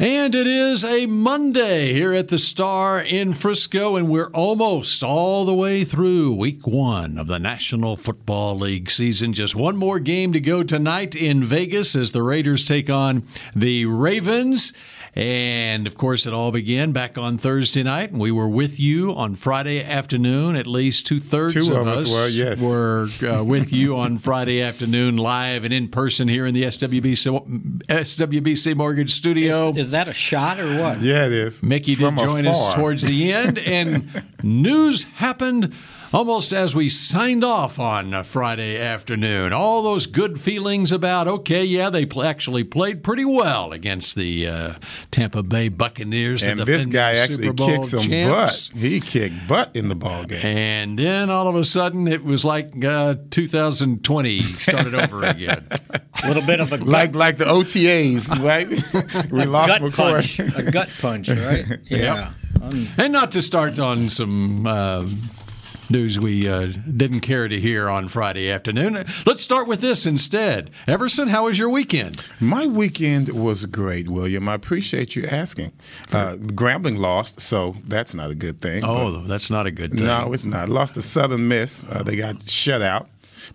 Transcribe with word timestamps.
And 0.00 0.34
it 0.34 0.46
is 0.46 0.82
a 0.82 1.04
Monday 1.04 1.92
here 1.92 2.14
at 2.14 2.28
the 2.28 2.38
Star 2.38 2.98
in 2.98 3.34
Frisco, 3.34 3.96
and 3.96 4.08
we're 4.08 4.30
almost 4.30 5.04
all 5.04 5.44
the 5.44 5.52
way 5.52 5.84
through 5.84 6.36
week 6.36 6.66
one 6.66 7.18
of 7.18 7.26
the 7.26 7.38
National 7.38 7.98
Football 7.98 8.56
League 8.56 8.90
season. 8.90 9.34
Just 9.34 9.54
one 9.54 9.76
more 9.76 10.00
game 10.00 10.32
to 10.32 10.40
go 10.40 10.62
tonight 10.62 11.14
in 11.14 11.44
Vegas 11.44 11.94
as 11.94 12.12
the 12.12 12.22
Raiders 12.22 12.64
take 12.64 12.88
on 12.88 13.24
the 13.54 13.84
Ravens. 13.84 14.72
And 15.14 15.88
of 15.88 15.96
course, 15.96 16.24
it 16.24 16.32
all 16.32 16.52
began 16.52 16.92
back 16.92 17.18
on 17.18 17.36
Thursday 17.36 17.82
night. 17.82 18.12
and 18.12 18.20
We 18.20 18.30
were 18.30 18.48
with 18.48 18.78
you 18.78 19.12
on 19.12 19.34
Friday 19.34 19.82
afternoon. 19.82 20.54
At 20.54 20.68
least 20.68 21.06
two 21.06 21.18
thirds 21.18 21.56
of, 21.56 21.76
of 21.76 21.88
us 21.88 22.12
were, 22.12 22.28
yes. 22.28 22.62
were 22.62 23.08
uh, 23.28 23.42
with 23.42 23.72
you 23.72 23.96
on 23.96 24.18
Friday 24.18 24.62
afternoon, 24.62 25.16
live 25.16 25.64
and 25.64 25.74
in 25.74 25.88
person 25.88 26.28
here 26.28 26.46
in 26.46 26.54
the 26.54 26.62
SWBC, 26.62 27.84
SWBC 27.86 28.76
Mortgage 28.76 29.12
Studio. 29.12 29.70
Is, 29.70 29.78
is 29.78 29.90
that 29.90 30.06
a 30.06 30.14
shot 30.14 30.60
or 30.60 30.78
what? 30.78 31.02
Yeah, 31.02 31.26
it 31.26 31.32
is. 31.32 31.60
Mickey 31.62 31.96
From 31.96 32.14
did 32.14 32.28
join 32.28 32.46
us 32.46 32.72
towards 32.74 33.04
the 33.04 33.32
end, 33.32 33.58
and 33.58 34.24
news 34.44 35.04
happened 35.04 35.74
almost 36.12 36.52
as 36.52 36.74
we 36.74 36.88
signed 36.88 37.44
off 37.44 37.78
on 37.78 38.12
uh, 38.14 38.22
Friday 38.22 38.78
afternoon. 38.78 39.52
All 39.52 39.82
those 39.82 40.06
good 40.06 40.40
feelings 40.40 40.90
about, 40.92 41.28
okay, 41.28 41.64
yeah, 41.64 41.90
they 41.90 42.04
pl- 42.06 42.24
actually 42.24 42.64
played 42.64 43.02
pretty 43.02 43.24
well 43.24 43.72
against 43.72 44.14
the 44.16 44.46
uh, 44.46 44.74
Tampa 45.10 45.42
Bay 45.42 45.68
Buccaneers. 45.68 46.42
And 46.42 46.58
this 46.60 46.66
defending 46.66 46.92
guy 46.92 47.12
actually 47.16 47.52
kicked 47.54 47.84
some 47.86 48.00
champs. 48.00 48.68
butt. 48.70 48.78
He 48.80 49.00
kicked 49.00 49.46
butt 49.48 49.70
in 49.74 49.88
the 49.88 49.94
ball 49.94 50.24
game. 50.24 50.44
And 50.44 50.98
then 50.98 51.30
all 51.30 51.48
of 51.48 51.54
a 51.56 51.64
sudden, 51.64 52.08
it 52.08 52.24
was 52.24 52.44
like 52.44 52.84
uh, 52.84 53.14
2020 53.30 54.40
started 54.42 54.94
over 54.94 55.22
again. 55.24 55.66
A 56.22 56.26
little 56.28 56.42
bit 56.44 56.60
of 56.60 56.72
a 56.72 56.78
gut, 56.78 56.86
Like 56.88 57.14
like 57.14 57.36
the 57.38 57.44
OTAs, 57.44 58.28
right? 58.44 58.68
we 59.30 59.44
lost 59.44 59.68
gut 59.68 59.82
McCoy. 59.82 59.94
punch. 59.94 60.38
A 60.56 60.70
gut 60.70 60.90
punch, 61.00 61.28
right? 61.28 61.66
Yeah. 61.84 62.32
Um, 62.62 62.88
And 62.98 63.12
not 63.12 63.30
to 63.32 63.42
start 63.42 63.78
on 63.78 64.10
some 64.10 64.66
uh, 64.66 65.06
news 65.90 66.18
we 66.18 66.48
uh, 66.48 66.72
didn't 66.96 67.20
care 67.20 67.48
to 67.48 67.60
hear 67.60 67.88
on 67.88 68.08
Friday 68.08 68.50
afternoon. 68.50 69.04
Let's 69.26 69.42
start 69.42 69.66
with 69.68 69.80
this 69.80 70.06
instead. 70.06 70.70
Everson, 70.86 71.28
how 71.28 71.46
was 71.46 71.58
your 71.58 71.68
weekend? 71.68 72.22
My 72.40 72.66
weekend 72.66 73.28
was 73.30 73.66
great, 73.66 74.08
William. 74.08 74.48
I 74.48 74.54
appreciate 74.54 75.16
you 75.16 75.26
asking. 75.26 75.72
Uh, 76.12 76.34
Grambling 76.36 76.98
lost, 76.98 77.40
so 77.40 77.76
that's 77.86 78.14
not 78.14 78.30
a 78.30 78.34
good 78.34 78.60
thing. 78.60 78.84
Oh, 78.84 79.24
that's 79.24 79.50
not 79.50 79.66
a 79.66 79.70
good 79.70 79.92
thing. 79.92 80.06
No, 80.06 80.32
it's 80.32 80.44
not. 80.44 80.68
Lost 80.68 80.94
to 80.94 81.02
Southern 81.02 81.48
Miss. 81.48 81.84
Uh, 81.84 82.02
they 82.02 82.16
got 82.16 82.48
shut 82.48 82.82
out. 82.82 83.08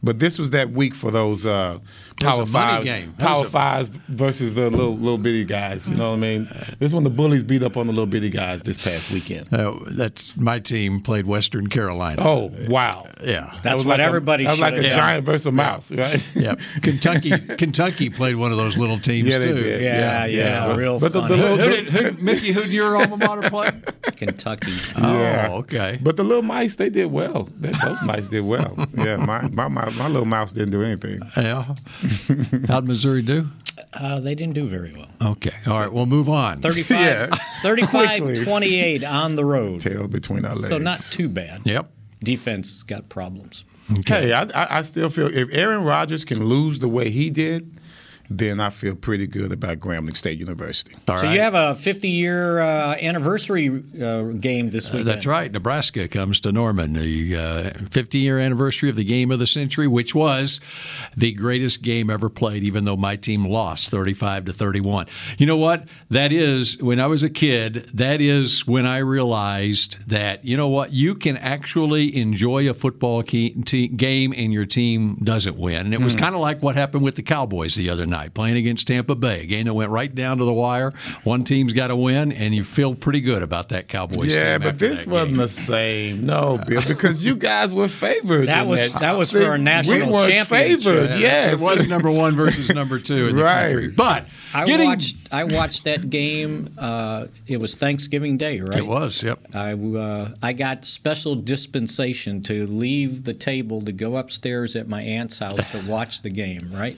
But 0.04 0.20
this 0.20 0.38
was 0.38 0.52
that 0.52 0.72
week 0.72 0.94
for 0.96 1.10
those 1.12 1.46
uh, 1.46 1.80
power 2.22 2.40
was 2.42 2.50
a 2.50 2.54
fives, 2.54 2.86
game. 2.86 3.14
Power 3.14 3.40
was 3.42 3.48
a- 3.50 3.52
fives 3.52 3.88
versus 4.10 4.54
the 4.54 4.70
little 4.70 4.96
little 4.96 5.18
bitty 5.18 5.46
guys. 5.46 5.88
You 5.90 5.96
know 5.96 6.10
what 6.12 6.18
I 6.18 6.20
mean? 6.20 6.48
This 6.80 6.94
one 6.94 7.04
the 7.04 7.10
bullies 7.10 7.44
beat 7.44 7.64
up 7.64 7.78
on 7.78 7.88
the 7.88 7.94
little 7.94 8.06
bitty 8.06 8.30
guys 8.30 8.64
this 8.64 8.78
past 8.78 9.10
weekend. 9.12 9.52
Uh, 9.54 9.80
that's 9.88 10.36
my 10.38 10.60
team 10.60 11.00
played 11.02 11.26
Western 11.26 11.68
Carolina. 11.68 12.22
Oh 12.24 12.52
wow! 12.68 13.08
yeah. 13.24 13.50
That's 13.52 13.64
That 13.64 13.74
was 13.78 13.86
what 13.86 14.00
like 14.00 14.08
everybody 14.08 14.44
A, 14.46 14.48
that 14.48 14.52
was 14.54 14.60
like 14.60 14.74
a 14.74 14.76
have 14.78 14.84
done. 14.84 14.92
giant 14.92 15.26
versus 15.26 15.48
a 15.48 15.52
mouse, 15.52 15.92
right? 15.92 16.24
Yep. 16.36 16.60
Kentucky 16.84 17.32
Kentucky 17.58 18.10
played 18.10 18.36
one 18.36 18.52
of 18.52 18.58
those 18.58 18.78
little 18.78 19.00
teams 19.00 19.28
Yeah, 19.30 19.40
they 19.40 19.48
too. 19.48 19.56
did. 19.58 19.82
yeah, 19.82 20.26
yeah, 20.26 20.68
But- 20.68 20.78
real 20.78 21.00
but 21.00 21.14
the- 21.14 21.22
the 21.22 21.38
little- 21.38 21.58
who 21.58 21.70
did, 21.72 21.88
who, 21.88 22.22
Mickey, 22.24 22.52
who 22.52 22.62
did 22.62 22.74
your 22.74 22.96
alma 22.98 23.18
mater 23.18 23.50
play? 23.50 23.72
Kentucky. 24.16 24.72
Yeah. 24.98 25.48
Oh, 25.52 25.56
okay. 25.58 26.00
But 26.02 26.18
the 26.18 26.24
little 26.24 26.44
mice, 26.44 26.76
they 26.76 26.90
did 26.90 27.08
well. 27.08 27.50
They, 27.60 27.72
those 27.72 28.02
mice 28.04 28.28
did 28.28 28.42
well. 28.46 28.76
Yeah, 28.96 29.18
my, 29.18 29.42
my 29.50 29.68
my 29.86 29.98
my 29.98 30.08
little 30.08 30.26
mouse 30.26 30.54
didn't 30.54 30.72
do 30.72 30.84
anything. 30.84 31.22
Yeah. 31.38 31.74
How'd 32.68 32.86
Missouri 32.86 33.22
do? 33.22 33.48
Uh, 33.94 34.20
they 34.20 34.36
didn't 34.36 34.54
do 34.54 34.66
very 34.66 34.94
well. 34.94 35.32
Okay. 35.32 35.54
All 35.68 35.76
right. 35.80 35.92
We'll 35.92 36.06
move 36.06 36.30
on. 36.30 36.58
35, 36.58 37.00
Yeah. 37.00 37.28
35 37.62 38.44
28 38.44 39.04
on 39.24 39.36
the 39.36 39.46
road. 39.46 39.82
Tail 39.82 40.08
between 40.08 40.46
our 40.46 40.56
legs. 40.56 40.70
So 40.70 40.78
not 40.78 41.00
too 41.00 41.30
bad. 41.30 41.62
Yep. 41.66 41.90
Defense 42.24 42.84
got 42.84 43.10
problems. 43.10 43.66
Hey, 44.08 44.34
I, 44.34 44.44
I 44.44 44.78
I 44.78 44.82
still 44.82 45.10
feel 45.10 45.28
if 45.36 45.54
Aaron 45.54 45.84
Rodgers 45.84 46.26
can 46.26 46.44
lose 46.44 46.80
the 46.80 46.88
way 46.90 47.10
he 47.12 47.30
did, 47.30 47.75
then 48.30 48.60
I 48.60 48.70
feel 48.70 48.96
pretty 48.96 49.28
good 49.28 49.52
about 49.52 49.80
Grambling 49.80 50.16
State 50.16 50.40
University. 50.40 50.96
All 51.08 51.18
so 51.18 51.24
right. 51.24 51.34
you 51.34 51.40
have 51.40 51.56
a 51.56 51.76
50 51.76 52.08
year 52.08 52.60
uh, 52.60 52.96
anniversary 52.96 53.84
uh, 54.02 54.24
game 54.34 54.70
this 54.70 54.88
weekend. 54.88 55.08
That's 55.08 55.26
right. 55.26 55.52
Nebraska 55.52 56.08
comes 56.08 56.40
to 56.42 56.52
Norman, 56.52 56.94
the 56.94 57.36
uh, 57.36 57.70
50 57.90 58.20
year 58.20 58.40
anniversary 58.40 58.90
of 58.90 58.96
the 58.96 59.04
game 59.04 59.32
of 59.32 59.40
the 59.40 59.48
century, 59.48 59.88
which 59.88 60.16
was 60.16 60.60
the 61.16 61.32
greatest 61.34 61.84
game 61.84 62.10
ever 62.10 62.30
played, 62.30 62.64
even 62.64 62.86
though 62.86 62.98
my 62.98 63.16
team 63.16 63.46
lost 63.46 63.90
35 63.90 64.46
to 64.46 64.54
31. 64.54 65.08
You 65.38 65.46
know 65.46 65.58
what? 65.58 65.86
That 66.10 66.32
is, 66.32 66.82
when 66.82 67.00
I 67.00 67.08
was 67.08 67.24
a 67.24 67.30
kid, 67.30 67.90
that 67.94 68.22
is 68.22 68.66
when 68.68 68.86
I 68.86 68.98
realized 68.98 70.08
that, 70.08 70.44
you 70.46 70.58
know 70.58 70.68
what? 70.68 70.92
You 70.92 71.16
can 71.16 71.38
actually 71.38 72.16
enjoy 72.16 72.70
a 72.70 72.74
football 72.74 73.24
key, 73.24 73.62
te- 73.64 73.88
game 73.88 74.34
and 74.36 74.52
your 74.52 74.66
team 74.66 75.16
doesn't 75.24 75.58
win. 75.58 75.86
And 75.86 75.94
it 75.94 76.02
was 76.02 76.16
kind 76.16 76.36
of 76.36 76.42
like 76.42 76.62
what 76.62 76.76
happened 76.76 77.04
with 77.04 77.16
the 77.16 77.24
Cowboys 77.24 77.76
the 77.76 77.90
other 77.90 78.06
night, 78.06 78.15
playing 78.34 78.58
against 78.58 78.88
Tampa 78.88 79.16
Bay, 79.16 79.42
a 79.42 79.46
game 79.46 79.66
that 79.66 79.74
went 79.74 79.92
right 79.92 80.14
down 80.14 80.38
to 80.38 80.46
the 80.46 80.54
wire. 80.54 80.92
One 81.24 81.44
team's 81.44 81.74
got 81.74 81.88
to 81.88 81.96
win, 81.96 82.32
and 82.32 82.54
you 82.56 82.64
feel 82.64 82.96
pretty 82.96 83.22
good 83.22 83.44
about 83.44 83.70
that 83.70 83.88
Cowboys 83.88 84.34
team. 84.34 84.44
Yeah, 84.44 84.58
but 84.58 84.80
this 84.80 85.06
wasn't 85.06 85.32
game. 85.32 85.38
the 85.38 85.48
same. 85.48 86.22
No, 86.26 86.60
Bill, 86.68 86.82
because 86.88 87.24
you 87.26 87.36
guys 87.36 87.74
were 87.74 87.88
favored. 87.88 88.48
That 88.48 88.68
was- 88.68 88.94
that 88.94 89.18
was 89.18 89.32
for 89.32 89.54
a 89.54 89.58
national 89.58 90.08
we 90.08 90.12
weren't 90.14 90.32
championship. 90.32 90.82
favored. 90.94 91.20
Yes, 91.20 91.60
It 91.60 91.64
was 91.64 91.90
number 91.90 92.10
one 92.12 92.36
versus 92.36 92.70
number 92.74 93.00
two 93.00 93.28
in 93.28 93.36
the 93.36 93.44
Right. 93.44 93.68
country. 93.72 93.88
But 93.90 94.26
I 94.54 94.66
getting, 94.66 94.88
watched. 94.88 95.16
I 95.32 95.44
watched 95.44 95.84
that 95.84 96.10
game. 96.10 96.70
Uh, 96.78 97.26
it 97.48 97.60
was 97.60 97.76
Thanksgiving 97.76 98.38
Day, 98.38 98.62
right? 98.62 98.76
It 98.78 98.86
was, 98.88 99.22
yep. 99.22 99.40
I 99.54 99.74
uh, 99.74 100.30
I 100.42 100.54
got 100.54 100.86
special 100.86 101.36
dispensation 101.36 102.42
to 102.44 102.66
leave 102.68 103.24
the 103.24 103.34
table 103.34 103.82
to 103.82 103.92
go 103.92 104.16
upstairs 104.18 104.76
at 104.76 104.88
my 104.88 105.02
aunt's 105.02 105.40
house 105.40 105.66
to 105.72 105.82
watch 105.86 106.22
the 106.22 106.30
game. 106.30 106.72
Right. 106.74 106.98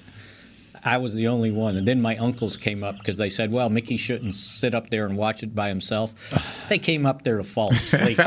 I 0.83 0.97
was 0.97 1.13
the 1.15 1.27
only 1.27 1.51
one, 1.51 1.77
and 1.77 1.87
then 1.87 2.01
my 2.01 2.17
uncles 2.17 2.57
came 2.57 2.83
up 2.83 2.97
because 2.97 3.17
they 3.17 3.29
said, 3.29 3.51
"Well, 3.51 3.69
Mickey 3.69 3.97
shouldn't 3.97 4.35
sit 4.35 4.73
up 4.75 4.89
there 4.89 5.05
and 5.05 5.17
watch 5.17 5.43
it 5.43 5.55
by 5.55 5.69
himself." 5.69 6.13
They 6.69 6.79
came 6.79 7.05
up 7.05 7.23
there 7.23 7.37
to 7.37 7.45
fall 7.45 7.71
asleep. 7.77 8.19
I 8.19 8.25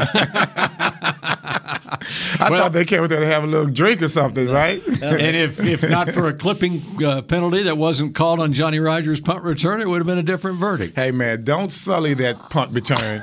thought 2.48 2.72
they 2.72 2.86
came 2.86 3.02
up 3.02 3.10
there 3.10 3.20
to 3.20 3.26
have 3.26 3.44
a 3.44 3.46
little 3.46 3.66
drink 3.66 4.00
or 4.00 4.08
something, 4.08 4.48
right? 4.48 4.82
And 5.02 5.36
if, 5.36 5.60
if 5.60 5.86
not 5.88 6.08
for 6.10 6.26
a 6.28 6.32
clipping 6.32 6.82
uh, 7.04 7.20
penalty 7.20 7.64
that 7.64 7.76
wasn't 7.76 8.14
called 8.14 8.40
on 8.40 8.54
Johnny 8.54 8.80
Rodgers' 8.80 9.20
punt 9.20 9.44
return, 9.44 9.82
it 9.82 9.88
would 9.90 9.98
have 9.98 10.06
been 10.06 10.16
a 10.18 10.22
different 10.22 10.58
verdict. 10.58 10.96
hey 10.96 11.10
man, 11.10 11.44
don't 11.44 11.70
sully 11.70 12.14
that 12.14 12.38
punt 12.50 12.72
return. 12.72 13.22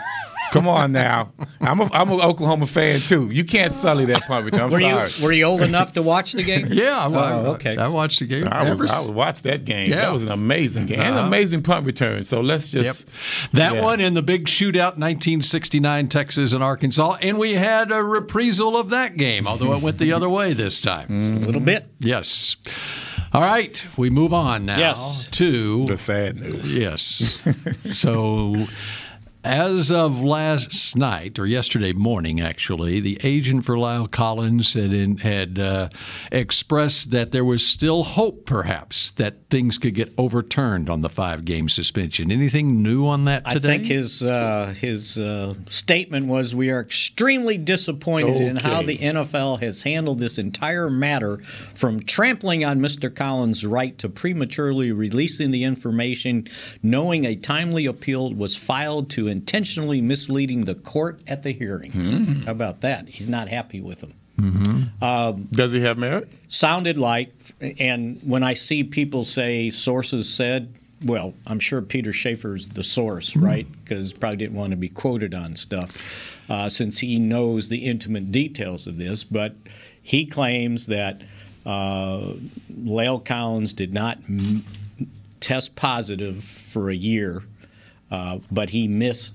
Come 0.51 0.67
on 0.67 0.91
now, 0.93 1.33
I'm 1.59 1.79
a, 1.81 1.89
I'm 1.93 2.09
an 2.11 2.21
Oklahoma 2.21 2.67
fan 2.67 2.99
too. 3.01 3.29
You 3.31 3.43
can't 3.43 3.73
sully 3.73 4.05
that 4.05 4.23
punt 4.23 4.45
return. 4.45 4.61
I'm 4.61 4.69
were 4.69 4.79
sorry. 4.79 5.09
you 5.19 5.23
Were 5.25 5.31
you 5.33 5.43
old 5.45 5.61
enough 5.61 5.93
to 5.93 6.01
watch 6.01 6.31
the 6.33 6.43
game? 6.43 6.67
Yeah, 6.71 6.97
I, 6.97 7.09
I- 7.09 7.31
Oh, 7.33 7.45
okay. 7.53 7.75
I 7.77 7.87
watched 7.87 8.19
the 8.19 8.25
game. 8.27 8.47
I 8.49 8.69
was 8.69 8.81
I 8.91 8.99
would 9.01 9.13
watch 9.13 9.41
that 9.43 9.65
game. 9.65 9.89
Yeah. 9.89 9.97
That 9.97 10.13
was 10.13 10.23
an 10.23 10.31
amazing 10.31 10.85
game. 10.85 10.99
And 10.99 11.09
an 11.09 11.13
Uh-huh. 11.17 11.27
amazing 11.27 11.63
punt 11.63 11.85
return. 11.85 12.23
So 12.25 12.41
let's 12.41 12.69
just. 12.69 13.07
Yep. 13.07 13.13
just 13.15 13.51
That 13.53 13.73
Yeah. 13.75 13.81
one 13.81 13.99
in 13.99 14.13
the 14.13 14.21
big 14.21 14.45
shootout 14.45 14.97
1969 14.97 16.07
Texas 16.07 16.53
and 16.53 16.63
Arkansas. 16.63 17.17
And 17.21 17.37
we 17.37 17.53
had 17.53 17.91
a 17.91 18.01
reprisal 18.03 18.77
of 18.77 18.89
that 18.91 19.17
game, 19.17 19.47
although 19.47 19.73
it 19.73 19.81
went 19.81 19.97
the 19.97 20.13
other 20.13 20.29
way 20.29 20.53
this 20.53 20.79
time. 20.79 21.07
A 21.09 21.45
little 21.45 21.61
bit. 21.61 21.87
Yes. 21.99 22.55
All 23.33 23.41
right, 23.41 23.85
we 23.97 24.09
move 24.09 24.33
on 24.33 24.65
now 24.65 24.77
Yes. 24.79 25.27
to 25.31 25.83
the 25.83 25.97
sad 25.97 26.39
news. 26.39 26.75
Yes. 26.75 27.45
so, 27.93 28.55
as 29.47 29.91
of 29.91 30.21
last 30.21 30.97
night 30.97 31.39
or 31.39 31.45
yesterday 31.45 31.93
morning, 31.93 32.41
actually, 32.41 32.99
the 32.99 33.17
agent 33.23 33.63
for 33.63 33.77
Lyle 33.77 34.05
Collins 34.05 34.73
had 34.73 34.91
in, 34.91 35.17
had 35.17 35.57
uh, 35.57 35.87
expressed 36.33 37.11
that 37.11 37.31
there 37.31 37.45
was 37.45 37.65
still 37.65 38.03
hope, 38.03 38.45
perhaps, 38.45 39.11
that 39.11 39.49
things 39.49 39.77
could 39.77 39.93
get 39.93 40.13
overturned 40.17 40.89
on 40.89 40.99
the 40.99 41.09
five 41.09 41.45
game 41.45 41.69
suspension. 41.69 42.29
Anything 42.29 42.83
new 42.83 43.07
on 43.07 43.23
that 43.23 43.45
today? 43.45 43.55
I 43.55 43.59
think 43.59 43.85
his 43.85 44.21
uh, 44.21 44.73
his 44.77 45.17
uh, 45.17 45.53
statement 45.69 46.27
was, 46.27 46.53
"We 46.53 46.69
are 46.69 46.81
extremely 46.81 47.57
disappointed 47.57 48.35
in 48.35 48.57
how 48.57 48.81
the 48.81 48.97
NFL 48.97 49.61
has 49.61 49.83
handled 49.83 50.19
this 50.19 50.37
entire 50.37 50.89
matter, 50.89 51.37
from 51.73 52.01
trampling 52.01 52.65
on 52.65 52.79
Mr. 52.79 53.13
Collins' 53.13 53.65
right 53.65 53.97
to 53.99 54.09
prematurely 54.09 54.91
releasing 54.91 55.51
the 55.51 55.63
information, 55.63 56.47
knowing 56.83 57.23
a 57.23 57.37
timely 57.37 57.85
appeal 57.85 58.33
was 58.33 58.57
filed 58.57 59.09
to 59.11 59.36
intentionally 59.37 60.01
misleading 60.01 60.65
the 60.65 60.75
court 60.75 61.21
at 61.27 61.43
the 61.43 61.51
hearing. 61.51 61.91
Hmm. 61.91 62.41
How 62.45 62.51
about 62.51 62.81
that? 62.81 63.07
He's 63.07 63.27
not 63.27 63.47
happy 63.47 63.81
with 63.81 64.01
him. 64.03 64.13
Does 65.51 65.73
he 65.73 65.81
have 65.81 65.97
merit? 65.97 66.27
Sounded 66.47 66.97
like, 66.97 67.33
and 67.79 68.19
when 68.23 68.43
I 68.43 68.55
see 68.55 68.83
people 68.83 69.23
say 69.23 69.69
sources 69.69 70.31
said, 70.31 70.73
well, 71.03 71.33
I'm 71.45 71.59
sure 71.59 71.81
Peter 71.81 72.11
Schaffer's 72.13 72.67
the 72.67 72.83
source, 72.83 73.35
right? 73.35 73.67
Because 73.83 74.13
probably 74.13 74.37
didn't 74.37 74.57
want 74.57 74.71
to 74.71 74.77
be 74.77 74.89
quoted 74.89 75.33
on 75.33 75.55
stuff 75.55 75.95
uh, 76.49 76.69
since 76.69 76.99
he 76.99 77.19
knows 77.19 77.69
the 77.69 77.85
intimate 77.85 78.31
details 78.31 78.87
of 78.87 78.97
this. 78.97 79.23
But 79.23 79.55
he 80.01 80.25
claims 80.25 80.87
that 80.87 81.21
uh, 81.65 82.33
Lale 82.69 83.19
Collins 83.19 83.73
did 83.73 83.93
not 83.93 84.17
m- 84.27 84.63
test 85.39 85.75
positive 85.75 86.43
for 86.43 86.89
a 86.89 86.95
year, 86.95 87.43
uh, 88.11 88.39
but 88.51 88.69
he 88.71 88.87
missed 88.87 89.33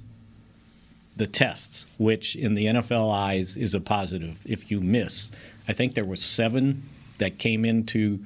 the 1.16 1.26
tests, 1.26 1.86
which 1.98 2.36
in 2.36 2.54
the 2.54 2.66
NFL 2.66 3.12
eyes 3.12 3.56
is 3.56 3.74
a 3.74 3.80
positive 3.80 4.40
if 4.46 4.70
you 4.70 4.80
miss. 4.80 5.30
I 5.68 5.72
think 5.72 5.94
there 5.94 6.04
were 6.04 6.16
seven 6.16 6.82
that 7.18 7.38
came 7.38 7.64
into 7.64 8.24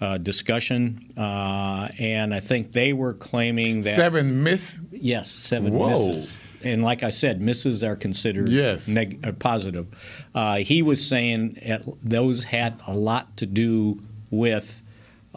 uh, 0.00 0.16
discussion, 0.18 1.12
uh, 1.16 1.88
and 1.98 2.32
I 2.32 2.38
think 2.40 2.72
they 2.72 2.92
were 2.92 3.14
claiming 3.14 3.80
that 3.80 3.96
Seven 3.96 4.44
miss. 4.44 4.78
yes, 4.92 5.28
seven 5.28 5.72
Whoa. 5.76 5.88
misses. 5.88 6.38
And 6.62 6.82
like 6.84 7.02
I 7.02 7.10
said, 7.10 7.40
misses 7.40 7.82
are 7.82 7.96
considered 7.96 8.48
Yes. 8.48 8.86
neg- 8.88 9.18
uh, 9.26 9.32
positive. 9.32 9.88
Uh, 10.34 10.56
he 10.58 10.82
was 10.82 11.04
saying 11.04 11.58
at, 11.64 11.82
those 12.02 12.44
had 12.44 12.80
a 12.86 12.94
lot 12.96 13.36
to 13.38 13.46
do 13.46 14.00
with. 14.30 14.82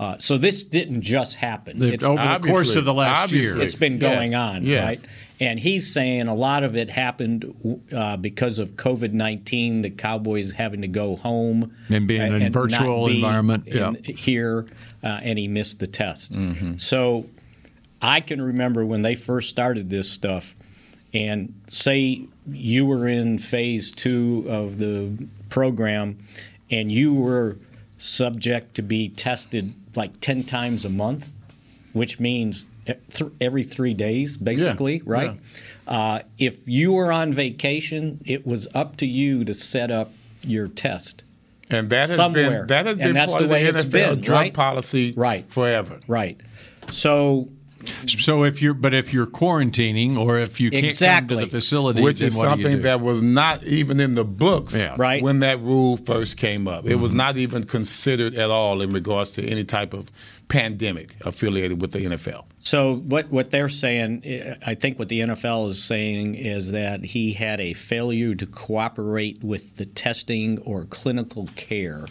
Uh, 0.01 0.17
so 0.17 0.35
this 0.35 0.63
didn't 0.63 1.01
just 1.03 1.35
happen. 1.35 1.77
The- 1.77 1.93
It's- 1.93 2.09
over 2.09 2.39
the 2.39 2.47
course 2.51 2.75
of 2.75 2.85
the 2.85 2.93
last 2.93 3.25
obviously. 3.25 3.59
year. 3.59 3.63
it's 3.65 3.75
been 3.75 3.99
going 3.99 4.31
Yes, 4.31 4.39
on, 4.39 4.63
yes. 4.65 4.83
right? 4.87 5.07
And 5.39 5.59
he's 5.59 5.91
saying 5.93 6.27
a 6.27 6.33
lot 6.33 6.63
of 6.63 6.75
it 6.75 6.89
happened 6.89 7.79
uh, 7.95 8.17
because 8.17 8.57
of 8.57 8.75
COVID 8.75 9.13
nineteen. 9.13 9.83
The 9.83 9.91
Cowboys 9.91 10.53
having 10.53 10.81
to 10.81 10.87
go 10.87 11.15
home 11.17 11.71
And 11.89 12.07
being 12.07 12.21
in 12.21 12.41
a 12.41 12.49
virtual 12.49 13.07
be 13.07 13.15
environment, 13.17 13.67
in- 13.67 13.77
yeah. 14.03 14.11
here, 14.13 14.65
uh, 15.03 15.19
and 15.21 15.37
he 15.37 15.47
missed 15.47 15.77
the 15.79 15.87
test. 15.87 16.33
Mm-hmm. 16.33 16.77
So 16.77 17.27
I 18.01 18.21
can 18.21 18.41
remember 18.41 18.83
when 18.85 19.03
they 19.03 19.13
first 19.15 19.49
started 19.49 19.89
this 19.91 20.09
stuff, 20.09 20.55
and 21.13 21.53
say 21.67 22.21
you 22.51 22.85
were 22.87 23.07
in 23.07 23.37
phase 23.37 23.91
two 23.91 24.45
of 24.49 24.77
the 24.79 25.27
program, 25.49 26.17
and 26.71 26.91
you 26.91 27.13
were 27.13 27.57
subject 28.01 28.73
to 28.75 28.81
be 28.81 29.09
tested 29.09 29.73
like 29.95 30.19
ten 30.21 30.43
times 30.43 30.83
a 30.85 30.89
month, 30.89 31.31
which 31.93 32.19
means 32.19 32.67
th- 32.85 32.97
every 33.39 33.63
three 33.63 33.93
days, 33.93 34.37
basically, 34.37 35.01
right? 35.05 35.39
Uh, 35.87 36.19
if 36.39 36.67
you 36.67 36.93
were 36.93 37.11
on 37.11 37.33
vacation, 37.33 38.19
it 38.25 38.45
was 38.45 38.67
up 38.73 38.97
to 38.97 39.05
you 39.05 39.43
to 39.45 39.53
set 39.53 39.91
up 39.91 40.11
your 40.43 40.67
test. 40.67 41.23
And 41.69 41.89
that 41.89 42.07
has 42.09 42.15
Somewhere. 42.15 42.59
been 42.61 42.67
that 42.67 42.85
has 42.85 42.97
And 42.97 43.13
been 43.13 43.25
part 43.27 43.39
the 43.39 43.43
of 43.45 43.49
the 43.49 43.55
NFL 43.89 43.91
been, 43.91 44.21
drug 44.21 44.39
right? 44.39 44.53
policy 44.53 45.13
Right. 45.15 45.45
forever. 45.49 45.99
Right. 46.07 46.41
So 46.91 47.47
So 48.07 48.43
if 48.43 48.61
you're, 48.61 48.73
but 48.73 48.93
if 48.93 49.13
you're 49.13 49.25
quarantining 49.27 50.17
or 50.17 50.37
if 50.37 50.59
you 50.59 50.71
can't 50.71 50.97
come 50.97 51.27
to 51.27 51.35
the 51.35 51.47
facility, 51.47 52.01
Which 52.01 52.19
then 52.19 52.27
is 52.27 52.35
what 52.37 52.41
do 52.43 52.47
you 52.47 52.53
something 52.63 52.75
do? 52.77 52.81
that 52.83 53.01
was 53.01 53.21
not 53.21 53.63
even 53.63 53.99
in 53.99 54.15
the 54.15 54.25
books 54.25 54.75
Yeah. 54.75 54.95
Right. 54.97 55.21
when 55.23 55.39
that 55.39 55.59
rule 55.61 55.97
first 55.97 56.37
came 56.37 56.67
up. 56.67 56.85
It 56.85 56.91
Mm-hmm. 56.91 57.01
was 57.01 57.11
not 57.11 57.37
even 57.37 57.63
considered 57.65 58.35
at 58.35 58.49
all 58.49 58.81
in 58.81 58.91
regards 58.93 59.31
to 59.31 59.47
any 59.47 59.63
type 59.63 59.93
of 59.93 60.09
pandemic 60.47 61.15
affiliated 61.25 61.79
with 61.81 61.91
the 61.91 61.99
NFL. 61.99 62.43
So 62.59 62.95
what 62.97 63.31
what 63.31 63.51
they're 63.51 63.69
saying, 63.69 64.21
eh, 64.25 64.55
I 64.65 64.75
think 64.75 64.99
what 64.99 65.07
the 65.09 65.21
NFL 65.21 65.69
is 65.69 65.81
saying 65.81 66.35
is 66.35 66.71
that 66.71 67.05
he 67.05 67.31
had 67.33 67.61
a 67.61 67.73
failure 67.73 68.35
to 68.35 68.45
cooperate 68.45 69.41
with 69.43 69.77
the 69.77 69.85
testing 69.85 70.59
or 70.59 70.85
clinical 70.85 71.47
care. 71.55 72.05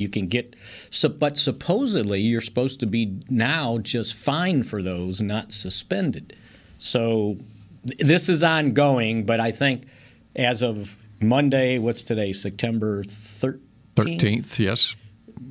You 0.00 0.08
can 0.08 0.28
get, 0.28 0.56
so, 0.88 1.10
but 1.10 1.36
supposedly 1.36 2.20
you're 2.20 2.40
supposed 2.40 2.80
to 2.80 2.86
be 2.86 3.20
now 3.28 3.78
just 3.78 4.14
fined 4.14 4.66
for 4.66 4.82
those, 4.82 5.20
not 5.20 5.52
suspended. 5.52 6.34
So 6.78 7.36
th- 7.86 7.98
this 7.98 8.28
is 8.30 8.42
ongoing, 8.42 9.26
but 9.26 9.40
I 9.40 9.50
think 9.52 9.84
as 10.34 10.62
of 10.62 10.96
Monday, 11.20 11.78
what's 11.78 12.02
today, 12.02 12.32
September 12.32 13.04
13th? 13.04 13.60
13th, 13.96 14.58
yes. 14.58 14.96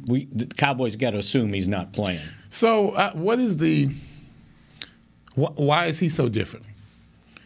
We, 0.08 0.28
the 0.32 0.48
Cowboys 0.48 0.96
got 0.96 1.12
to 1.12 1.18
assume 1.20 1.54
he's 1.54 1.68
not 1.68 1.94
playing. 1.94 2.22
So, 2.50 2.92
uh, 2.92 3.12
what 3.12 3.40
is 3.40 3.58
the? 3.58 3.90
Wh- 5.36 5.58
why 5.58 5.86
is 5.86 6.00
he 6.00 6.10
so 6.10 6.30
different? 6.30 6.66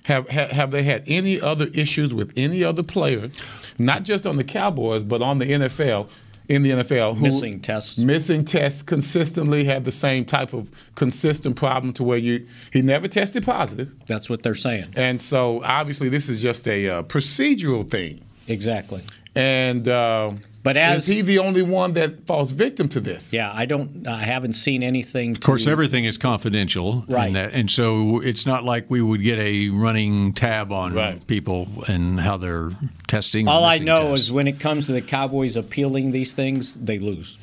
Have, 0.06 0.30
have 0.30 0.52
have 0.52 0.72
they 0.72 0.84
had 0.84 1.04
any 1.08 1.40
other 1.40 1.68
issues 1.74 2.14
with 2.14 2.34
any 2.36 2.64
other 2.64 2.84
player, 2.84 3.30
not 3.78 4.04
just 4.04 4.26
on 4.26 4.36
the 4.36 4.44
Cowboys, 4.44 5.04
but 5.04 5.22
on 5.22 5.38
the 5.38 5.46
NFL? 5.46 6.08
In 6.50 6.62
the 6.63 6.72
NFL, 6.72 7.16
who 7.16 7.22
Missing 7.24 7.62
tests. 7.62 7.98
missing 8.00 8.44
tests 8.44 8.84
consistently 8.84 9.63
had 9.63 9.86
the 9.86 9.92
same 9.92 10.25
type 10.25 10.54
of 10.54 10.69
consistent 10.95 11.56
problem 11.56 11.94
to 11.94 12.04
where 12.04 12.18
you 12.18 12.45
he 12.72 12.81
never 12.81 13.07
tested 13.07 13.44
positive, 13.45 13.92
That's 14.07 14.30
what 14.30 14.44
they're 14.44 14.54
saying. 14.56 14.94
and 14.98 15.19
so 15.22 15.63
obviously 15.63 16.10
this 16.10 16.28
is 16.28 16.42
just 16.42 16.68
a 16.68 16.88
uh, 16.90 17.04
procedural 17.04 17.90
thing. 17.90 18.22
Exactly. 18.48 19.01
And 19.36 19.88
uh, 19.88 20.34
But 20.63 20.77
as- 20.77 21.07
is 21.10 21.13
he 21.13 21.21
the 21.21 21.39
only 21.39 21.62
one 21.62 21.92
that 21.94 22.25
falls 22.25 22.51
victim 22.51 22.88
to 22.89 23.01
this? 23.01 23.33
Yeah, 23.33 23.51
I 23.54 23.65
don't. 23.65 24.07
I 24.07 24.19
haven't 24.24 24.54
seen 24.54 24.81
anything. 24.81 25.31
Of 25.31 25.42
course, 25.42 25.68
everything 25.68 26.06
is 26.06 26.18
confidential, 26.18 27.04
Right. 27.10 27.27
And, 27.27 27.36
that, 27.36 27.51
and 27.54 27.69
so 27.69 28.19
it's 28.21 28.45
not 28.45 28.63
like 28.63 28.89
we 28.89 29.01
would 29.01 29.21
get 29.21 29.39
a 29.39 29.68
running 29.69 30.31
tab 30.33 30.71
on 30.71 30.94
Right. 30.94 31.25
people 31.27 31.68
and 31.88 32.18
how 32.19 32.38
they're 32.38 32.71
testing. 33.07 33.48
All 33.50 33.65
I 33.65 33.80
know 33.80 34.12
tests. 34.12 34.27
is 34.27 34.31
when 34.31 34.48
it 34.48 34.60
comes 34.60 34.86
to 34.88 34.94
the 34.94 35.01
Cowboys 35.01 35.57
appealing 35.57 36.12
these 36.12 36.33
things, 36.33 36.75
they 36.75 36.98
lose. 36.98 37.39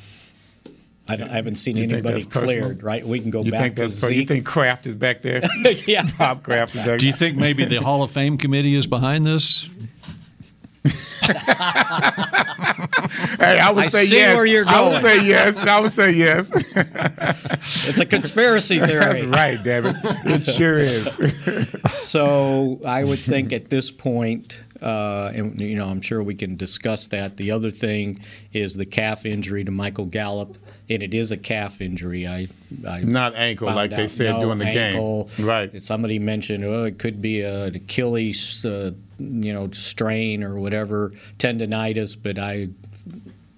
I, 1.09 1.17
don't, 1.17 1.29
I 1.29 1.35
haven't 1.35 1.57
seen 1.57 1.77
You 1.77 1.83
anybody 1.85 2.03
that's 2.15 2.25
personal? 2.25 2.57
cleared. 2.57 2.83
Right? 2.85 3.07
We 3.07 3.19
can 3.21 3.31
go 3.31 3.43
You 3.43 3.51
back 3.51 3.75
think 3.75 3.77
to 3.77 3.83
per- 3.83 3.89
Zeke. 3.89 4.17
you 4.17 4.25
think 4.27 4.47
Kraft 4.47 4.87
is 4.87 4.95
back 4.95 5.23
there? 5.23 5.43
Yeah. 5.87 6.07
Bob 6.19 6.43
Kraft 6.45 6.75
is 6.77 6.87
back. 6.87 7.01
Do 7.01 7.07
you 7.07 7.13
think 7.13 7.37
maybe 7.37 7.65
the 7.65 7.83
Hall 7.83 8.03
of 8.03 8.11
Fame 8.13 8.39
committee 8.39 8.77
is 8.77 8.87
behind 8.87 9.25
this? 9.27 9.69
Hey, 13.39 13.59
I 13.59 13.71
would 13.73 13.85
I 13.85 13.89
say 13.89 14.05
yes. 14.07 14.39
I 14.69 14.89
would 14.89 15.03
say 15.03 15.25
yes. 15.27 15.59
I 15.59 15.81
would 15.81 15.93
say 15.93 16.13
yes. 16.13 16.51
it's 17.89 18.01
a 18.01 18.07
conspiracy 18.07 18.79
theory. 18.79 19.01
That's 19.01 19.23
right, 19.25 19.63
David. 19.63 19.97
it. 20.03 20.45
Sure 20.45 20.79
is. 20.79 21.19
So 22.01 22.81
I 22.85 23.05
would 23.05 23.19
think 23.21 23.53
at 23.53 23.71
this 23.71 23.91
point, 23.91 24.61
uh, 24.83 25.31
and 25.35 25.61
you 25.61 25.77
know, 25.77 25.87
I'm 25.89 26.01
sure 26.01 26.23
we 26.23 26.35
can 26.35 26.57
discuss 26.57 27.07
that. 27.09 27.37
The 27.37 27.51
other 27.53 27.71
thing 27.71 28.21
is 28.53 28.75
the 28.75 28.87
calf 28.87 29.25
injury 29.27 29.65
to 29.65 29.71
Michael 29.71 30.07
Gallup, 30.07 30.57
and 30.89 31.03
it 31.03 31.15
is 31.15 31.31
a 31.31 31.37
calf 31.37 31.81
injury. 31.81 32.27
I, 32.27 32.49
I 32.89 33.01
Not 33.01 33.35
ankle, 33.37 33.69
like 33.73 33.91
they 33.95 34.09
said 34.09 34.33
No, 34.35 34.41
during 34.41 34.59
the 34.59 34.67
ankle. 34.67 35.31
game. 35.37 35.47
Right. 35.47 35.83
Somebody 35.83 36.19
mentioned, 36.19 36.65
oh, 36.65 36.85
it 36.85 36.99
could 36.99 37.23
be 37.23 37.43
an 37.43 37.77
Achilles, 37.77 38.65
uh, 38.65 38.91
you 39.21 39.53
know, 39.53 39.71
strain 39.71 40.43
or 40.43 40.59
whatever, 40.59 41.13
tendonitis, 41.39 42.17
but 42.21 42.39
I 42.39 42.69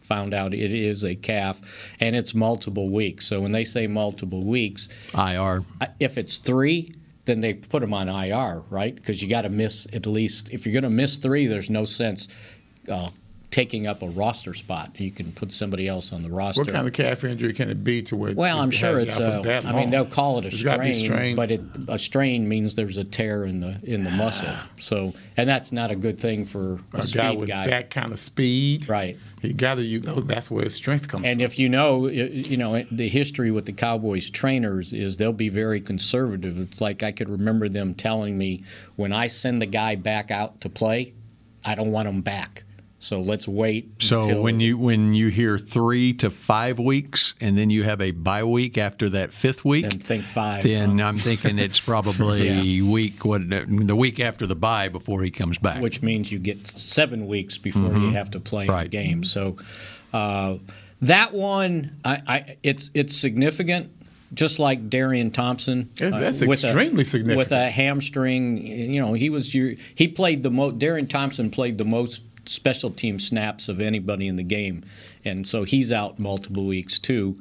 found 0.02 0.34
out 0.34 0.52
it 0.52 0.72
is 0.72 1.04
a 1.04 1.14
calf, 1.14 1.60
and 2.00 2.14
it's 2.14 2.34
multiple 2.34 2.90
weeks. 2.90 3.26
So 3.26 3.40
when 3.40 3.52
they 3.52 3.64
say 3.64 3.86
multiple 3.86 4.44
weeks, 4.44 4.88
IR. 5.16 5.64
if 6.00 6.18
it's 6.18 6.38
three, 6.38 6.92
then 7.24 7.40
they 7.40 7.54
put 7.54 7.80
them 7.80 7.94
on 7.94 8.08
IR, 8.08 8.62
right? 8.68 8.94
Because 8.94 9.22
you 9.22 9.28
got 9.28 9.42
to 9.42 9.48
miss 9.48 9.86
at 9.92 10.06
least. 10.06 10.50
If 10.50 10.66
you're 10.66 10.72
going 10.72 10.90
to 10.90 10.96
miss 10.96 11.18
three, 11.18 11.46
there's 11.46 11.70
no 11.70 11.84
sense 11.84 12.28
uh, 12.88 13.10
taking 13.52 13.86
up 13.86 14.02
a 14.02 14.08
roster 14.08 14.54
spot. 14.54 14.90
You 14.98 15.12
can 15.12 15.30
put 15.30 15.52
somebody 15.52 15.86
else 15.86 16.12
on 16.12 16.22
the 16.22 16.30
roster. 16.30 16.62
What 16.62 16.72
kind 16.72 16.86
of 16.86 16.94
calf 16.94 17.22
injury 17.22 17.52
can 17.52 17.70
it 17.70 17.84
be 17.84 18.02
to 18.04 18.16
where? 18.16 18.34
well, 18.34 18.58
I'm 18.58 18.70
sure 18.72 18.98
it's. 18.98 19.16
you 19.18 19.24
A, 19.24 19.60
I 19.64 19.72
mean, 19.72 19.90
they'll 19.90 20.06
call 20.06 20.38
it 20.38 20.46
a 20.46 20.48
It's 20.48 20.64
gotta 20.64 20.82
be 20.82 20.92
strain, 20.92 21.36
but 21.36 21.50
it, 21.52 21.60
a 21.86 21.98
strain 21.98 22.48
means 22.48 22.74
there's 22.74 22.96
a 22.96 23.04
tear 23.04 23.44
in 23.44 23.60
the 23.60 23.78
in 23.84 24.02
the 24.02 24.10
muscle. 24.10 24.48
So, 24.78 25.12
and 25.36 25.48
that's 25.48 25.70
not 25.70 25.92
a 25.92 25.94
good 25.94 26.18
thing 26.18 26.44
for 26.44 26.80
a, 26.92 26.98
a 26.98 27.02
speed 27.02 27.18
guy 27.20 27.30
with 27.32 27.48
guy. 27.48 27.66
that 27.68 27.90
kind 27.90 28.10
of 28.10 28.18
speed, 28.18 28.88
Right. 28.88 29.16
He 29.40 29.52
got 29.52 29.76
to, 29.76 29.82
you 29.82 30.00
know, 30.00 30.20
that's 30.20 30.50
where 30.50 30.64
his 30.64 30.74
strength 30.74 31.06
comes 31.08 31.24
And 31.26 31.38
from. 31.38 31.44
if 31.44 31.58
you 31.58 31.68
know, 31.68 32.08
you 32.08 32.56
know, 32.56 32.82
the 32.90 33.08
history 33.08 33.50
with 33.52 33.66
the 33.66 33.72
Cowboys 33.72 34.28
trainers 34.30 34.92
is 34.92 35.18
they'll 35.18 35.32
be 35.32 35.48
very 35.50 35.80
conservative. 35.80 36.58
It's 36.58 36.80
like 36.80 37.02
I 37.04 37.12
could 37.12 37.28
remember 37.28 37.68
them 37.68 37.94
telling 37.94 38.36
me 38.38 38.64
when 38.96 39.12
I 39.12 39.28
send 39.28 39.60
the 39.62 39.66
guy 39.66 39.94
back 39.94 40.30
out 40.32 40.60
to 40.62 40.68
play, 40.68 41.12
I 41.64 41.74
don't 41.76 41.92
want 41.92 42.08
him 42.08 42.22
back. 42.22 42.64
So 43.02 43.20
let's 43.20 43.48
wait. 43.48 44.00
So 44.00 44.20
until- 44.22 44.42
when 44.42 44.60
you 44.60 44.78
when 44.78 45.12
you 45.12 45.26
hear 45.28 45.58
three 45.58 46.12
to 46.14 46.30
five 46.30 46.78
weeks, 46.78 47.34
and 47.40 47.58
then 47.58 47.68
you 47.68 47.82
have 47.82 48.00
a 48.00 48.12
bye 48.12 48.44
week 48.44 48.78
after 48.78 49.08
that 49.10 49.32
fifth 49.32 49.64
week, 49.64 49.84
and 49.86 50.02
think 50.02 50.24
five, 50.24 50.62
then 50.62 50.98
huh? 51.00 51.06
I'm 51.06 51.18
thinking 51.18 51.58
it's 51.58 51.80
probably 51.92 52.80
week 52.80 53.24
what 53.24 53.42
the 53.50 53.96
week 53.96 54.20
after 54.20 54.46
the 54.46 54.54
bye 54.54 54.88
before 54.88 55.22
he 55.22 55.30
comes 55.32 55.58
back. 55.58 55.82
which 55.82 56.00
means 56.00 56.30
you 56.30 56.38
get 56.38 56.66
seven 56.66 57.26
weeks 57.26 57.58
before 57.58 57.96
you 57.96 58.12
have 58.12 58.30
to 58.30 58.40
play 58.40 58.66
in 58.66 58.70
Right. 58.70 58.84
the 58.84 58.88
game. 58.88 59.24
So 59.24 59.56
uh, 60.12 60.58
that 61.00 61.34
one, 61.34 61.96
I, 62.04 62.22
I, 62.28 62.56
it's 62.62 62.90
it's 62.94 63.16
significant 63.16 63.90
just 64.34 64.58
like 64.58 64.88
Darian 64.88 65.30
Thompson. 65.30 65.90
That's- 65.96 66.18
that's 66.18 66.42
uh, 66.42 66.46
with 66.46 66.62
a- 66.64 66.68
extremely 66.68 67.04
significant. 67.04 67.36
With 67.38 67.52
a 67.52 67.68
hamstring, 67.68 68.58
you 68.66 69.00
know, 69.00 69.12
he 69.14 69.28
was 69.28 69.54
your, 69.54 69.74
he 69.94 70.06
played 70.08 70.42
the 70.42 70.50
most. 70.50 70.78
Darian 70.78 71.06
Thompson 71.08 71.50
played 71.50 71.76
the 71.78 71.84
most 71.84 72.22
special 72.46 72.90
team 72.90 73.18
snaps 73.18 73.68
of 73.68 73.80
anybody 73.80 74.28
in 74.28 74.36
the 74.36 74.42
game, 74.42 74.84
and 75.24 75.46
so 75.46 75.64
he's 75.64 75.92
out 75.92 76.18
multiple 76.18 76.66
weeks 76.66 76.98
too. 76.98 77.38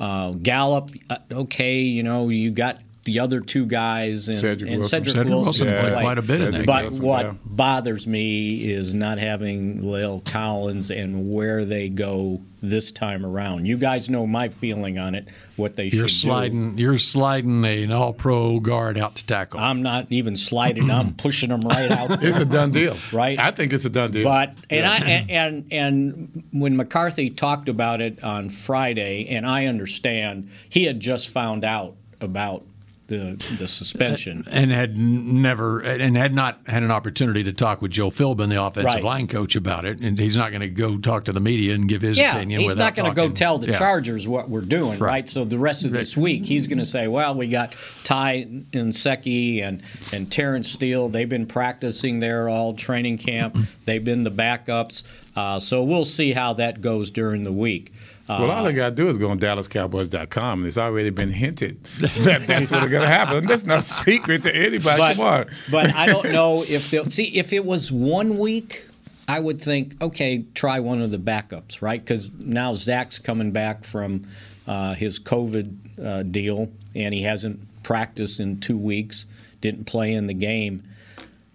Uh, 0.00 0.32
Gallup, 0.32 0.90
uh, 1.10 1.18
okay, 1.30 1.80
you 1.80 2.02
know, 2.02 2.28
you 2.28 2.50
got 2.50 2.78
the 3.04 3.18
other 3.20 3.40
two 3.40 3.66
guys 3.66 4.28
and 4.28 4.36
Cedric 4.38 4.70
and 4.70 4.80
Wilson. 4.80 5.04
Cedric, 5.04 5.14
Cedric 5.16 5.28
Wilson 5.34 5.66
played 5.68 5.92
played. 5.92 6.02
quite 6.02 6.18
a 6.18 6.22
bit 6.22 6.40
in 6.40 6.46
Cedric 6.52 6.58
that 6.60 6.66
But 6.66 6.82
Wilson, 6.84 7.04
what 7.04 7.26
yeah. 7.26 7.32
bothers 7.44 8.06
me 8.06 8.56
is 8.56 8.94
not 8.94 9.18
having 9.18 9.82
Lyle 9.82 10.20
Collins 10.24 10.90
and 10.90 11.30
where 11.32 11.64
they 11.64 11.88
go 11.88 12.40
this 12.62 12.90
time 12.92 13.26
around. 13.26 13.66
You 13.66 13.76
guys 13.76 14.08
know 14.08 14.26
my 14.26 14.48
feeling 14.48 14.98
on 14.98 15.14
it, 15.14 15.28
what 15.56 15.76
they 15.76 15.84
You're 15.84 16.08
should 16.08 16.22
do. 16.22 16.28
sliding. 16.28 16.78
You're 16.78 16.96
sliding 16.96 17.62
an 17.62 17.92
All-Pro 17.92 18.60
guard 18.60 18.96
out 18.96 19.16
to 19.16 19.26
tackle. 19.26 19.60
I'm 19.60 19.82
not 19.82 20.06
even 20.08 20.34
sliding. 20.34 20.90
I'm 20.90 21.12
pushing 21.18 21.50
them 21.50 21.60
right 21.60 21.90
out. 21.90 22.08
There. 22.20 22.30
It's 22.30 22.38
a 22.38 22.44
done 22.46 22.70
deal, 22.70 22.96
Right. 23.12 23.38
I 23.38 23.50
think 23.50 23.72
it's 23.74 23.84
a 23.84 23.90
done 23.90 24.12
deal. 24.12 24.24
But 24.24 24.54
and 24.70 24.86
I 24.86 24.96
and, 24.98 25.30
and 25.30 25.66
and 25.72 26.44
when 26.52 26.74
McCarthy 26.76 27.28
talked 27.28 27.68
about 27.68 28.00
it 28.00 28.22
on 28.24 28.48
Friday, 28.48 29.26
and 29.28 29.44
I 29.46 29.66
understand 29.66 30.48
he 30.68 30.84
had 30.84 31.00
just 31.00 31.28
found 31.28 31.64
out 31.66 31.96
about 32.22 32.64
the 33.06 33.36
the 33.58 33.68
suspension. 33.68 34.44
and 34.50 34.70
had 34.70 34.98
never 34.98 35.80
and 35.80 36.16
had 36.16 36.32
not 36.34 36.60
had 36.66 36.82
an 36.82 36.90
opportunity 36.90 37.44
to 37.44 37.52
talk 37.52 37.82
with 37.82 37.90
Joe 37.90 38.10
Philbin, 38.10 38.48
the 38.48 38.62
offensive 38.62 38.84
Right. 38.94 39.04
line 39.04 39.26
coach, 39.26 39.56
about 39.56 39.84
it. 39.84 40.00
And 40.00 40.18
he's 40.18 40.36
not 40.36 40.50
going 40.50 40.62
to 40.62 40.68
go 40.68 40.96
talk 40.96 41.24
to 41.26 41.32
the 41.32 41.40
media 41.40 41.74
and 41.74 41.88
give 41.88 42.00
his 42.02 42.16
Yeah, 42.16 42.36
opinion. 42.36 42.60
he's 42.62 42.76
not 42.76 42.94
going 42.94 43.08
to 43.10 43.14
go 43.14 43.28
tell 43.30 43.58
the 43.58 43.68
Yeah. 43.68 43.78
Chargers 43.78 44.26
what 44.26 44.48
we're 44.48 44.62
doing, 44.62 44.98
right? 44.98 45.14
Right. 45.14 45.28
So 45.28 45.44
the 45.44 45.58
rest 45.58 45.84
of 45.84 45.92
this 45.92 46.16
week, 46.16 46.46
he's 46.46 46.66
going 46.66 46.78
to 46.78 46.86
say, 46.86 47.06
"Well, 47.08 47.34
we 47.34 47.46
got 47.48 47.74
Ty 48.04 48.46
Nsekhe 48.72 49.62
and 49.62 49.82
and 50.12 50.30
Terence 50.30 50.70
Steele. 50.70 51.08
They've 51.08 51.28
been 51.28 51.46
practicing 51.46 52.18
there 52.20 52.48
all 52.48 52.74
training 52.74 53.18
camp. 53.18 53.56
They've 53.84 54.04
been 54.04 54.24
the 54.24 54.30
backups. 54.30 55.02
Uh, 55.36 55.58
so 55.58 55.82
we'll 55.84 56.04
see 56.04 56.32
how 56.32 56.52
that 56.54 56.80
goes 56.80 57.10
during 57.10 57.42
the 57.42 57.52
week." 57.52 57.92
Uh, 58.28 58.38
Well, 58.40 58.50
all 58.50 58.64
they 58.64 58.72
got 58.72 58.90
to 58.90 58.94
do 58.94 59.08
is 59.08 59.18
go 59.18 59.30
on 59.30 59.38
DallasCowboys.com, 59.38 60.60
and 60.60 60.66
it's 60.66 60.78
already 60.78 61.10
been 61.10 61.30
hinted 61.30 61.84
that 61.84 62.44
that's 62.46 62.70
what's 62.70 62.86
going 62.88 63.02
to 63.02 63.06
happen. 63.08 63.46
That's 63.46 63.66
no 63.66 63.80
secret 63.80 64.42
to 64.44 64.54
anybody. 64.54 64.98
but, 64.98 65.16
Come 65.16 65.24
on. 65.26 65.46
but 65.70 65.94
I 65.94 66.06
don't 66.06 66.32
know 66.32 66.64
if 66.66 66.90
they'll 66.90 67.10
see 67.10 67.36
if 67.36 67.52
it 67.52 67.64
was 67.64 67.92
one 67.92 68.38
week. 68.38 68.86
I 69.26 69.40
would 69.40 69.60
think, 69.60 70.02
okay, 70.02 70.44
try 70.54 70.80
one 70.80 71.00
of 71.00 71.10
the 71.10 71.18
backups, 71.18 71.80
right? 71.80 72.02
Because 72.02 72.30
now 72.38 72.74
Zach's 72.74 73.18
coming 73.18 73.52
back 73.52 73.82
from 73.84 74.26
uh, 74.66 74.94
his 74.94 75.18
COVID 75.18 75.76
uh, 76.04 76.22
deal, 76.24 76.70
and 76.94 77.14
he 77.14 77.22
hasn't 77.22 77.60
practiced 77.82 78.38
in 78.40 78.60
two 78.60 78.76
weeks. 78.76 79.26
Didn't 79.62 79.84
play 79.84 80.12
in 80.12 80.26
the 80.26 80.34
game. 80.34 80.82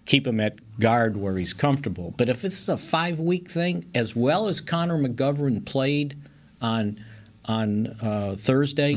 Keep 0.06 0.26
him 0.26 0.40
at 0.40 0.56
guard 0.80 1.16
where 1.18 1.38
he's 1.38 1.54
comfortable. 1.54 2.16
But 2.18 2.30
if 2.30 2.42
this 2.42 2.60
is 2.60 2.70
a 2.70 2.78
five-week 2.78 3.50
thing, 3.50 3.86
as 3.94 4.16
well 4.16 4.48
as 4.48 4.62
Connor 4.62 4.98
McGovern 4.98 5.64
played 5.64 6.16
on 6.62 7.04
on 7.46 7.88
uh, 8.02 8.36
Thursday, 8.38 8.94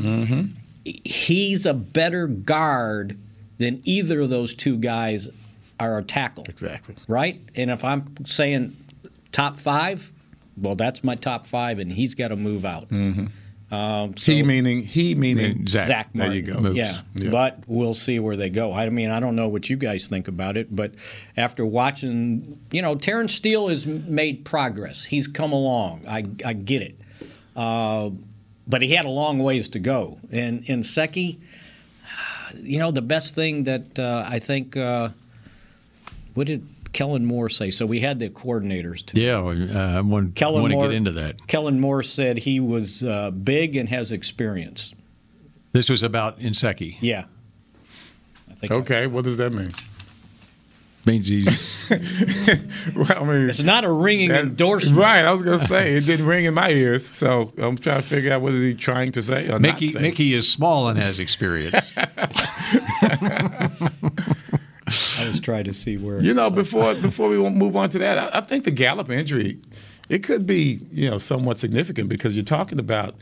he's 0.83 1.65
a 1.65 1.73
better 1.73 2.27
guard 2.27 3.17
than 3.57 3.81
either 3.83 4.21
of 4.21 4.29
those 4.29 4.53
two 4.53 4.77
guys 4.77 5.29
are 5.79 5.97
a 5.97 6.03
tackle. 6.03 6.45
Exactly. 6.47 6.95
Right? 7.07 7.41
And 7.55 7.71
if 7.71 7.83
I'm 7.83 8.25
saying 8.25 8.75
top 9.31 9.55
five, 9.57 10.11
well, 10.57 10.75
that's 10.75 11.03
my 11.03 11.15
top 11.15 11.45
five, 11.45 11.79
and 11.79 11.91
he's 11.91 12.15
got 12.15 12.29
to 12.29 12.35
move 12.35 12.65
out. 12.65 12.91
Um, 12.91 14.15
so 14.17 14.31
He 14.31 14.43
meaning 14.43 14.83
he 14.83 15.15
meaning 15.15 15.65
Zach. 15.67 15.87
Zach 15.87 16.09
There 16.13 16.31
you 16.31 16.43
go. 16.43 16.71
Yeah. 16.71 17.01
Yeah. 17.15 17.31
but 17.31 17.63
we'll 17.65 17.95
see 17.95 18.19
where 18.19 18.35
they 18.35 18.49
go. 18.49 18.71
I 18.71 18.87
mean, 18.89 19.09
I 19.09 19.19
don't 19.19 19.35
know 19.35 19.47
what 19.47 19.67
you 19.67 19.77
guys 19.77 20.05
think 20.05 20.27
about 20.27 20.57
it, 20.57 20.75
but 20.75 20.93
after 21.35 21.65
watching, 21.65 22.59
you 22.71 22.83
know, 22.83 22.93
Terence 22.95 23.33
Steele 23.33 23.69
has 23.69 23.87
made 23.87 24.45
progress. 24.45 25.05
He's 25.05 25.27
come 25.27 25.51
along. 25.51 26.05
I, 26.07 26.23
I 26.45 26.53
get 26.53 26.83
it. 26.83 26.99
Uh, 27.55 28.11
but 28.67 28.81
he 28.81 28.95
had 28.95 29.05
a 29.05 29.09
long 29.09 29.39
ways 29.39 29.69
to 29.69 29.79
go. 29.79 30.17
And 30.31 30.63
and 30.67 30.85
Seki, 30.85 31.39
you 32.61 32.79
know, 32.79 32.91
the 32.91 33.01
best 33.01 33.35
thing 33.35 33.63
that 33.65 33.99
uh, 33.99 34.25
I 34.27 34.39
think, 34.39 34.77
uh, 34.77 35.09
what 36.33 36.47
did 36.47 36.65
Kellen 36.93 37.25
Moore 37.25 37.49
say? 37.49 37.71
So 37.71 37.85
we 37.85 37.99
had 37.99 38.19
the 38.19 38.29
coordinators 38.29 39.05
today. 39.05 39.25
Yeah, 39.25 39.39
uh, 39.39 39.97
I 39.97 40.01
want, 40.01 40.35
Kellen 40.35 40.61
want 40.61 40.71
to 40.71 40.77
Moore, 40.77 40.87
get 40.87 40.95
into 40.95 41.11
that. 41.13 41.47
Kellen 41.47 41.79
Moore 41.79 42.03
said 42.03 42.37
he 42.37 42.59
was 42.59 43.03
uh, 43.03 43.31
big 43.31 43.75
and 43.75 43.89
has 43.89 44.11
experience. 44.11 44.93
This 45.73 45.89
was 45.89 46.03
about 46.03 46.39
Nsekhe. 46.39 46.97
Yeah. 47.01 47.25
I 48.49 48.53
think 48.53 48.71
Okay, 48.71 49.07
what 49.07 49.23
does 49.23 49.37
that 49.37 49.51
mean? 49.51 49.73
Means 51.05 51.27
he's 51.27 51.89
Well, 52.95 53.05
I 53.19 53.23
mean, 53.25 53.49
It's 53.49 53.61
not 53.61 53.83
a 53.83 53.91
ringing 53.91 54.29
that- 54.29 54.45
endorsement. 54.45 54.97
Right, 54.97 55.23
I 55.25 55.31
was 55.33 55.41
going 55.43 55.59
to 55.65 55.65
say 55.65 55.95
it 55.95 56.05
didn't 56.05 56.25
ring 56.25 56.45
in 56.45 56.53
my 56.53 56.69
ears, 56.69 57.05
so 57.05 57.51
I'm 57.57 57.77
trying 57.77 58.01
to 58.01 58.07
figure 58.07 58.31
out 58.31 58.41
what 58.41 58.53
is 58.53 58.61
he 58.61 58.73
trying 58.73 59.11
to 59.13 59.21
say 59.21 59.49
or 59.49 59.59
Mickey. 59.59 59.85
not 59.87 59.93
say. 59.95 60.01
Mickey 60.01 60.33
is 60.33 60.49
small 60.49 60.87
and 60.87 60.97
has 60.97 61.19
experience. 61.19 61.93
I 65.19 65.27
was 65.27 65.39
trying 65.39 65.63
to 65.65 65.73
see 65.73 65.97
where. 65.97 66.21
You 66.21 66.33
know, 66.33 66.49
before 66.49 66.93
before 66.95 67.29
we 67.29 67.37
move 67.49 67.75
on 67.75 67.89
to 67.89 67.99
that, 67.99 68.17
I, 68.33 68.39
I 68.39 68.41
think 68.41 68.63
the 68.65 68.71
Gallup 68.71 69.09
injury, 69.09 69.59
it 70.09 70.19
could 70.23 70.45
be 70.45 70.79
you 70.91 71.09
know 71.09 71.17
somewhat 71.17 71.57
significant 71.59 72.09
because 72.09 72.35
you're 72.35 72.45
talking 72.45 72.79
about 72.79 73.15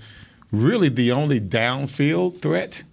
really 0.52 0.90
the 0.90 1.12
only 1.12 1.40
downfield 1.40 2.40
threat, 2.42 2.84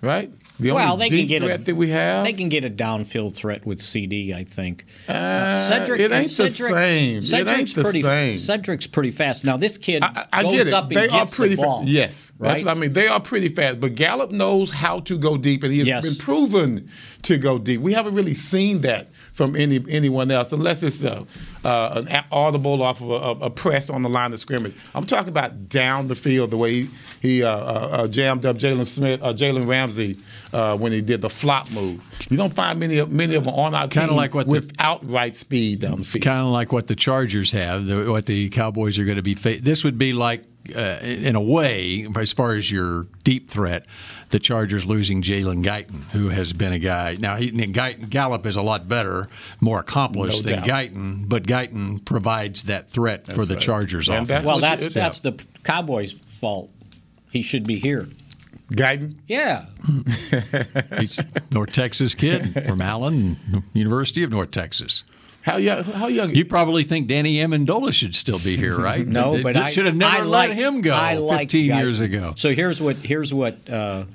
right? 0.00 0.30
The 0.58 0.72
well, 0.72 0.94
only 0.94 1.10
they 1.10 1.18
can 1.18 1.26
get 1.26 1.42
threat 1.42 1.60
a, 1.60 1.64
that 1.64 1.74
we 1.74 1.90
have. 1.90 2.24
They 2.24 2.32
can 2.32 2.48
get 2.48 2.64
a 2.64 2.70
downfield 2.70 3.34
threat 3.34 3.66
with 3.66 3.78
CeeDee, 3.78 4.34
I 4.34 4.44
think. 4.44 4.86
Uh, 5.06 5.54
Cedric, 5.56 6.00
it 6.00 6.04
and 6.06 6.14
ain't 6.14 6.30
the 6.36 6.48
Cedric, 6.50 6.72
same. 6.72 7.16
It 7.18 7.22
Cedric's 7.24 7.58
ain't 7.58 7.74
the 7.74 7.82
pretty, 7.82 8.00
same. 8.02 8.36
Cedric's 8.38 8.86
pretty 8.86 9.10
fast. 9.10 9.44
Now 9.44 9.56
this 9.58 9.76
kid 9.76 10.02
I, 10.02 10.26
I 10.32 10.42
goes 10.42 10.68
it. 10.68 10.72
up 10.72 10.84
and 10.84 10.92
they 10.96 11.08
gets 11.08 11.32
are 11.32 11.36
pretty 11.36 11.56
the 11.56 11.62
ball. 11.62 11.80
fast. 11.80 11.90
Yes, 11.90 12.32
right. 12.38 12.48
that's 12.54 12.64
what 12.64 12.76
I 12.76 12.80
mean. 12.80 12.92
They 12.94 13.06
are 13.08 13.20
pretty 13.20 13.48
fast, 13.48 13.80
but 13.80 13.94
Gallup 13.94 14.30
knows 14.30 14.70
how 14.70 15.00
to 15.00 15.18
go 15.18 15.36
deep, 15.36 15.62
and 15.62 15.72
he 15.72 15.80
has 15.80 15.88
Yes. 15.88 16.02
been 16.04 16.14
proven 16.16 16.88
to 17.22 17.36
go 17.38 17.58
deep. 17.58 17.80
We 17.80 17.92
haven't 17.92 18.14
really 18.14 18.34
seen 18.34 18.80
that 18.80 19.08
from 19.36 19.54
any 19.54 19.84
anyone 19.90 20.30
else, 20.30 20.50
unless 20.52 20.82
it's 20.82 21.04
a, 21.04 21.26
uh, 21.62 22.02
an 22.08 22.24
audible 22.32 22.82
off 22.82 23.02
of 23.02 23.10
a, 23.10 23.44
a 23.44 23.50
press 23.50 23.90
on 23.90 24.02
the 24.02 24.08
line 24.08 24.32
of 24.32 24.38
scrimmage. 24.40 24.74
I'm 24.94 25.04
talking 25.04 25.28
about 25.28 25.68
down 25.68 26.08
the 26.08 26.14
field, 26.14 26.50
the 26.50 26.56
way 26.56 26.72
he, 26.72 26.88
he 27.20 27.42
uh, 27.44 27.50
uh, 27.50 27.88
uh, 27.92 28.08
jammed 28.08 28.46
up 28.46 28.56
Jalen 28.56 28.86
Smith, 28.86 29.22
uh, 29.22 29.34
Jalen 29.34 29.68
Ramsey 29.68 30.16
uh, 30.54 30.74
when 30.78 30.90
he 30.92 31.02
did 31.02 31.20
the 31.20 31.28
flop 31.28 31.70
move. 31.70 32.02
You 32.30 32.38
don't 32.38 32.54
find 32.54 32.80
many 32.80 32.96
of 32.96 33.12
many 33.12 33.34
of 33.34 33.44
them 33.44 33.52
on 33.54 33.74
our 33.74 33.88
Kinda 33.88 34.08
team 34.08 34.16
like 34.16 34.32
what 34.34 34.46
the- 34.46 34.52
with 34.52 34.72
outright 34.78 35.36
speed 35.36 35.80
down 35.80 35.98
the 35.98 36.04
field. 36.04 36.24
kind 36.24 36.40
of 36.40 36.46
like 36.46 36.72
what 36.72 36.86
the 36.88 36.96
Chargers 36.96 37.52
have, 37.52 37.84
the, 37.84 38.10
what 38.10 38.24
the 38.24 38.48
Cowboys 38.48 38.98
are 38.98 39.04
going 39.04 39.16
to 39.16 39.22
be. 39.22 39.34
Fa- 39.34 39.60
this 39.60 39.84
would 39.84 39.98
be 39.98 40.14
like, 40.14 40.44
uh, 40.74 40.98
in 41.02 41.36
a 41.36 41.40
way, 41.40 42.06
as 42.16 42.32
far 42.32 42.54
as 42.54 42.70
your 42.70 43.06
deep 43.24 43.50
threat, 43.50 43.86
the 44.30 44.38
Chargers 44.38 44.84
losing 44.86 45.22
Jalen 45.22 45.64
Guyton, 45.64 46.02
who 46.10 46.28
has 46.28 46.52
been 46.52 46.72
a 46.72 46.78
guy. 46.78 47.16
Now, 47.18 47.36
he, 47.36 47.50
Guyton, 47.52 48.08
Gallup 48.08 48.46
is 48.46 48.56
a 48.56 48.62
lot 48.62 48.88
better, 48.88 49.28
more 49.60 49.80
accomplished 49.80 50.44
No 50.44 50.50
than 50.50 50.62
doubt. 50.62 50.68
Guyton, 50.68 51.28
but 51.28 51.44
Guyton 51.44 52.04
provides 52.04 52.62
that 52.64 52.90
threat 52.90 53.26
for 53.26 53.44
the 53.44 53.54
right. 53.54 53.62
Chargers 53.62 54.08
And 54.08 54.24
offense. 54.24 54.28
that's 54.28 54.46
Well, 54.46 54.58
that's 54.58 54.88
that's 54.88 55.20
the 55.20 55.44
Cowboys' 55.64 56.12
fault. 56.12 56.70
He 57.30 57.42
should 57.42 57.66
be 57.66 57.78
here. 57.78 58.08
Guyton. 58.72 59.16
Yeah. 59.28 59.66
He's 60.98 61.20
North 61.52 61.72
Texas 61.72 62.14
kid 62.14 62.64
from 62.66 62.80
Allen, 62.80 63.62
University 63.74 64.22
of 64.24 64.30
North 64.32 64.50
Texas. 64.50 65.04
How 65.46 65.58
young? 65.58 65.84
How 65.84 66.08
young? 66.08 66.34
You 66.34 66.44
probably 66.44 66.82
think 66.82 67.06
Danny 67.06 67.36
Amendola 67.36 67.92
should 67.92 68.16
still 68.16 68.40
be 68.40 68.56
here, 68.56 68.76
right? 68.76 69.06
No, 69.16 69.36
They- 69.36 69.42
but 69.44 69.54
they 69.54 69.60
I 69.60 69.70
should 69.70 69.86
have 69.86 69.94
never 69.94 70.16
I 70.18 70.20
let 70.22 70.48
like- 70.48 70.58
him 70.58 70.80
go 70.80 70.90
I 70.92 71.14
like 71.14 71.50
15 71.52 71.70
Guyton. 71.70 71.78
years 71.78 72.00
ago. 72.00 72.32
So 72.36 72.52
here's 72.52 72.82
what 72.82 72.96
here's 72.96 73.32
what 73.32 73.56
uh, 73.70 74.06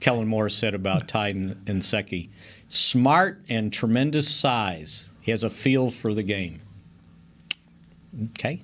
Kellen 0.00 0.28
Moore 0.28 0.50
said 0.50 0.74
about 0.74 1.08
Tyden 1.08 1.56
and 1.66 1.82
Seki. 1.82 2.28
Smart 2.68 3.40
and 3.48 3.72
tremendous 3.72 4.28
size. 4.28 5.08
He 5.22 5.30
has 5.30 5.42
a 5.42 5.48
feel 5.48 5.90
for 5.90 6.12
the 6.12 6.22
game. 6.22 6.60
Okay. 8.32 8.60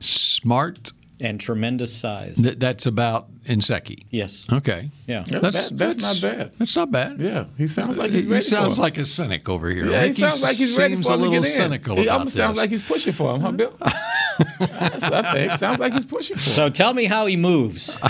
Smart. 0.00 0.92
And 1.18 1.40
tremendous 1.40 1.96
size. 1.96 2.36
Th- 2.36 2.58
that's 2.58 2.84
about 2.84 3.28
Nsekhe. 3.44 4.04
yes. 4.10 4.44
Okay. 4.52 4.90
Yeah. 5.06 5.24
Yeah, 5.28 5.38
that- 5.38 5.70
that's 5.72 5.96
not 5.98 6.20
bad. 6.20 6.52
That's 6.58 6.76
not 6.76 6.90
bad. 6.90 7.18
Yeah, 7.18 7.44
he 7.56 7.66
sounds 7.66 7.96
like 7.96 8.10
he's 8.10 8.24
he 8.26 8.40
sounds 8.42 8.76
for 8.76 8.82
like 8.82 8.98
a 8.98 9.04
cynic 9.06 9.48
over 9.48 9.70
here. 9.70 9.86
Yeah, 9.90 10.04
he 10.04 10.12
sounds 10.12 10.42
like 10.42 10.56
he's 10.56 10.76
ready 10.76 10.94
seems 10.96 11.06
for 11.06 11.12
a 11.12 11.14
him 11.16 11.20
to 11.22 11.28
little 11.30 11.42
get 11.42 11.50
in. 11.50 11.56
cynical 11.56 11.96
He 11.96 12.02
about 12.02 12.18
almost 12.18 12.36
sounds 12.36 12.56
like 12.58 12.68
he's 12.68 12.82
pushing 12.82 13.14
for 13.14 13.34
him, 13.34 13.40
huh, 13.40 13.52
Bill? 13.52 13.72
That's 14.58 15.02
what 15.04 15.24
I 15.24 15.32
think. 15.32 15.52
Sounds 15.58 15.78
like 15.78 15.94
he's 15.94 16.04
pushing 16.04 16.36
for 16.36 16.42
him. 16.50 16.54
So 16.54 16.68
tell 16.68 16.92
me 16.92 17.06
how 17.06 17.24
he 17.26 17.36
moves. 17.36 17.98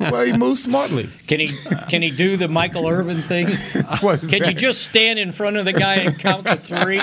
Well, 0.00 0.24
he 0.26 0.32
moves 0.36 0.62
smartly. 0.62 1.08
Can 1.28 1.38
he 1.40 1.48
can 1.88 2.02
he 2.02 2.10
do 2.10 2.36
the 2.36 2.48
Michael 2.48 2.88
Irvin 2.88 3.22
thing? 3.22 3.46
What 4.00 4.22
is 4.22 4.30
Can 4.30 4.44
you 4.48 4.52
just 4.54 4.82
stand 4.82 5.18
in 5.20 5.30
front 5.30 5.56
of 5.56 5.64
the 5.64 5.72
guy 5.72 5.96
and 5.96 6.18
count 6.18 6.44
to 6.46 6.56
three? 6.56 7.00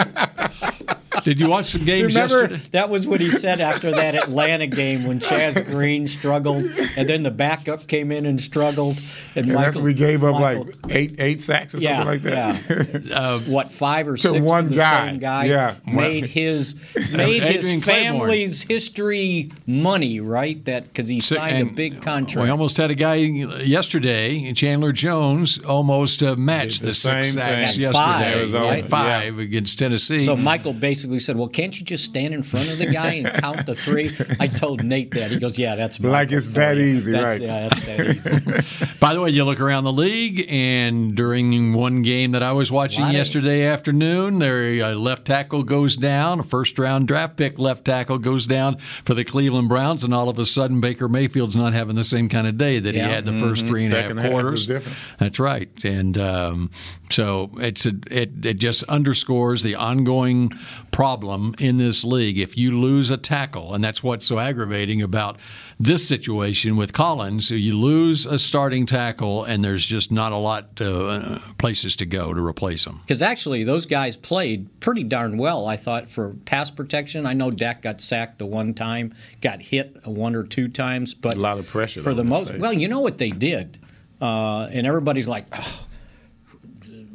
Did 1.23 1.39
you 1.39 1.49
watch 1.49 1.65
some 1.65 1.85
games 1.85 2.13
Remember, 2.13 2.41
yesterday? 2.41 2.61
that 2.71 2.89
was 2.89 3.07
what 3.07 3.19
he 3.19 3.29
said 3.31 3.59
after 3.61 3.89
that 3.91 4.13
Atlanta 4.15 4.67
game 4.67 5.05
when 5.05 5.19
Chaz 5.19 5.65
Green 5.71 6.07
struggled, 6.07 6.63
and 6.97 7.09
then 7.09 7.23
the 7.23 7.31
backup 7.31 7.87
came 7.87 8.11
in 8.11 8.25
and 8.27 8.39
struggled, 8.39 8.97
and, 9.35 9.45
And 9.45 9.47
Michael, 9.47 9.61
that's 9.63 9.77
we 9.77 9.93
gave 9.95 10.23
up 10.23 10.39
Michael- 10.39 10.65
like 10.65 10.75
eight 10.89 11.15
eight 11.19 11.41
sacks 11.41 11.73
or 11.73 11.79
yeah, 11.79 11.97
something 12.03 12.07
like 12.07 12.21
that. 12.23 13.05
yeah. 13.05 13.37
what 13.51 13.71
five 13.71 14.07
or 14.07 14.17
six 14.17 14.39
one 14.39 14.69
the 14.69 14.75
guy. 14.75 15.07
same 15.09 15.19
guy 15.19 15.45
Yeah. 15.45 15.75
made 15.87 16.25
his 16.25 16.75
made 17.15 17.41
his 17.43 17.65
Adrian 17.65 17.81
Clayborn. 17.81 17.83
family's 17.85 18.61
history 18.61 19.51
money, 19.65 20.19
right? 20.19 20.63
That 20.65 20.83
because 20.85 21.07
he 21.07 21.21
So- 21.21 21.35
signed 21.35 21.69
a 21.69 21.71
big 21.73 22.01
contract. 22.03 22.43
We 22.43 22.49
almost 22.49 22.77
had 22.77 22.91
a 22.91 22.95
guy 22.95 23.15
yesterday, 23.15 24.53
Chandler 24.53 24.91
Jones, 24.91 25.57
almost 25.59 26.21
uh, 26.21 26.35
matched 26.35 26.81
the 26.81 26.87
the, 26.87 26.93
six 26.93 27.13
same 27.13 27.23
sacks 27.39 27.71
thing. 27.73 27.81
yesterday. 27.81 27.91
Five, 27.93 28.35
Arizona, 28.35 28.65
right? 28.67 28.85
five 28.85 29.39
against 29.39 29.79
Tennessee. 29.79 30.25
So 30.25 30.35
Michael 30.35 30.73
basically 30.73 30.98
said, 31.19 31.35
"Well, 31.37 31.47
can't 31.47 31.77
you 31.79 31.85
just 31.85 32.05
stand 32.05 32.33
in 32.33 32.43
front 32.43 32.69
of 32.69 32.77
the 32.77 32.85
guy 32.87 33.13
and 33.13 33.27
count 33.41 33.65
the 33.65 33.75
three? 33.75 34.11
I 34.39 34.47
told 34.47 34.83
Nate 34.83 35.11
that. 35.11 35.31
He 35.31 35.39
goes, 35.39 35.57
"Yeah, 35.57 35.75
that's 35.75 35.99
Like 35.99 36.31
it's 36.31 36.47
that 36.49 36.77
you. 36.77 36.83
easy, 36.83 37.11
That's- 37.11 37.31
right. 37.39 37.41
Yeah, 37.41 37.69
that's 37.69 37.85
that 37.85 38.07
easy. 38.07 38.85
By 38.99 39.13
the 39.13 39.21
way, 39.21 39.29
you 39.29 39.43
look 39.45 39.61
around 39.61 39.85
the 39.85 39.93
league, 39.93 40.45
and 40.49 41.15
during 41.15 41.73
one 41.73 42.01
game 42.01 42.31
that 42.31 42.43
I 42.43 42.51
was 42.51 42.71
watching 42.71 43.01
Lot 43.01 43.09
of- 43.11 43.15
yesterday 43.15 43.65
afternoon, 43.65 44.39
their 44.39 44.83
uh, 44.85 44.93
left 44.95 45.25
tackle 45.25 45.63
goes 45.63 45.95
down. 45.95 46.39
A 46.41 46.43
first 46.43 46.77
round 46.77 47.07
draft 47.07 47.37
pick 47.37 47.57
left 47.59 47.85
tackle 47.85 48.17
goes 48.17 48.45
down 48.45 48.77
for 49.05 49.13
the 49.13 49.23
Cleveland 49.23 49.69
Browns, 49.69 50.03
and 50.03 50.13
all 50.13 50.29
of 50.29 50.37
a 50.39 50.45
sudden, 50.45 50.81
Baker 50.81 51.07
Mayfield's 51.07 51.55
not 51.55 51.73
having 51.73 51.95
the 51.95 52.03
same 52.03 52.27
kind 52.29 52.45
of 52.47 52.57
day 52.57 52.79
that 52.79 52.93
Yeah. 52.95 53.07
he 53.07 53.13
had 53.13 53.25
the 53.25 53.39
first 53.39 53.65
three 53.65 53.85
and 53.85 53.93
a 53.93 53.95
half 53.95 54.05
Second 54.05 54.17
half 54.17 54.31
quarters. 54.31 54.65
different. 54.65 54.97
That's 55.17 55.39
right, 55.39 55.69
and 55.83 56.17
um, 56.17 56.71
so 57.09 57.51
it's 57.57 57.85
a, 57.85 57.93
it 58.11 58.45
it 58.45 58.53
just 58.59 58.83
underscores 58.83 59.63
the 59.63 59.75
ongoing 59.75 60.51
problem 60.91 61.55
in 61.59 61.77
this 61.77 62.03
league. 62.03 62.37
If 62.37 62.57
you 62.57 62.79
lose 62.79 63.09
a 63.09 63.17
tackle, 63.17 63.73
and 63.73 63.83
that's 63.83 64.03
what's 64.03 64.25
so 64.25 64.39
aggravating 64.39 65.01
about 65.01 65.37
this 65.79 66.07
situation 66.07 66.75
with 66.75 66.91
Collins, 66.93 67.51
you 67.51 67.77
lose 67.77 68.25
a 68.25 68.37
starting 68.37 68.85
tackle, 68.85 69.43
and 69.43 69.63
there's 69.63 69.85
just 69.85 70.11
not 70.11 70.31
a 70.31 70.37
lot 70.37 70.79
uh, 70.81 71.39
places 71.57 71.95
to 71.97 72.05
go 72.05 72.33
to 72.33 72.45
replace 72.45 72.85
him. 72.85 72.99
Because 73.07 73.21
actually, 73.21 73.63
those 73.63 73.85
guys 73.85 74.17
played 74.17 74.67
pretty 74.79 75.03
darn 75.03 75.37
well. 75.37 75.65
I 75.67 75.75
thought 75.77 76.09
for 76.09 76.35
pass 76.45 76.69
protection. 76.69 77.25
I 77.25 77.33
know 77.33 77.51
Dak 77.51 77.81
got 77.81 78.01
sacked 78.01 78.39
the 78.39 78.45
one 78.45 78.73
time, 78.73 79.13
got 79.41 79.61
hit 79.61 80.05
one 80.05 80.35
or 80.35 80.43
two 80.43 80.67
times, 80.67 81.13
but 81.13 81.37
A 81.37 81.39
lot 81.39 81.59
of 81.59 81.67
pressure 81.67 82.01
for 82.01 82.13
the 82.13 82.23
most. 82.23 82.51
face. 82.51 82.59
Well, 82.61 82.73
you 82.73 82.87
know 82.87 82.99
what 82.99 83.17
they 83.17 83.29
did, 83.31 83.77
uh, 84.21 84.67
and 84.71 84.85
everybody's 84.85 85.27
like. 85.27 85.45
Oh, 85.53 85.85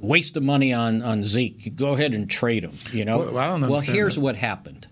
Waste 0.04 0.34
the 0.34 0.40
money 0.40 0.72
on, 0.72 1.02
on 1.02 1.22
Zeke. 1.22 1.74
Go 1.76 1.94
ahead 1.94 2.14
and 2.14 2.28
trade 2.28 2.64
him. 2.64 2.78
You 2.92 3.04
know. 3.04 3.18
Well, 3.18 3.60
well 3.60 3.80
here's 3.80 4.16
that. 4.16 4.20
what 4.20 4.36
happened. 4.36 4.86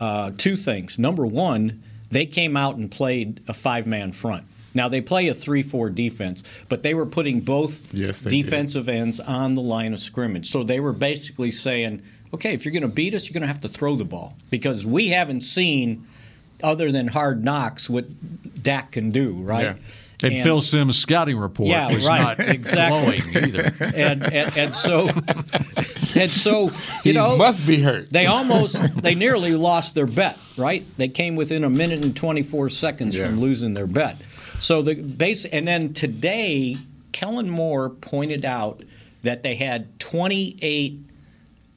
Uh, 0.00 0.30
two 0.36 0.56
things. 0.56 0.98
Number 0.98 1.26
one, 1.26 1.82
they 2.10 2.26
came 2.26 2.56
out 2.56 2.76
and 2.76 2.90
played 2.90 3.40
a 3.48 3.54
five 3.54 3.86
man 3.86 4.12
front. 4.12 4.44
Now 4.74 4.88
they 4.88 5.00
play 5.00 5.28
a 5.28 5.34
three-four 5.34 5.90
defense, 5.90 6.42
but 6.68 6.82
they 6.82 6.94
were 6.94 7.06
putting 7.06 7.40
both 7.40 7.94
Yes, 7.94 8.22
they 8.22 8.30
did. 8.30 8.42
defensive 8.42 8.88
ends 8.88 9.20
on 9.20 9.54
the 9.54 9.62
line 9.62 9.92
of 9.92 10.00
scrimmage. 10.00 10.50
So 10.50 10.64
they 10.64 10.80
were 10.80 10.92
basically 10.92 11.52
saying, 11.52 12.02
okay, 12.32 12.54
if 12.54 12.64
you're 12.64 12.72
going 12.72 12.82
to 12.82 12.88
beat 12.88 13.14
us, 13.14 13.26
you're 13.26 13.34
going 13.34 13.42
to 13.42 13.48
have 13.48 13.60
to 13.60 13.68
throw 13.68 13.94
the 13.94 14.04
ball 14.04 14.36
because 14.50 14.84
we 14.84 15.08
haven't 15.08 15.42
seen, 15.42 16.06
other 16.62 16.90
than 16.90 17.06
hard 17.06 17.44
knocks, 17.44 17.88
what 17.88 18.06
Dak 18.62 18.92
can 18.92 19.12
do, 19.12 19.34
right? 19.34 19.62
Yeah. 19.62 19.74
And, 20.32 20.42
Phil 20.42 20.60
Simms' 20.60 20.98
scouting 20.98 21.36
report 21.38 21.68
Yeah, 21.68 21.88
was 21.88 22.06
right, 22.06 22.38
not 22.38 22.48
exactly. 22.48 23.20
glowing 23.20 23.44
either. 23.48 23.72
and, 23.96 24.22
and 24.22 24.56
and 24.56 24.74
so 24.74 25.08
and 26.16 26.30
so 26.30 26.68
he 27.02 27.10
you 27.10 27.14
know 27.14 27.36
must 27.36 27.66
be 27.66 27.80
hurt. 27.80 28.12
they 28.12 28.26
almost 28.26 28.76
they 29.02 29.14
nearly 29.14 29.52
lost 29.54 29.94
their 29.94 30.06
bet 30.06 30.38
right 30.56 30.84
they 30.96 31.08
came 31.08 31.36
within 31.36 31.64
a 31.64 31.70
minute 31.70 32.04
and 32.04 32.16
24 32.16 32.70
seconds 32.70 33.16
Yeah. 33.16 33.26
from 33.26 33.40
losing 33.40 33.74
their 33.74 33.86
bet 33.86 34.16
so 34.60 34.82
the 34.82 34.94
base 34.94 35.44
and 35.44 35.66
then 35.66 35.92
today 35.92 36.76
kellen 37.12 37.50
moore 37.50 37.90
pointed 37.90 38.44
out 38.44 38.82
that 39.22 39.42
they 39.42 39.54
had 39.56 39.98
28 39.98 41.00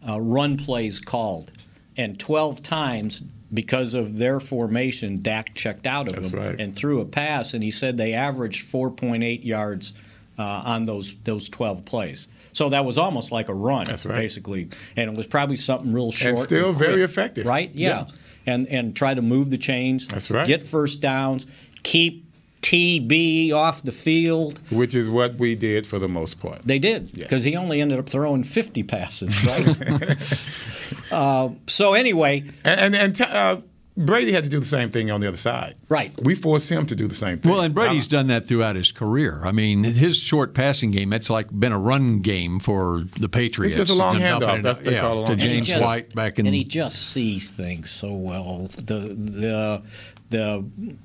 uh, 0.08 0.22
run 0.22 0.58
plays 0.58 1.00
called 1.00 1.52
and 1.96 2.20
12 2.20 2.62
times 2.62 3.24
because 3.54 3.94
of 3.94 4.18
their 4.18 4.40
formation 4.40 5.22
dak 5.22 5.54
checked 5.56 5.88
out 5.88 6.08
of 6.08 6.16
That's 6.16 6.30
them 6.30 6.40
right. 6.40 6.60
and 6.60 6.76
threw 6.76 7.00
a 7.02 7.06
pass 7.06 7.54
and 7.54 7.64
he 7.64 7.72
said 7.72 7.98
they 7.98 8.14
averaged 8.14 8.66
4.8 8.68 9.44
yards 9.46 9.94
uh, 10.38 10.44
on 10.66 10.86
those 10.86 11.16
those 11.24 11.48
12 11.50 11.86
plays 11.86 12.28
so 12.54 12.70
that 12.70 12.84
was 12.86 12.98
almost 12.98 13.32
like 13.32 13.50
a 13.50 13.54
run 13.54 13.86
right. 13.88 14.06
basically 14.16 14.70
and 14.96 15.10
it 15.10 15.16
was 15.16 15.26
probably 15.28 15.56
something 15.56 15.94
real 15.94 16.12
short 16.12 16.30
And 16.30 16.38
still 16.38 16.74
very 16.74 16.94
quick, 16.96 17.04
effective. 17.04 17.46
right 17.48 17.72
yeah. 17.74 18.06
Yeah. 18.08 18.54
and 18.54 18.68
and 18.68 18.96
try 18.96 19.14
to 19.14 19.22
move 19.22 19.50
the 19.50 19.58
chains 19.58 20.08
That's 20.08 20.30
right. 20.30 20.46
get 20.46 20.66
first 20.68 21.00
downs 21.00 21.46
keep 21.84 22.26
TB 22.62 23.54
off 23.54 23.82
the 23.84 23.92
field 23.94 24.60
which 24.70 24.94
is 24.94 25.10
what 25.10 25.36
we 25.36 25.56
did 25.56 25.88
for 25.88 26.00
the 26.00 26.08
most 26.10 26.42
part. 26.42 26.62
they 26.66 26.80
did 26.80 27.12
Yes. 27.14 27.24
because 27.30 27.44
he 27.46 27.56
only 27.56 27.80
ended 27.80 27.98
up 27.98 28.10
throwing 28.10 28.44
50 28.44 28.84
passes 28.84 29.46
right 29.46 30.18
uh, 31.12 31.50
so 31.68 31.94
anyway 31.94 32.44
And 32.64 32.80
and, 32.80 32.96
and 32.96 33.16
t- 33.16 33.24
uh, 33.24 33.58
Brady 34.00 34.32
had 34.32 34.44
to 34.44 34.50
do 34.52 34.60
the 34.60 34.66
same 34.66 34.92
thing 34.92 35.10
on 35.10 35.22
the 35.22 35.28
other 35.28 35.38
side. 35.38 35.74
Right. 35.90 36.12
We 36.22 36.36
forced 36.36 36.70
him 36.70 36.86
to 36.86 36.96
do 36.96 37.08
the 37.08 37.16
same 37.16 37.40
thing. 37.40 37.52
Well, 37.52 37.62
and 37.62 37.74
Brady's 37.74 38.06
done 38.08 38.28
that 38.28 38.46
throughout 38.46 38.76
his 38.76 38.92
career. 38.92 39.42
I 39.44 39.52
mean, 39.52 39.84
his 39.84 40.18
short 40.18 40.54
passing 40.54 40.92
game, 40.92 41.10
that's 41.10 41.32
like 41.32 41.48
been 41.50 41.72
a 41.72 41.80
run 41.80 42.20
game 42.20 42.60
for 42.60 43.06
the 43.20 43.28
Patriots. 43.28 43.76
just 43.76 43.90
a 43.90 43.96
long 43.96 44.18
And 44.22 44.44
up 44.44 44.44
handoff. 44.44 44.56
and- 44.58 44.64
That's 44.66 44.78
what 44.80 44.86
they 44.86 44.94
yeah, 44.94 45.02
call 45.02 45.24
a 45.24 45.26
to 45.26 45.32
long 45.32 45.38
James 45.40 45.44
And 45.44 45.66
he 45.66 45.72
just- 45.72 45.84
White 45.84 46.14
back 46.14 46.38
in 46.38 46.46
and 46.46 46.54
he 46.54 46.64
just 46.64 47.10
sees 47.10 47.50
things 47.50 47.90
so 47.90 48.14
well. 48.14 48.68
The 48.76 49.16
the 49.18 49.82
the 50.30 50.98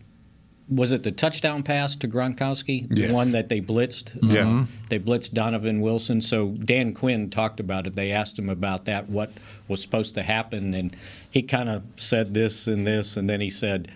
was 0.75 0.93
it 0.93 1.03
the 1.03 1.13
touchdown 1.13 1.63
pass 1.63 1.97
to 1.97 2.09
Gronkowski, 2.09 2.89
the 2.89 3.03
Yes. 3.03 3.13
one 3.13 3.31
that 3.33 3.49
they 3.49 3.61
blitzed? 3.61 4.19
Yeah. 4.23 4.49
Uh, 4.61 4.67
they 4.89 4.99
blitzed 4.99 5.33
Donovan 5.35 5.81
Wilson. 5.81 6.21
So 6.21 6.49
Dan 6.51 6.95
Quinn 6.95 7.29
talked 7.31 7.61
about 7.61 7.87
it. 7.87 7.95
They 7.95 8.11
asked 8.13 8.39
him 8.39 8.49
about 8.49 8.85
that, 8.87 9.09
what 9.11 9.33
was 9.69 9.83
supposed 9.83 10.15
to 10.15 10.23
happen, 10.23 10.73
and 10.75 10.97
he 11.31 11.43
kind 11.43 11.69
of 11.69 11.83
said 11.97 12.35
this 12.35 12.67
and 12.67 12.87
this, 12.87 13.17
and 13.17 13.29
then 13.29 13.41
he 13.41 13.51
said, 13.51 13.89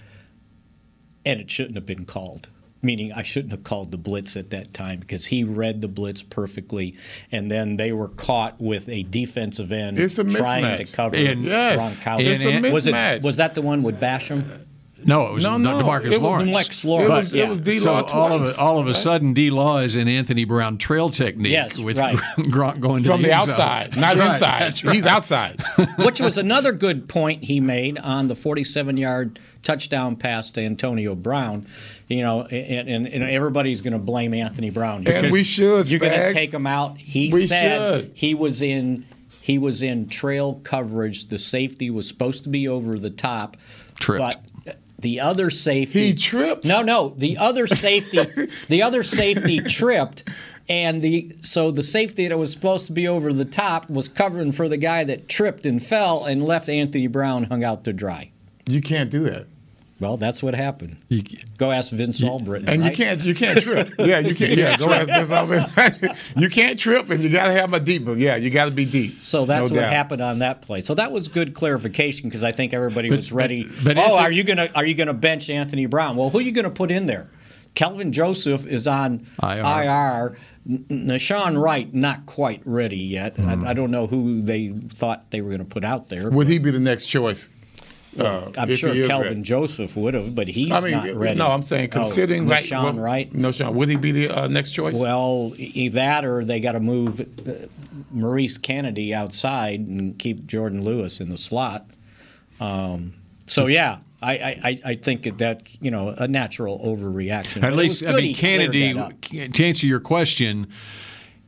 and 1.24 1.40
it 1.40 1.50
shouldn't 1.50 1.74
have 1.76 1.86
been 1.86 2.04
called. 2.04 2.48
Meaning, 2.82 3.12
I 3.12 3.22
shouldn't 3.22 3.50
have 3.52 3.64
called 3.64 3.90
the 3.90 3.96
blitz 3.96 4.36
at 4.36 4.50
that 4.50 4.72
time 4.74 5.00
because 5.00 5.26
he 5.26 5.42
read 5.42 5.80
the 5.80 5.88
blitz 5.88 6.22
perfectly, 6.22 6.94
and 7.32 7.50
then 7.50 7.78
they 7.78 7.90
were 7.90 8.08
caught 8.08 8.60
with 8.60 8.88
a 8.88 9.02
defensive 9.04 9.72
end 9.72 9.98
It's 9.98 10.18
a 10.18 10.24
trying 10.24 10.62
mismatch. 10.62 10.90
to 10.90 10.96
cover 10.96 11.16
And- 11.16 11.42
Yes. 11.42 11.98
Gronkowski. 11.98 12.20
It's 12.26 12.44
a 12.44 12.48
And- 12.50 12.72
was, 12.72 12.86
it, 12.86 13.22
was 13.24 13.38
that 13.38 13.54
the 13.54 13.62
one 13.62 13.82
with 13.82 13.98
Basham? 14.00 14.66
No, 15.06 15.28
it 15.28 15.32
was 15.34 15.44
No, 15.44 15.56
no, 15.56 15.78
DeMarcus 15.80 16.04
it 16.04 16.08
was 16.10 16.18
Lawrence. 16.20 16.54
Lex 16.54 16.84
Lawrence. 16.84 17.08
It 17.08 17.12
was, 17.12 17.32
yeah. 17.32 17.44
it 17.44 17.48
was 17.48 17.60
D 17.60 17.78
So 17.78 17.92
Law 17.92 18.02
all 18.12 18.32
of 18.32 18.42
a, 18.42 18.60
all 18.60 18.78
of 18.78 18.86
a 18.86 18.90
right? 18.90 18.96
sudden, 18.96 19.32
D 19.34 19.50
Law 19.50 19.78
is 19.78 19.96
in 19.96 20.08
Anthony 20.08 20.44
Brown 20.44 20.78
trail 20.78 21.08
technique 21.10 21.52
Yes, 21.52 21.78
with 21.78 21.98
right. 21.98 22.16
Gronk 22.38 22.80
going 22.80 23.02
to 23.04 23.10
from 23.10 23.22
the 23.22 23.32
end 23.32 23.42
zone. 23.44 23.50
outside, 23.52 23.96
not 23.96 24.16
That's 24.16 24.42
right, 24.42 24.66
inside. 24.72 24.84
right. 24.86 24.94
He's 24.94 25.06
outside. 25.06 25.60
which 25.98 26.20
was 26.20 26.38
another 26.38 26.72
good 26.72 27.08
point 27.08 27.44
he 27.44 27.60
made 27.60 27.98
on 27.98 28.26
the 28.28 28.34
47-yard 28.34 29.38
touchdown 29.62 30.16
pass 30.16 30.50
to 30.52 30.60
Antonio 30.60 31.14
Brown. 31.14 31.66
You 32.08 32.22
know, 32.22 32.42
and, 32.42 32.88
and, 32.88 33.06
and 33.08 33.24
everybody's 33.24 33.80
going 33.80 33.92
to 33.92 33.98
blame 33.98 34.32
Anthony 34.32 34.70
Brown. 34.70 35.06
And 35.08 35.32
we 35.32 35.42
should, 35.42 35.90
You're 35.90 35.98
going 35.98 36.12
to 36.12 36.32
take 36.32 36.52
him 36.52 36.66
out. 36.66 36.98
He 36.98 37.30
We 37.32 37.46
said 37.48 38.00
should. 38.00 38.10
he 38.14 38.34
was 38.34 38.62
in 38.62 39.04
he 39.40 39.58
was 39.58 39.82
in 39.82 40.08
trail 40.08 40.54
coverage. 40.64 41.26
The 41.26 41.38
safety 41.38 41.88
was 41.90 42.08
supposed 42.08 42.42
to 42.44 42.48
be 42.50 42.66
over 42.68 42.98
the 42.98 43.10
top, 43.10 43.56
Tripped. 44.00 44.20
but 44.20 44.40
the 44.98 45.20
other 45.20 45.50
safety 45.50 46.08
He 46.08 46.14
tripped? 46.14 46.64
No, 46.64 46.82
no, 46.82 47.14
the 47.16 47.36
other 47.38 47.66
safety, 47.66 48.18
the 48.68 48.82
other 48.82 49.02
safety 49.02 49.60
tripped. 49.60 50.28
And 50.68 51.00
the 51.00 51.36
so 51.42 51.70
the 51.70 51.84
safety 51.84 52.26
that 52.26 52.36
was 52.36 52.50
supposed 52.50 52.86
to 52.86 52.92
be 52.92 53.06
over 53.06 53.32
the 53.32 53.44
top 53.44 53.88
was 53.88 54.08
covering 54.08 54.50
for 54.50 54.68
the 54.68 54.76
guy 54.76 55.04
that 55.04 55.28
tripped 55.28 55.64
and 55.64 55.80
fell 55.80 56.24
and 56.24 56.42
left 56.44 56.68
Anthony 56.68 57.06
Brown 57.06 57.44
hung 57.44 57.62
out 57.62 57.84
to 57.84 57.92
dry. 57.92 58.32
You 58.66 58.80
can't 58.80 59.08
do 59.08 59.20
that. 59.24 59.46
Well, 59.98 60.16
that's 60.18 60.42
what 60.42 60.54
happened. 60.54 60.98
You- 61.08 61.22
Go 61.56 61.70
ask 61.70 61.90
Vince 61.90 62.22
Albritton. 62.22 62.68
And 62.68 62.84
you 62.84 62.90
can't 62.90 63.22
you 63.22 63.34
can't 63.34 63.58
trip. 63.60 63.94
Yeah, 63.98 64.18
you 64.18 64.34
can't. 64.34 64.52
Yeah, 64.52 64.76
go 64.76 64.90
ask 64.92 65.08
Vince 65.08 65.30
Alvin. 65.30 65.64
You 66.36 66.50
can't 66.50 66.78
trip, 66.78 67.08
and 67.08 67.22
you 67.22 67.30
got 67.30 67.46
to 67.46 67.52
have 67.52 67.72
a 67.72 67.80
deep. 67.80 68.04
But 68.04 68.18
yeah, 68.18 68.36
you 68.36 68.50
got 68.50 68.66
to 68.66 68.70
be 68.70 68.84
deep. 68.84 69.20
So 69.20 69.46
that's 69.46 69.70
No 69.70 69.76
what 69.76 69.80
doubt. 69.82 69.92
happened 69.92 70.22
on 70.22 70.40
that 70.40 70.60
play. 70.60 70.82
So 70.82 70.94
that 70.94 71.12
was 71.12 71.28
good 71.28 71.54
clarification 71.54 72.28
because 72.28 72.42
I 72.44 72.52
think 72.52 72.74
everybody 72.74 73.10
was 73.10 73.32
ready. 73.32 73.66
but 73.82 73.96
oh, 73.96 74.18
are 74.18 74.30
you 74.30 74.44
gonna 74.44 74.68
are 74.74 74.84
you 74.84 74.94
gonna 74.94 75.14
bench 75.14 75.48
Anthony 75.48 75.86
Brown? 75.86 76.16
Well, 76.16 76.28
who 76.28 76.38
are 76.38 76.42
you 76.42 76.52
gonna 76.52 76.68
put 76.70 76.90
in 76.90 77.06
there? 77.06 77.30
Kelvin 77.74 78.12
Joseph 78.12 78.66
is 78.66 78.86
on 78.86 79.26
IR. 79.42 79.58
IR. 79.62 80.36
Nahshon 80.68 81.62
Wright 81.62 81.92
not 81.94 82.26
quite 82.26 82.60
ready 82.64 82.96
yet. 82.98 83.36
Hmm. 83.36 83.64
I, 83.66 83.70
I 83.70 83.72
don't 83.72 83.90
know 83.90 84.06
who 84.06 84.40
they 84.42 84.68
thought 84.92 85.30
they 85.30 85.40
were 85.42 85.48
going 85.50 85.58
to 85.60 85.64
put 85.66 85.84
out 85.84 86.08
there. 86.08 86.30
Would 86.30 86.48
he 86.48 86.58
be 86.58 86.70
the 86.70 86.80
next 86.80 87.06
choice? 87.06 87.48
Uh, 88.18 88.50
I'm 88.56 88.74
sure 88.74 88.92
he 88.94 89.00
is 89.02 89.08
Kelvin 89.08 89.28
ready. 89.28 89.42
Joseph 89.42 89.96
would 89.96 90.14
have, 90.14 90.34
but 90.34 90.48
he's 90.48 90.70
I 90.72 90.80
mean, 90.80 90.90
not 90.92 91.14
ready. 91.14 91.38
no, 91.38 91.48
I'm 91.48 91.62
saying 91.62 91.90
Oh, 91.92 91.98
considering 92.02 92.48
right, 92.48 92.64
Sean 92.64 92.98
Wright. 92.98 93.32
No, 93.34 93.52
Sean, 93.52 93.74
would 93.74 93.88
he 93.88 93.96
be 93.96 94.12
the 94.12 94.28
uh, 94.30 94.48
next 94.48 94.72
choice? 94.72 94.96
Well, 94.96 95.52
e- 95.56 95.88
that 95.90 96.24
or 96.24 96.44
they 96.44 96.60
got 96.60 96.72
to 96.72 96.80
move 96.80 97.20
uh, 97.20 97.52
Maurice 98.10 98.58
Canady 98.58 99.12
outside 99.14 99.80
and 99.80 100.18
keep 100.18 100.46
Jourdan 100.46 100.82
Lewis 100.82 101.20
in 101.20 101.28
the 101.28 101.36
slot. 101.36 101.86
Um, 102.60 103.14
so 103.46 103.66
yeah, 103.66 103.98
I, 104.22 104.32
I, 104.38 104.60
I- 104.64 104.80
I 104.84 104.94
think 104.94 105.38
that 105.38 105.62
you 105.80 105.90
know 105.90 106.14
a 106.16 106.26
natural 106.26 106.78
overreaction. 106.80 107.56
At 107.58 107.70
But 107.70 107.74
least, 107.74 108.06
I 108.06 108.14
mean, 108.14 108.34
Canady. 108.34 108.94
To 109.48 109.64
answer 109.64 109.86
your 109.86 110.00
question, 110.00 110.68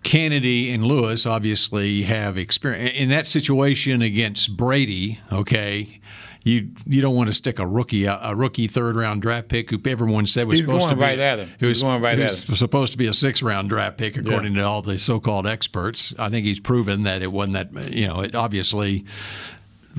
Canady 0.04 0.70
and 0.72 0.84
Lewis 0.84 1.26
obviously 1.26 2.02
have 2.02 2.38
experience 2.38 2.94
in 2.96 3.08
that 3.08 3.26
situation 3.26 4.00
against 4.02 4.56
Brady. 4.56 5.18
Okay. 5.32 6.00
You, 6.48 6.68
you 6.86 7.00
don't 7.02 7.14
want 7.14 7.28
to 7.28 7.32
stick 7.32 7.58
a 7.58 7.66
rookie 7.66 8.04
a 8.06 8.34
rookie 8.34 8.66
third 8.68 8.96
round 8.96 9.22
draft 9.22 9.48
pick 9.48 9.70
who 9.70 9.80
everyone 9.86 10.26
said 10.26 10.46
was 10.46 10.58
He's 10.58 10.66
supposed 10.66 10.84
going 10.86 10.96
to 10.96 11.00
be 11.00 11.02
right 11.02 11.18
at 11.18 11.38
him. 11.38 11.48
Who 11.60 11.66
He's 11.66 11.76
was, 11.76 11.82
going 11.82 12.00
right 12.02 12.16
who 12.16 12.24
at 12.24 12.30
him. 12.32 12.54
supposed 12.56 12.92
to 12.92 12.98
be 12.98 13.06
a 13.06 13.12
six 13.12 13.42
round 13.42 13.68
draft 13.68 13.98
pick 13.98 14.16
according 14.16 14.54
to 14.54 14.62
all 14.62 14.80
the 14.82 14.98
so 14.98 15.20
called 15.20 15.46
experts. 15.46 16.14
I 16.18 16.30
think 16.30 16.46
he's 16.46 16.60
proven 16.60 17.02
that 17.02 17.22
it 17.22 17.30
wasn't 17.32 17.54
that 17.74 17.92
you 17.92 18.06
know 18.06 18.20
it 18.20 18.34
obviously 18.34 19.04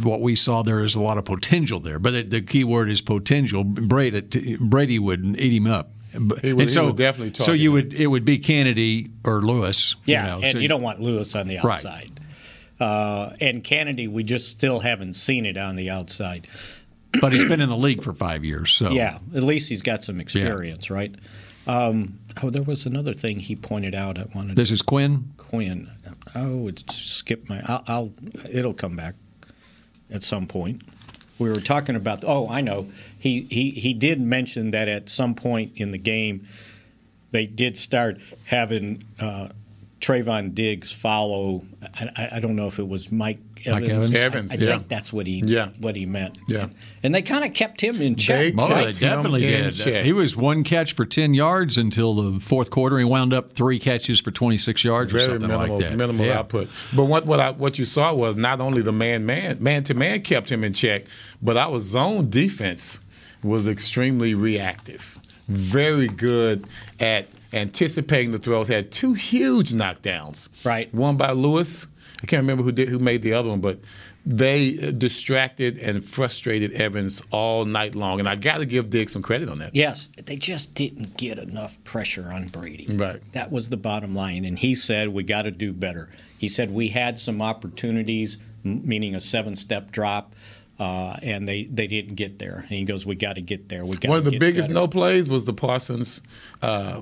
what 0.04 0.22
we 0.22 0.34
saw 0.36 0.62
there 0.64 0.82
is 0.82 0.96
a 0.96 1.00
lot 1.02 1.18
of 1.18 1.26
potential 1.26 1.80
there. 1.80 2.00
But 2.00 2.14
it, 2.14 2.30
the 2.30 2.42
key 2.42 2.64
word 2.64 2.90
is 2.90 3.02
potential. 3.02 3.64
Brady, 3.64 4.58
Brady 4.60 4.98
would 5.00 5.40
eat 5.40 5.54
him 5.58 5.68
up. 5.68 5.92
He 6.12 6.18
would- 6.20 6.44
and 6.44 6.62
he 6.62 6.70
so, 6.70 6.88
would 6.88 6.96
definitely 6.96 7.44
so 7.44 7.52
you 7.52 7.70
him. 7.70 7.74
would 7.74 7.94
it 7.94 8.08
would 8.08 8.26
be 8.26 8.38
Canady 8.40 9.10
or 9.24 9.42
Lewis. 9.42 9.96
Yeah, 10.06 10.24
you 10.24 10.30
know, 10.42 10.48
and 10.48 10.54
so- 10.54 10.60
you 10.60 10.68
don't 10.68 10.82
want 10.82 11.00
Lewis 11.02 11.36
on 11.36 11.48
the 11.48 11.60
Right. 11.64 12.10
Uh, 12.80 13.34
and 13.42 13.64
Canady, 13.64 14.08
we 14.08 14.24
just 14.24 14.50
still 14.50 14.80
haven't 14.80 15.14
seen 15.14 15.46
it 15.46 15.58
on 15.58 15.76
the 15.76 15.90
outside. 15.90 16.48
But 17.22 17.34
he's 17.34 17.44
been 17.46 17.60
in 17.60 17.70
the 17.70 17.76
league 17.78 18.04
for 18.04 18.14
five 18.14 18.46
years. 18.46 18.72
So 18.72 18.92
Yeah, 18.92 19.18
at 19.34 19.42
least 19.42 19.68
he's 19.68 19.82
got 19.82 20.04
some 20.04 20.22
experience, 20.22 20.92
right? 20.92 21.14
Um, 21.66 22.20
oh, 22.44 22.52
there 22.52 22.62
was 22.62 22.86
another 22.86 23.14
thing 23.14 23.40
he 23.40 23.56
pointed 23.56 23.96
out. 23.96 24.20
I 24.20 24.26
wanted 24.36 24.56
this 24.56 24.70
is 24.70 24.84
Quinn. 24.84 25.34
Quinn. 25.38 25.90
Oh, 26.36 26.68
it's 26.68 26.96
skipped 26.96 27.50
my. 27.50 27.62
I'll, 27.66 27.84
I'll. 27.88 28.12
It'll 28.52 28.76
come 28.76 28.96
back 28.96 29.16
at 30.12 30.22
some 30.22 30.46
point. 30.46 30.84
We 31.40 31.50
were 31.50 31.62
talking 31.62 31.96
about. 31.96 32.24
Oh, 32.26 32.48
I 32.48 32.62
know. 32.62 32.88
He 33.18 33.42
he 33.50 33.72
he 33.72 33.94
did 33.94 34.22
mention 34.22 34.72
that 34.72 34.88
at 34.88 35.10
some 35.10 35.34
point 35.34 35.74
in 35.78 35.90
the 35.90 35.98
game, 35.98 36.48
they 37.32 37.46
did 37.48 37.78
start 37.78 38.20
having 38.46 39.04
uh, 39.20 39.50
Trevon 40.00 40.56
Diggs 40.56 40.92
follow. 40.92 41.66
I, 42.00 42.10
I- 42.16 42.30
I 42.34 42.40
don't 42.40 42.56
know 42.56 42.68
if 42.68 42.80
it 42.80 42.88
was 42.88 43.12
Mike. 43.12 43.40
Evans. 43.66 43.82
Mike 43.82 43.90
Evans. 43.90 44.14
Evans? 44.14 44.16
I- 44.16 44.20
Evans, 44.24 44.52
I, 44.52 44.56
yeah. 44.56 44.72
think 44.78 44.88
that's 44.88 45.12
what 45.12 45.28
he 45.28 45.44
Yeah. 45.46 45.68
what 45.80 45.96
he 45.98 46.06
meant. 46.06 46.38
Yeah. 46.48 46.68
and 47.04 47.14
they 47.14 47.22
kind 47.22 47.44
of 47.44 47.54
kept 47.54 47.82
him 47.82 48.02
in 48.02 48.16
check. 48.16 48.54
Oh, 48.58 48.68
Kept 48.70 48.86
they 48.86 48.92
definitely 48.94 49.54
in 49.54 49.64
did. 49.66 49.76
check. 49.76 50.06
He 50.06 50.14
was 50.14 50.38
one 50.38 50.64
catch 50.64 50.94
for 50.94 51.06
ten 51.06 51.34
yards 51.34 51.78
until 51.78 52.14
the 52.14 52.40
fourth 52.40 52.70
quarter. 52.72 52.98
He 52.98 53.04
wound 53.04 53.34
up 53.34 53.52
three 53.52 53.78
catches 53.78 54.22
for 54.22 54.32
twenty 54.32 54.58
six 54.58 54.86
yards 54.86 55.14
or 55.14 55.20
something 55.20 55.42
minimal, 55.50 55.78
like 55.78 55.90
that. 55.90 55.98
minimal 55.98 56.26
Yeah. 56.26 56.40
output. 56.40 56.70
But 56.96 57.06
what 57.06 57.26
what 57.26 57.42
I, 57.42 57.52
what 57.52 57.78
you 57.78 57.84
saw 57.84 58.14
was 58.14 58.38
not 58.38 58.62
only 58.62 58.82
the 58.82 58.94
man 58.94 59.26
man 59.26 59.62
man 59.62 59.84
to 59.86 59.94
man 59.94 60.22
kept 60.22 60.50
him 60.50 60.64
in 60.64 60.72
check, 60.72 61.04
but 61.42 61.58
our 61.58 61.80
zone 61.82 62.30
defense 62.30 63.00
was 63.44 63.68
extremely 63.68 64.34
reactive. 64.36 65.20
Very 65.50 66.08
good 66.08 66.66
at 67.02 67.28
anticipating 67.54 68.32
the 68.32 68.40
throws. 68.40 68.68
Had 68.68 68.92
two 68.92 69.14
huge 69.14 69.72
knockdowns. 69.72 70.50
Right. 70.66 70.94
One 70.94 71.18
by 71.18 71.32
Lewis. 71.32 71.88
I 72.22 72.26
can't 72.26 72.42
remember 72.42 72.64
who 72.64 72.72
did 72.72 72.90
who 72.90 73.00
made 73.00 73.22
the 73.22 73.34
other 73.34 73.50
one, 73.50 73.62
but 73.62 73.80
they 74.26 74.92
distracted 74.92 75.78
and 75.78 76.04
frustrated 76.04 76.74
Evans 76.74 77.22
all 77.32 77.66
night 77.66 77.96
long. 77.96 78.20
And 78.20 78.28
I 78.28 78.36
got 78.36 78.58
to 78.58 78.66
give 78.66 78.90
Diggs 78.90 79.14
some 79.14 79.22
credit 79.22 79.50
on 79.50 79.60
that. 79.60 79.74
Yes, 79.74 80.10
they 80.24 80.36
just 80.36 80.76
didn't 80.76 81.18
get 81.18 81.40
enough 81.40 81.82
pressure 81.84 82.30
on 82.32 82.48
Brady. 82.48 82.86
Right. 82.90 83.22
That 83.32 83.52
was 83.52 83.70
the 83.70 83.78
bottom 83.78 84.14
line. 84.14 84.46
And 84.46 84.60
he 84.60 84.76
said, 84.76 85.10
we 85.10 85.24
got 85.24 85.44
to 85.44 85.52
do 85.52 85.72
better. 85.74 86.10
He 86.38 86.50
said, 86.50 86.74
we 86.74 86.90
had 86.90 87.18
some 87.18 87.42
opportunities, 87.42 88.38
meaning 88.64 89.16
a 89.16 89.22
seven 89.22 89.56
step 89.56 89.92
drop, 89.92 90.36
uh, 90.80 91.18
and 91.22 91.48
they, 91.48 91.64
they 91.64 91.88
didn't 91.88 92.16
get 92.16 92.40
there. 92.40 92.66
And 92.68 92.78
he 92.78 92.84
goes, 92.84 93.06
we 93.06 93.16
got 93.16 93.34
to 93.34 93.42
get 93.42 93.70
there. 93.70 93.86
We 93.86 93.98
got 93.98 94.10
One 94.10 94.20
of 94.20 94.26
the 94.26 94.38
biggest 94.38 94.70
no 94.70 94.88
plays 94.88 95.30
was 95.30 95.46
the 95.46 95.54
Parsons 95.54 96.22
uh, 96.62 97.02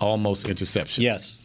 almost 0.00 0.48
interception. 0.48 1.04
Yes. 1.04 1.38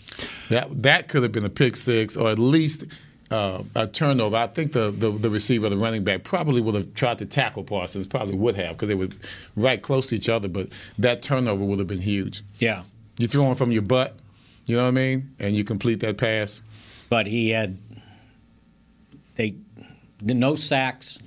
That 0.49 0.83
that 0.83 1.07
could 1.07 1.23
have 1.23 1.31
been 1.31 1.45
a 1.45 1.49
pick 1.49 1.75
six 1.75 2.15
or 2.15 2.29
at 2.29 2.39
least 2.39 2.85
uh, 3.31 3.63
a 3.75 3.87
turnover. 3.87 4.35
I 4.35 4.47
think 4.47 4.73
the, 4.73 4.91
the 4.91 5.09
the 5.09 5.29
receiver, 5.29 5.69
the 5.69 5.77
running 5.77 6.03
back, 6.03 6.23
probably 6.23 6.61
would 6.61 6.75
have 6.75 6.93
tried 6.93 7.19
to 7.19 7.25
tackle 7.25 7.63
Parsons. 7.63 8.05
Probably 8.05 8.35
would 8.35 8.55
have 8.55 8.75
because 8.77 8.89
they 8.89 8.95
were 8.95 9.09
right 9.55 9.81
close 9.81 10.07
to 10.09 10.15
each 10.15 10.29
other. 10.29 10.47
But 10.47 10.69
that 10.99 11.21
turnover 11.21 11.63
would 11.63 11.79
have 11.79 11.87
been 11.87 12.01
huge. 12.01 12.43
Yeah. 12.59 12.83
You 13.17 13.27
throw 13.27 13.43
one 13.43 13.55
from 13.55 13.71
your 13.71 13.83
butt, 13.83 14.17
you 14.65 14.75
know 14.75 14.83
what 14.83 14.89
I 14.89 14.91
mean, 14.91 15.35
and 15.39 15.55
you 15.55 15.63
complete 15.63 15.99
that 16.01 16.17
pass. 16.17 16.61
But 17.09 17.27
he 17.27 17.49
had 17.49 17.77
they 19.35 19.55
no 20.21 20.55
sacks, 20.55 21.19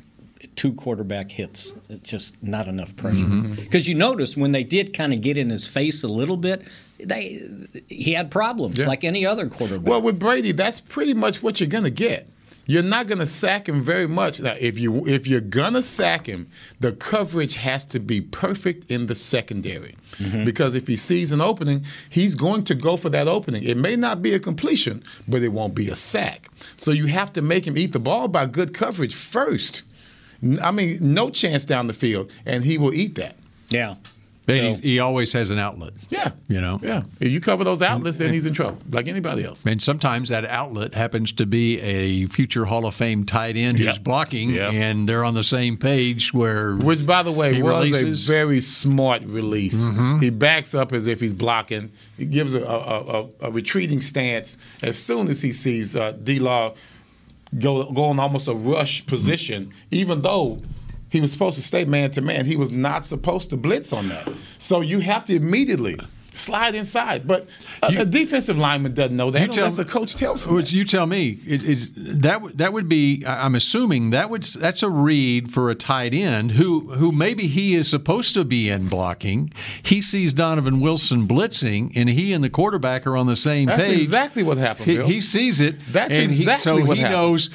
two 0.55 0.73
quarterback 0.73 1.31
hits. 1.31 1.77
It's 1.89 2.09
just 2.09 2.43
not 2.43 2.69
enough 2.69 2.97
pressure. 2.97 3.25
Mm-hmm. 3.25 3.55
Because 3.55 3.89
you 3.89 3.95
notice 3.95 4.37
when 4.37 4.53
they 4.53 4.65
did 4.65 4.95
kind 4.95 5.13
of 5.13 5.21
get 5.21 5.37
in 5.37 5.51
his 5.51 5.67
face 5.67 6.03
a 6.03 6.09
little 6.09 6.37
bit, 6.37 6.67
they 6.99 7.43
he 7.89 8.13
had 8.13 8.31
problems 8.31 8.79
Yeah. 8.79 8.87
like 8.87 9.05
any 9.05 9.27
other 9.27 9.47
quarterback. 9.47 9.87
Well, 9.89 10.03
with 10.03 10.19
Brady, 10.19 10.53
that's 10.53 10.81
pretty 10.81 11.15
much 11.15 11.43
what 11.43 11.61
you're 11.61 11.69
gonna 11.69 11.91
get. 11.91 12.29
You're 12.69 12.83
not 12.83 13.07
gonna 13.07 13.27
sack 13.27 13.69
him 13.69 13.81
very 13.83 14.09
much. 14.09 14.41
Now, 14.41 14.55
if 14.59 14.77
you 14.77 15.07
if 15.07 15.27
you're 15.29 15.41
gonna 15.41 15.83
sack 15.83 16.27
him, 16.27 16.49
the 16.81 16.91
coverage 16.93 17.55
has 17.57 17.85
to 17.87 18.01
be 18.01 18.21
perfect 18.21 18.91
in 18.91 19.07
the 19.07 19.15
secondary. 19.15 19.95
Mm-hmm. 20.19 20.43
Because 20.45 20.75
if 20.75 20.89
he 20.89 20.97
sees 20.97 21.31
an 21.31 21.41
opening, 21.41 21.85
he's 22.11 22.35
going 22.35 22.65
to 22.65 22.75
go 22.75 22.97
for 22.97 23.09
that 23.11 23.29
opening. 23.29 23.63
It 23.63 23.77
may 23.77 23.95
not 23.95 24.21
be 24.21 24.35
a 24.35 24.41
completion, 24.41 25.05
but 25.29 25.43
it 25.45 25.53
won't 25.53 25.77
be 25.77 25.89
a 25.89 25.95
sack. 25.95 26.49
So 26.77 26.91
you 26.91 27.07
have 27.07 27.33
to 27.35 27.43
make 27.43 27.67
him 27.67 27.79
eat 27.79 27.93
the 27.93 28.01
ball 28.01 28.27
by 28.27 28.47
good 28.47 28.75
coverage 28.75 29.15
first. 29.15 29.83
I 30.63 30.71
mean, 30.73 30.99
no 31.01 31.31
chance 31.31 31.65
down 31.65 31.87
the 31.87 31.93
field, 31.93 32.31
and 32.45 32.65
he 32.65 32.79
will 32.79 32.93
eat 32.93 33.15
that. 33.15 33.37
yeah. 33.71 33.95
So- 34.49 34.75
he, 34.75 34.75
he 34.93 34.99
always 35.01 35.33
has 35.33 35.51
an 35.51 35.59
outlet. 35.59 35.93
Yeah. 36.09 36.31
You 36.49 36.61
know? 36.61 36.79
Yeah. 36.83 37.03
If 37.19 37.33
you 37.33 37.41
cover 37.41 37.65
those 37.65 37.83
outlets, 37.83 38.17
then 38.17 38.33
he's 38.33 38.47
in 38.47 38.55
trouble, 38.55 38.79
like 38.91 39.09
anybody 39.09 39.45
else. 39.45 39.65
And 39.67 39.83
sometimes 39.83 40.29
that 40.29 40.45
outlet 40.45 40.95
happens 40.95 41.33
to 41.33 41.47
be 41.47 41.81
a 41.81 42.27
future 42.29 42.65
Hall 42.65 42.87
of 42.87 42.95
Fame 42.95 43.25
tight 43.25 43.57
end 43.57 43.79
who's 43.79 43.99
blocking, 43.99 44.51
Yep. 44.51 44.73
and 44.73 45.09
they're 45.09 45.25
on 45.25 45.35
the 45.35 45.43
same 45.43 45.77
page 45.77 46.33
where. 46.33 46.77
Which, 46.77 47.05
by 47.05 47.23
the 47.25 47.33
way, 47.33 47.61
was 47.61 47.91
releases. 47.91 48.29
a 48.29 48.33
very 48.33 48.61
smart 48.61 49.23
release. 49.25 49.91
He 50.21 50.31
backs 50.31 50.75
up 50.75 50.93
as 50.93 51.07
if 51.09 51.21
he's 51.21 51.35
blocking. 51.35 51.91
He 52.17 52.25
gives 52.27 52.55
a, 52.55 52.63
a, 52.63 53.23
a, 53.23 53.29
a 53.41 53.51
retreating 53.51 54.01
stance 54.01 54.57
as 54.83 54.97
soon 55.03 55.29
as 55.29 55.43
he 55.43 55.51
sees 55.53 55.97
uh, 55.97 56.13
D 56.13 56.39
Law 56.39 56.75
go, 57.59 57.91
go 57.91 58.05
on 58.05 58.21
almost 58.21 58.49
a 58.49 58.55
rush 58.55 59.05
position, 59.07 59.73
even 59.91 60.21
though 60.21 60.61
he 61.09 61.21
was 61.21 61.33
supposed 61.33 61.57
to 61.57 61.63
stay 61.63 61.85
man 61.85 62.11
to 62.13 62.21
man. 62.21 62.47
He 62.47 62.57
was 62.57 62.71
not 62.73 63.05
supposed 63.05 63.51
to 63.51 63.57
blitz 63.57 63.93
on 63.93 64.09
that. 64.09 64.29
So 64.59 64.81
you 64.81 65.01
have 65.01 65.25
to 65.27 65.35
immediately 65.37 65.97
slide 66.33 66.75
inside. 66.75 67.27
But 67.27 67.47
a, 67.83 67.91
You- 67.93 68.01
a 68.01 68.05
defensive 68.05 68.59
lineman 68.59 68.93
doesn't 68.93 69.17
know 69.17 69.31
that 69.31 69.41
You 69.41 69.47
tell- 69.47 69.65
unless 69.65 69.79
a 69.79 69.87
coach 69.87 70.17
tells 70.17 70.45
him. 70.45 70.53
Which 70.55 70.71
that. 70.71 70.77
you 70.77 70.85
tell 70.85 71.07
me, 71.07 71.39
it, 71.47 71.63
it, 71.65 72.21
that 72.23 72.43
would- 72.43 72.59
that 72.59 72.75
would 72.75 72.89
be. 72.91 73.25
I'm 73.27 73.55
assuming 73.55 74.11
that 74.11 74.29
would 74.29 74.43
that's 74.43 74.83
a 74.83 74.91
read 74.91 75.51
for 75.55 75.71
a 75.71 75.75
tight 75.75 76.13
end 76.13 76.51
who 76.53 76.81
who 76.95 77.11
maybe 77.13 77.47
he 77.47 77.75
is 77.75 77.89
supposed 77.89 78.35
to 78.35 78.45
be 78.45 78.69
in 78.69 78.89
blocking. 78.89 79.51
He 79.83 80.03
sees 80.03 80.35
Donovan 80.35 80.81
Wilson 80.81 81.27
blitzing, 81.27 81.93
and 81.97 82.11
he 82.11 82.35
and 82.35 82.45
the 82.45 82.51
quarterback 82.51 83.07
are 83.07 83.17
on 83.17 83.27
the 83.27 83.37
same 83.37 83.67
That's 83.67 83.83
page. 83.85 84.03
exactly 84.03 84.43
what 84.43 84.59
happened, 84.59 84.87
He, 84.91 84.97
Bill. 84.99 85.07
he 85.07 85.21
sees 85.23 85.61
it. 85.63 85.77
That's 85.91 86.13
and 86.13 86.31
he, 86.31 86.41
exactly 86.41 86.63
so 86.83 86.85
what 86.87 86.97
he 86.99 87.03
happened. 87.03 87.19
knows. 87.29 87.51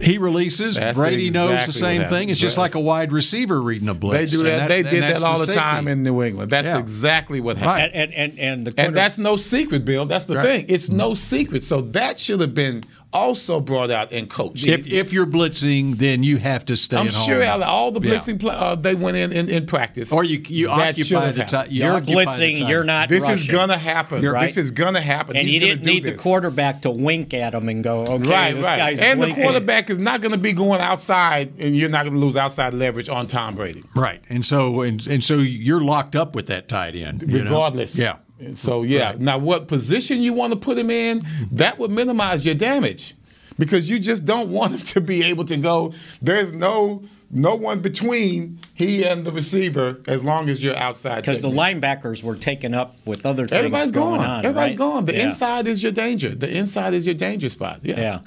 He 0.00 0.16
releases. 0.18 0.76
That's 0.76 0.98
Brady 0.98 1.30
knows 1.30 1.66
the 1.66 1.72
same 1.72 2.08
thing. 2.08 2.30
It's 2.30 2.40
just 2.40 2.56
like 2.56 2.74
a 2.74 2.80
wide 2.80 3.12
receiver 3.12 3.60
reading 3.60 3.88
a 3.88 3.94
blitz. 3.94 4.32
They 4.32 4.38
do 4.38 4.46
and 4.46 4.60
that. 4.62 4.68
they 4.68 4.82
did 4.82 5.02
that 5.02 5.22
all 5.22 5.38
the, 5.38 5.44
safety. 5.46 5.60
time 5.60 5.88
in 5.88 6.02
New 6.02 6.22
England. 6.22 6.50
That's 6.50 6.68
Yeah. 6.68 6.78
exactly 6.78 7.40
what 7.40 7.56
happened. 7.58 7.92
and, 7.94 8.12
and, 8.14 8.38
and, 8.38 8.38
and 8.40 8.66
the 8.66 8.80
And 8.80 8.94
that's 8.96 9.18
no 9.18 9.36
secret, 9.36 9.84
Bill. 9.84 10.06
That's 10.06 10.24
the 10.24 10.36
Right. 10.36 10.44
thing. 10.44 10.64
It's 10.68 10.88
no 10.88 11.14
secret. 11.14 11.64
So 11.64 11.82
that 11.82 12.18
should 12.18 12.40
have 12.40 12.54
been 12.54 12.82
also 13.12 13.60
brought 13.60 13.90
out 13.90 14.12
and 14.12 14.28
coached. 14.28 14.66
If, 14.66 14.86
if 14.86 15.12
you're 15.12 15.26
blitzing, 15.26 15.96
then 15.96 16.22
you 16.22 16.36
have 16.36 16.64
to 16.66 16.76
stay 16.76 16.96
I'm 16.98 17.06
at 17.06 17.12
sure 17.14 17.36
home. 17.36 17.42
out 17.42 17.62
of 17.62 17.68
all 17.68 17.90
the 17.92 18.00
Yeah. 18.00 18.14
blitzing, 18.16 18.38
play, 18.38 18.54
uh, 18.54 18.74
they 18.74 18.94
went 18.94 19.16
in, 19.16 19.32
in 19.32 19.48
in 19.48 19.66
practice. 19.66 20.12
Or 20.12 20.22
you 20.24 20.42
you 20.48 20.66
that 20.66 20.98
occupy 20.98 21.30
the 21.32 21.44
time. 21.44 21.68
You 21.70 21.84
you're 21.84 22.00
blitzing, 22.00 22.58
time. 22.58 22.68
you're 22.68 22.84
not 22.84 23.08
This 23.08 23.26
is 23.28 23.46
gonna 23.48 23.78
happen. 23.78 24.22
Right. 24.24 24.42
This 24.46 24.56
is 24.56 24.70
gonna 24.70 25.00
happen. 25.00 25.36
And 25.36 25.46
He's 25.46 25.54
you 25.54 25.60
didn't 25.60 25.84
do 25.84 25.90
need 25.90 26.02
the 26.02 26.12
quarterback 26.14 26.82
to 26.82 26.90
wink 26.90 27.32
at 27.32 27.54
him 27.54 27.68
and 27.68 27.82
go, 27.82 28.00
okay, 28.02 28.28
Right, 28.28 28.52
this 28.54 28.64
right. 28.64 28.78
guy's 28.78 29.00
And 29.00 29.22
the 29.22 29.32
quarterback 29.32 29.88
is 29.88 29.98
not 29.98 30.20
going 30.20 30.32
to 30.32 30.38
be 30.38 30.52
going 30.52 30.80
outside, 30.80 31.54
and 31.58 31.76
you're 31.76 31.88
not 31.88 32.04
going 32.04 32.14
to 32.14 32.20
lose 32.20 32.36
outside 32.36 32.74
leverage 32.74 33.08
on 33.08 33.26
Tom 33.26 33.54
Brady, 33.54 33.82
Right, 33.94 34.22
and 34.28 34.44
so 34.44 34.82
and, 34.82 35.06
and 35.06 35.22
so 35.24 35.38
you're 35.38 35.80
locked 35.80 36.14
up 36.16 36.34
with 36.34 36.46
that 36.48 36.68
tight 36.68 36.94
end, 36.94 37.22
you 37.22 37.38
know? 37.38 37.44
regardless. 37.44 37.98
Yeah, 37.98 38.16
So 38.54 38.82
yeah. 38.82 39.10
Right. 39.10 39.20
Now, 39.20 39.38
what 39.38 39.66
position 39.68 40.20
you 40.22 40.32
want 40.32 40.52
to 40.52 40.58
put 40.58 40.76
him 40.78 40.90
in? 40.90 41.26
That 41.52 41.78
would 41.78 41.90
minimize 41.90 42.44
your 42.44 42.54
damage, 42.54 43.14
because 43.58 43.88
you 43.88 43.98
just 43.98 44.24
don't 44.24 44.50
want 44.50 44.72
him 44.72 44.78
to 44.94 45.00
be 45.00 45.24
able 45.24 45.44
to 45.46 45.56
go. 45.56 45.92
There's 46.20 46.52
no 46.52 47.02
no 47.30 47.56
one 47.56 47.80
between 47.80 48.60
he 48.74 49.04
and 49.04 49.24
the 49.26 49.32
receiver 49.32 50.00
as 50.06 50.22
long 50.22 50.48
as 50.48 50.62
you're 50.62 50.76
outside. 50.76 51.22
Because 51.22 51.42
the 51.42 51.50
linebackers 51.50 52.22
were 52.22 52.36
taken 52.36 52.72
up 52.72 52.96
with 53.04 53.26
other 53.26 53.48
things 53.48 53.52
Everybody's 53.58 53.90
going 53.90 54.20
gone. 54.20 54.30
on. 54.30 54.38
Everybody's 54.46 54.72
right? 54.74 54.78
gone. 54.78 55.04
The 55.06 55.14
Yeah. 55.14 55.24
inside 55.24 55.66
is 55.66 55.82
your 55.82 55.90
danger. 55.90 56.34
The 56.36 56.48
inside 56.48 56.94
is 56.94 57.04
your 57.04 57.16
danger 57.16 57.48
spot. 57.48 57.80
Yeah. 57.82 58.20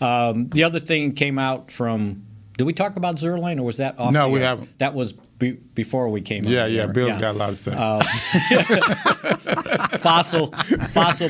Yeah. 0.00 0.28
Um, 0.28 0.48
the 0.48 0.64
other 0.64 0.80
thing 0.80 1.12
came 1.12 1.38
out 1.38 1.70
from. 1.70 2.22
Did 2.56 2.64
we 2.64 2.72
talk 2.72 2.96
about 2.96 3.16
Zuerlein 3.16 3.58
or 3.58 3.64
was 3.64 3.76
that 3.76 3.98
off? 3.98 4.12
No, 4.12 4.30
we 4.30 4.40
haven't. 4.40 4.78
That 4.78 4.94
was 4.94 5.12
be, 5.38 5.52
before 5.52 6.08
we 6.08 6.20
came. 6.20 6.44
Yeah, 6.44 6.66
yeah. 6.66 6.82
air. 6.82 6.88
Bill's 6.88 7.16
got 7.16 7.34
a 7.34 7.38
lot 7.38 7.48
to 7.48 7.54
say. 7.54 7.70
Fassel 9.98 10.50
Fassel 10.92 11.28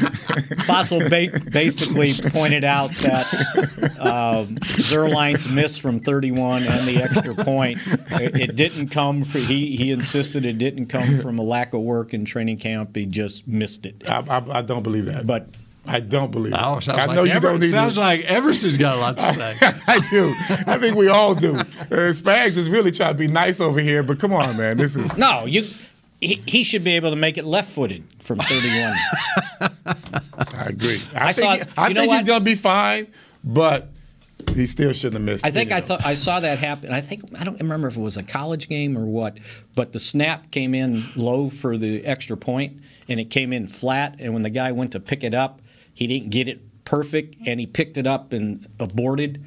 Fassel 0.67 1.09
ba- 1.09 1.51
basically 1.51 2.13
pointed 2.31 2.65
out 2.65 2.91
that 2.97 3.27
um, 3.99 4.57
Zuerlein's 4.57 5.49
miss 5.49 5.79
from 5.79 6.01
31 6.01 6.65
and 6.65 6.87
the 6.87 6.97
extra 7.03 7.35
point 7.35 7.79
it, 8.21 8.39
it 8.39 8.57
didn't 8.57 8.89
come 8.89 9.25
from 9.25 9.43
he 9.43 9.77
he 9.77 9.91
insisted 9.91 10.45
it 10.45 10.59
didn't 10.59 10.87
come 10.87 11.19
from 11.21 11.39
a 11.39 11.43
lack 11.43 11.73
of 11.73 11.81
work 11.81 12.13
in 12.13 12.25
training 12.25 12.59
camp 12.59 12.95
he 12.95 13.07
just 13.07 13.47
missed 13.49 13.87
it 13.87 14.03
I, 14.09 14.21
I, 14.29 14.59
I 14.59 14.63
don't 14.63 14.83
believe 14.83 15.07
that. 15.07 15.27
but 15.27 15.57
I 15.87 16.01
don't 16.01 16.31
believe 16.31 16.53
it. 16.53 16.59
Oh, 16.63 16.81
sounds 16.81 16.89
I 17.01 17.07
like 17.07 17.17
know 17.17 17.25
you 17.25 17.33
Ever- 17.33 17.49
don't 17.49 17.61
need 17.61 17.71
sounds 17.71 17.95
to. 17.95 18.01
like 18.01 18.21
Everson's 18.27 18.77
got 18.77 18.97
a 18.97 18.99
lot 19.01 19.17
to 19.19 19.33
say. 19.35 19.71
I 19.89 20.01
do. 20.11 20.35
I 20.67 20.77
think 20.79 20.97
we 20.97 21.09
all 21.09 21.35
do. 21.35 21.53
Uh, 21.55 21.65
Spags 22.13 22.57
is 22.59 22.69
really 22.69 22.91
trying 22.91 23.13
to 23.15 23.19
be 23.19 23.27
nice 23.27 23.61
over 23.61 23.81
here, 23.81 24.03
but 24.03 24.19
come 24.19 24.33
on, 24.35 24.57
man. 24.59 24.77
This 24.77 24.97
is 24.97 25.17
no 25.17 25.47
you 25.47 25.65
he, 26.21 26.43
he 26.47 26.65
should 26.65 26.85
be 26.85 26.93
able 26.97 27.11
to 27.11 27.17
make 27.17 27.39
it 27.39 27.45
left-footed 27.45 28.03
from 28.19 28.39
31 28.41 28.93
I 29.61 30.65
agree. 30.67 30.99
I, 31.15 31.29
I 31.29 31.33
think, 31.33 31.47
thought- 31.47 31.59
he- 31.59 31.65
I 31.77 31.89
you 31.89 31.95
know 31.95 32.01
think 32.03 32.13
he's 32.13 32.21
what? 32.23 32.27
going 32.27 32.41
to 32.41 32.45
be 32.45 32.55
fine, 32.55 33.07
but 33.45 33.89
he 34.55 34.67
still 34.67 34.93
shouldn't 34.93 35.15
have 35.15 35.23
missed. 35.23 35.47
I 35.47 35.51
think 35.51 35.73
I 35.73 35.81
thought 35.81 36.05
I 36.05 36.15
saw 36.15 36.41
that 36.41 36.59
happen. 36.59 36.93
I 36.93 37.01
think 37.01 37.23
I 37.39 37.45
don't 37.45 37.59
remember 37.61 37.89
if 37.89 37.97
it 37.97 38.01
was 38.01 38.17
a 38.17 38.23
college 38.23 38.69
game 38.69 38.97
or 38.97 39.05
what, 39.07 39.39
but 39.75 39.93
the 39.93 39.99
snap 39.99 40.51
came 40.51 40.75
in 40.75 41.05
low 41.17 41.49
for 41.49 41.77
the 41.77 42.05
extra 42.05 42.37
point, 42.37 42.81
and 43.09 43.19
it 43.21 43.31
came 43.31 43.53
in 43.53 43.67
flat. 43.69 44.17
And 44.19 44.33
when 44.35 44.43
the 44.43 44.51
guy 44.51 44.73
went 44.73 44.93
to 44.93 45.01
pick 45.01 45.23
it 45.25 45.35
up, 45.35 45.61
he 45.99 46.07
didn't 46.07 46.31
get 46.31 46.47
it 46.47 46.61
perfect, 46.85 47.35
and 47.45 47.59
he 47.59 47.67
picked 47.67 47.99
it 47.99 48.07
up 48.07 48.33
and 48.33 48.65
aborted. 48.79 49.45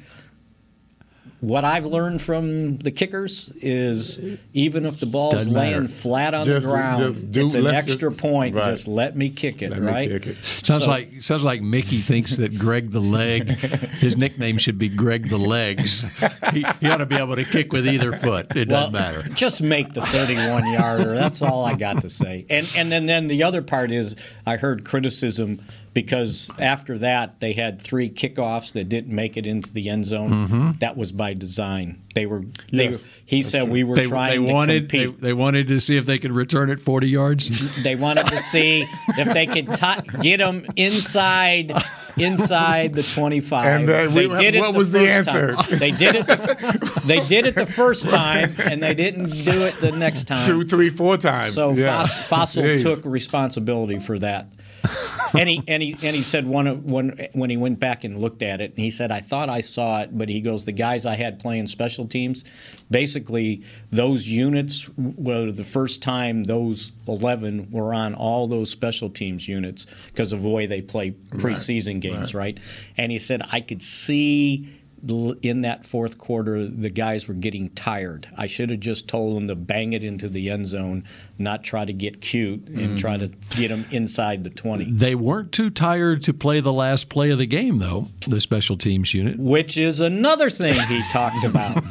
What 1.40 1.64
I've 1.64 1.86
learned 1.86 2.22
from 2.22 2.76
the 2.78 2.92
kickers 2.92 3.50
is 3.60 4.20
even 4.52 4.86
if 4.86 5.00
the 5.00 5.06
ball's 5.06 5.34
Doesn't 5.34 5.52
matter. 5.52 5.76
laying 5.78 5.88
flat 5.88 6.34
on 6.34 6.44
Just- 6.44 6.66
the 6.66 6.72
ground, 6.72 7.14
just 7.14 7.32
do- 7.32 7.46
it's 7.46 7.54
an 7.54 7.64
let's 7.64 7.78
extra 7.88 8.10
just- 8.10 8.20
point. 8.22 8.54
right. 8.54 8.66
Just 8.70 8.86
let 8.86 9.16
me 9.16 9.28
kick 9.28 9.60
it, 9.60 9.70
Let 9.70 9.80
me 9.82 9.88
right? 9.88 10.08
kick 10.08 10.26
it. 10.28 10.36
Sounds 10.62 10.84
So- 10.84 10.90
like 10.90 11.08
sounds 11.20 11.42
like 11.42 11.60
Mickey 11.60 11.96
thinks 11.98 12.36
that 12.36 12.56
Greg 12.56 12.92
the 12.92 13.00
Leg, 13.00 13.48
his 13.48 14.16
nickname 14.16 14.56
should 14.58 14.78
be 14.78 14.88
Greg 14.88 15.30
the 15.30 15.38
Legs. 15.38 16.04
He, 16.52 16.64
he 16.80 16.86
ought 16.88 16.98
to 16.98 17.06
be 17.06 17.16
able 17.16 17.34
to 17.34 17.44
kick 17.44 17.72
with 17.72 17.88
either 17.88 18.12
foot. 18.12 18.54
It 18.54 18.68
Well, 18.68 18.90
doesn't 18.90 18.92
matter. 18.92 19.28
just 19.34 19.62
make 19.62 19.94
the 19.94 20.02
31 20.02 20.70
yarder. 20.72 21.14
That's 21.14 21.42
all 21.42 21.64
I 21.64 21.74
got 21.74 22.02
to 22.02 22.10
say. 22.10 22.46
And 22.50 22.70
and 22.76 22.92
then 22.92 23.06
then 23.06 23.26
the 23.26 23.42
other 23.42 23.62
part 23.62 23.90
is 23.90 24.14
I 24.46 24.58
heard 24.58 24.84
criticism 24.84 25.60
because 25.94 26.50
after 26.58 26.98
that 26.98 27.40
they 27.40 27.52
had 27.52 27.80
three 27.80 28.08
kickoffs 28.08 28.72
that 28.72 28.88
didn't 28.88 29.14
make 29.14 29.36
it 29.36 29.46
into 29.46 29.72
the 29.72 29.88
end 29.88 30.04
zone. 30.06 30.30
Mm-hmm. 30.30 30.70
That 30.80 30.96
was 30.96 31.12
by 31.12 31.34
design. 31.34 32.02
They 32.14 32.26
were. 32.26 32.44
They, 32.70 32.90
Yes, 32.90 33.06
he 33.24 33.42
said 33.42 33.68
we 33.70 33.84
were 33.84 33.96
They, 33.96 34.04
trying 34.06 34.44
they 34.44 34.52
wanted 34.52 34.88
they, 34.90 35.04
compete. 35.04 35.20
they 35.20 35.32
wanted 35.32 35.68
to 35.68 35.80
see 35.80 35.96
if 35.96 36.04
they 36.06 36.18
could 36.18 36.32
return 36.32 36.70
it 36.70 36.80
40 36.80 37.08
yards. 37.08 37.82
They 37.82 37.96
wanted 37.96 38.26
to 38.26 38.38
see 38.38 38.86
if 39.16 39.32
they 39.32 39.46
could 39.46 39.68
ti 39.74 40.18
get 40.20 40.38
them 40.38 40.66
inside 40.76 41.72
inside 42.16 42.94
the 42.94 43.02
25. 43.02 43.64
And, 43.66 43.90
uh, 43.90 44.06
they 44.08 44.26
we- 44.28 44.36
did 44.38 44.54
it 44.54 44.60
what 44.60 44.72
the 44.72 44.78
was 44.78 44.90
the 44.92 44.98
first 45.06 45.28
answer? 45.34 45.52
time. 45.54 45.78
They 45.78 45.90
did 45.92 46.14
it. 46.16 46.26
The, 46.26 47.02
they 47.06 47.26
did 47.26 47.46
it 47.46 47.54
the 47.54 47.64
first 47.66 48.08
time, 48.10 48.50
and 48.58 48.82
they 48.82 48.94
didn't 48.94 49.30
do 49.30 49.62
it 49.62 49.74
the 49.80 49.92
next 49.92 50.24
time. 50.26 50.46
two, 50.46 50.64
three, 50.64 50.90
four 50.90 51.16
times. 51.16 51.54
So 51.54 51.72
yeah. 51.72 52.04
Fos- 52.06 52.56
Fassel 52.56 52.62
Jeez. 52.64 52.82
took 52.82 53.04
responsibility 53.04 53.98
for 53.98 54.18
that. 54.18 54.48
and 55.34 55.48
he 55.48 55.62
and 55.68 55.82
he 55.82 55.92
and 56.02 56.16
he 56.16 56.22
said 56.22 56.46
one 56.46 56.66
of 56.66 56.84
one 56.84 57.28
when 57.32 57.50
he 57.50 57.56
went 57.56 57.78
back 57.78 58.04
and 58.04 58.18
looked 58.18 58.42
at 58.42 58.60
it, 58.60 58.70
and 58.70 58.78
he 58.78 58.90
said, 58.90 59.10
"I 59.10 59.20
thought 59.20 59.48
I 59.48 59.60
saw 59.60 60.02
it, 60.02 60.16
but 60.16 60.28
he 60.28 60.40
goes, 60.40 60.64
the 60.64 60.72
guys 60.72 61.06
I 61.06 61.14
had 61.14 61.38
playing 61.38 61.66
special 61.66 62.06
teams, 62.06 62.44
basically 62.90 63.62
those 63.90 64.28
units 64.28 64.88
were 64.96 65.50
the 65.50 65.64
first 65.64 66.02
time 66.02 66.44
those 66.44 66.92
eleven 67.06 67.70
were 67.70 67.94
on 67.94 68.14
all 68.14 68.46
those 68.46 68.70
special 68.70 69.10
teams 69.10 69.48
units 69.48 69.86
because 70.06 70.32
of 70.32 70.42
the 70.42 70.48
way 70.48 70.66
they 70.66 70.82
play 70.82 71.12
preseason 71.30 72.00
games, 72.00 72.34
right. 72.34 72.58
And 72.96 73.12
he 73.12 73.18
said, 73.18 73.42
I 73.50 73.60
could 73.60 73.82
see." 73.82 74.78
In 75.04 75.62
that 75.62 75.84
fourth 75.84 76.18
quarter, 76.18 76.66
the 76.66 76.90
guys 76.90 77.26
were 77.26 77.34
getting 77.34 77.70
tired. 77.70 78.28
I 78.36 78.46
should 78.46 78.70
have 78.70 78.80
just 78.80 79.08
told 79.08 79.36
them 79.36 79.48
to 79.48 79.56
bang 79.56 79.92
it 79.92 80.04
into 80.04 80.28
the 80.28 80.48
end 80.48 80.66
zone, 80.66 81.04
not 81.38 81.64
try 81.64 81.84
to 81.84 81.92
get 81.92 82.20
cute 82.20 82.68
and 82.68 82.76
mm-hmm. 82.76 82.96
try 82.96 83.16
to 83.16 83.28
get 83.56 83.68
them 83.68 83.84
inside 83.90 84.44
the 84.44 84.50
20. 84.50 84.92
They 84.92 85.14
weren't 85.14 85.50
too 85.50 85.70
tired 85.70 86.22
to 86.24 86.32
play 86.32 86.60
the 86.60 86.72
last 86.72 87.08
play 87.08 87.30
of 87.30 87.38
the 87.38 87.46
game, 87.46 87.78
though. 87.78 88.08
The 88.28 88.40
special 88.40 88.76
teams 88.76 89.12
unit. 89.12 89.38
which 89.38 89.76
is 89.76 89.98
another 89.98 90.50
thing 90.50 90.80
he 90.82 91.02
talked 91.10 91.44
about. 91.44 91.82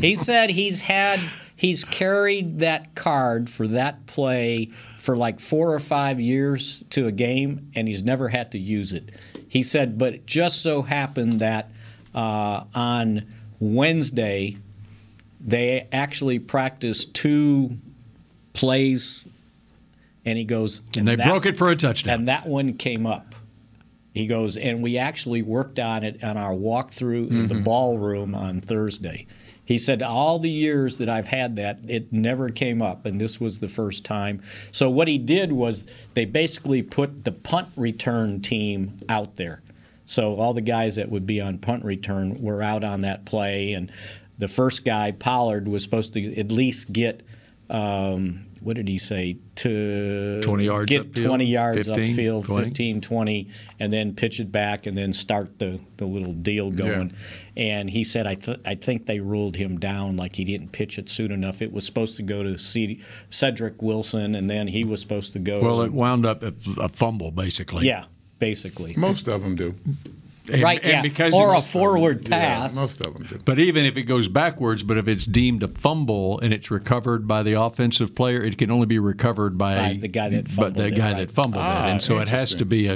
he 0.00 0.14
said 0.14 0.50
he's 0.50 0.82
had 0.82 1.20
he's 1.56 1.84
carried 1.84 2.58
that 2.58 2.94
card 2.94 3.48
for 3.48 3.66
that 3.68 4.06
play 4.06 4.70
for 4.96 5.16
like 5.16 5.40
four 5.40 5.74
or 5.74 5.80
five 5.80 6.20
years 6.20 6.84
to 6.90 7.06
a 7.06 7.12
game, 7.12 7.70
and 7.74 7.88
he's 7.88 8.02
never 8.02 8.28
had 8.28 8.52
to 8.52 8.58
use 8.58 8.92
it. 8.92 9.10
He 9.48 9.62
said, 9.62 9.98
but 9.98 10.14
it 10.14 10.26
just 10.26 10.62
so 10.62 10.82
happened 10.82 11.34
that 11.34 11.70
uh, 12.14 12.64
on 12.74 13.26
Wednesday 13.60 14.56
they 15.46 15.86
actually 15.92 16.38
practiced 16.38 17.12
two 17.12 17.76
plays, 18.54 19.26
and 20.24 20.38
he 20.38 20.44
goes, 20.44 20.80
And 20.96 21.06
they 21.06 21.16
that- 21.16 21.28
broke 21.28 21.44
it 21.46 21.56
for 21.58 21.68
a 21.70 21.76
touchdown. 21.76 22.20
and 22.20 22.28
that 22.28 22.46
one 22.46 22.74
came 22.74 23.06
up. 23.06 23.34
He 24.14 24.26
goes, 24.28 24.56
and 24.56 24.80
we 24.82 24.96
actually 24.96 25.42
worked 25.42 25.78
on 25.80 26.04
it 26.04 26.22
on 26.22 26.36
our 26.36 26.52
walkthrough 26.52 27.30
in 27.30 27.48
the 27.48 27.56
ballroom 27.56 28.32
on 28.34 28.60
Thursday. 28.60 29.26
He 29.66 29.76
said, 29.76 30.02
all 30.02 30.38
the 30.38 30.50
years 30.50 30.98
that 30.98 31.08
I've 31.08 31.26
had 31.26 31.56
that, 31.56 31.80
it 31.88 32.12
never 32.12 32.48
came 32.48 32.80
up, 32.80 33.06
and 33.06 33.20
this 33.20 33.40
was 33.40 33.58
the 33.58 33.66
first 33.66 34.04
time. 34.04 34.40
So 34.70 34.88
what 34.88 35.08
he 35.08 35.18
did 35.18 35.52
was 35.52 35.86
they 36.14 36.26
basically 36.26 36.80
put 36.82 37.24
the 37.24 37.32
punt 37.32 37.68
return 37.76 38.40
team 38.40 39.00
out 39.08 39.34
there. 39.36 39.62
So 40.04 40.34
all 40.36 40.52
the 40.54 40.60
guys 40.60 40.96
that 40.96 41.08
would 41.10 41.26
be 41.26 41.40
on 41.40 41.58
punt 41.58 41.84
return 41.84 42.36
were 42.40 42.62
out 42.62 42.84
on 42.84 43.00
that 43.00 43.24
play, 43.24 43.72
and 43.72 43.90
the 44.38 44.48
first 44.48 44.84
guy, 44.84 45.12
Pollard, 45.12 45.68
was 45.68 45.82
supposed 45.82 46.12
to 46.14 46.36
at 46.38 46.50
least 46.52 46.92
get. 46.92 47.22
Um, 47.70 48.46
what 48.60 48.76
did 48.76 48.88
he 48.88 48.96
say? 48.98 49.36
To 49.56 50.40
20 50.42 50.64
yards 50.64 50.88
get 50.90 51.12
upfield? 51.12 51.26
20 51.26 51.44
yards 51.44 51.86
15, 51.86 52.16
upfield, 52.16 52.44
20? 52.46 52.64
15, 52.64 53.00
20, 53.02 53.48
and 53.78 53.92
then 53.92 54.14
pitch 54.14 54.40
it 54.40 54.50
back 54.50 54.86
and 54.86 54.96
then 54.96 55.12
start 55.12 55.58
the, 55.58 55.80
the 55.98 56.06
little 56.06 56.32
deal 56.32 56.70
going. 56.70 57.12
And 57.58 57.90
he 57.90 58.04
said, 58.04 58.26
I, 58.26 58.34
th- 58.36 58.60
I 58.64 58.74
think 58.74 59.04
they 59.04 59.20
ruled 59.20 59.56
him 59.56 59.78
down 59.78 60.16
like 60.16 60.36
he 60.36 60.44
didn't 60.44 60.72
pitch 60.72 60.98
it 60.98 61.10
soon 61.10 61.30
enough. 61.30 61.60
It 61.60 61.72
was 61.72 61.84
supposed 61.84 62.16
to 62.16 62.22
go 62.22 62.42
to 62.42 62.58
C- 62.58 63.00
Cedric 63.28 63.82
Wilson, 63.82 64.34
and 64.34 64.48
then 64.48 64.66
he 64.68 64.84
was 64.84 65.00
supposed 65.02 65.34
to 65.34 65.38
go. 65.38 65.60
well, 65.62 65.82
it 65.82 65.92
wound 65.92 66.24
up 66.24 66.42
a, 66.42 66.54
a 66.78 66.88
fumble, 66.88 67.30
basically. 67.30 67.86
yeah, 67.86 68.06
basically. 68.38 68.94
Most 68.96 69.28
of 69.28 69.42
them 69.42 69.54
do. 69.56 69.74
And- 70.52 70.62
right, 70.62 70.78
and 70.82 70.90
yeah. 70.92 71.00
because 71.00 71.32
or 71.34 71.48
a 71.54 71.56
it's- 71.56 71.72
forward 71.72 72.28
Yeah, 72.28 72.38
pass. 72.58 72.76
most 72.76 73.00
of 73.00 73.14
them 73.14 73.22
do. 73.26 73.38
But 73.46 73.58
even 73.58 73.86
if 73.86 73.96
it 73.96 74.02
goes 74.02 74.28
backwards, 74.28 74.82
but 74.82 74.98
if 74.98 75.08
it's 75.08 75.24
deemed 75.24 75.62
a 75.62 75.68
fumble 75.68 76.38
and 76.40 76.52
it's 76.52 76.70
recovered 76.70 77.26
by 77.26 77.42
the 77.42 77.58
offensive 77.58 78.14
player, 78.14 78.42
it 78.42 78.58
can 78.58 78.70
only 78.70 78.84
be 78.84 78.98
recovered 78.98 79.56
by, 79.56 79.76
By 79.78 79.92
the 79.98 80.08
guy 80.08 80.28
that 80.28 80.44
but 80.44 80.50
fumbled 80.52 80.74
the 80.74 80.86
it, 80.88 80.96
guy 80.96 81.12
right. 81.12 81.18
that 81.20 81.30
fumbled 81.30 81.62
Ah, 81.64 81.86
it, 81.86 81.90
and 81.92 82.02
so 82.02 82.18
it 82.18 82.28
has 82.28 82.54
to 82.56 82.66
be 82.66 82.88
a. 82.88 82.92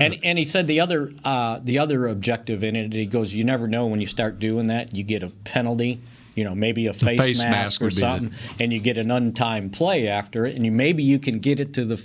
And 0.00 0.18
and 0.24 0.38
he 0.38 0.44
said 0.44 0.66
the 0.66 0.80
other 0.80 1.12
uh, 1.24 1.60
the 1.62 1.78
other 1.78 2.08
objective 2.08 2.64
in 2.64 2.74
it. 2.74 2.92
He 2.92 3.06
goes, 3.06 3.32
you 3.32 3.44
never 3.44 3.68
know 3.68 3.86
when 3.86 4.00
you 4.00 4.06
start 4.08 4.40
doing 4.40 4.66
that, 4.66 4.92
you 4.92 5.04
get 5.04 5.22
a 5.22 5.28
penalty. 5.44 6.00
You 6.34 6.44
know, 6.44 6.54
maybe 6.54 6.86
a 6.86 6.92
face, 6.92 7.18
face 7.18 7.38
mask, 7.40 7.50
mask 7.50 7.80
or 7.80 7.84
would 7.86 7.90
be 7.90 7.94
the- 7.94 8.00
something, 8.00 8.34
and 8.60 8.72
you 8.72 8.78
get 8.80 8.96
an 8.96 9.08
untimed 9.08 9.72
play 9.72 10.06
after 10.06 10.46
it, 10.46 10.54
and 10.54 10.64
you 10.64 10.70
maybe 10.70 11.02
you 11.04 11.18
can 11.20 11.38
get 11.40 11.58
it 11.58 11.74
to 11.74 11.84
the 11.84 11.96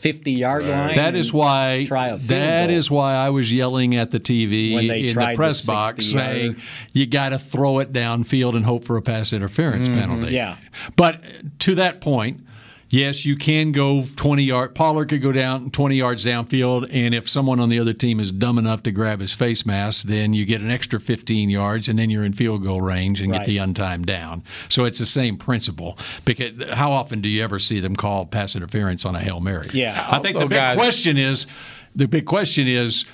fifty 0.00 0.32
yard 0.32 0.64
line. 0.64 0.96
That 0.96 1.14
is 1.14 1.32
why. 1.32 1.84
try 1.86 2.08
a 2.08 2.16
That 2.16 2.66
goal. 2.68 2.76
is 2.76 2.90
why 2.90 3.14
I 3.14 3.30
was 3.30 3.52
yelling 3.52 3.94
at 3.96 4.10
the 4.10 4.20
TV 4.20 4.72
in 4.72 5.12
tried 5.12 5.26
the 5.26 5.32
the 5.32 5.36
press 5.36 5.64
box 5.66 6.12
yard. 6.12 6.26
saying, 6.26 6.56
"You 6.92 7.06
got 7.06 7.30
to 7.30 7.38
throw 7.38 7.78
it 7.78 7.92
downfield 7.92 8.54
and 8.56 8.64
hope 8.64 8.84
for 8.84 8.96
a 8.96 9.02
pass 9.02 9.32
interference 9.32 9.88
penalty." 9.88 10.26
Mm-hmm. 10.26 10.34
Yeah. 10.34 10.56
But 10.96 11.22
to 11.60 11.74
that 11.76 12.00
point, 12.00 12.40
yes, 12.90 13.24
you 13.24 13.36
can 13.36 13.72
go 13.72 14.04
twenty 14.16 14.42
yard. 14.44 14.74
Pollard 14.74 15.08
could 15.08 15.22
go 15.22 15.32
down 15.32 15.70
twenty 15.70 15.96
yards 15.96 16.24
downfield, 16.24 16.88
and 16.92 17.14
if 17.14 17.28
someone 17.28 17.60
on 17.60 17.68
the 17.68 17.78
other 17.78 17.92
team 17.92 18.20
is 18.20 18.30
dumb 18.30 18.58
enough 18.58 18.82
to 18.84 18.90
grab 18.92 19.20
his 19.20 19.32
face 19.32 19.64
mask, 19.64 20.06
then 20.06 20.32
you 20.32 20.44
get 20.44 20.60
an 20.60 20.70
extra 20.70 21.00
fifteen 21.00 21.50
yards, 21.50 21.88
and 21.88 21.98
then 21.98 22.10
you're 22.10 22.24
in 22.24 22.32
field 22.32 22.62
goal 22.62 22.80
range 22.80 23.20
and 23.20 23.30
Right. 23.30 23.38
get 23.38 23.46
the 23.46 23.56
untimed 23.58 24.06
down. 24.06 24.42
So 24.68 24.84
it's 24.84 24.98
the 24.98 25.06
same 25.06 25.36
principle. 25.36 25.98
Because 26.24 26.52
how 26.72 26.92
often 26.92 27.20
do 27.20 27.28
you 27.28 27.42
ever 27.42 27.58
see 27.58 27.80
them 27.80 27.96
call 27.96 28.26
pass 28.26 28.54
interference 28.56 29.04
on 29.04 29.14
a 29.16 29.20
hail 29.20 29.40
mary? 29.40 29.68
Yeah. 29.72 30.06
I 30.10 30.18
think 30.18 30.34
the 30.38 30.46
big 30.46 30.58
guys- 30.58 30.76
question 30.76 31.16
is 31.16 31.46
the 31.94 32.06
big 32.06 32.24
question 32.26 32.68
is 32.68 33.04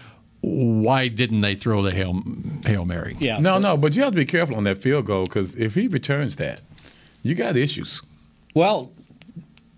why 0.42 1.08
didn't 1.08 1.40
they 1.40 1.54
throw 1.54 1.82
the 1.82 1.90
hail 1.92 2.22
hail 2.64 2.84
mary? 2.84 3.16
Yeah. 3.18 3.38
No, 3.40 3.58
no, 3.58 3.76
but 3.76 3.96
you 3.96 4.02
have 4.02 4.12
to 4.12 4.16
be 4.16 4.24
careful 4.26 4.54
on 4.56 4.64
that 4.64 4.78
field 4.80 5.06
goal 5.06 5.24
because 5.24 5.54
if 5.56 5.74
he 5.74 5.88
returns 5.88 6.36
that, 6.36 6.60
you 7.22 7.34
got 7.34 7.56
issues. 7.56 8.00
Well, 8.54 8.92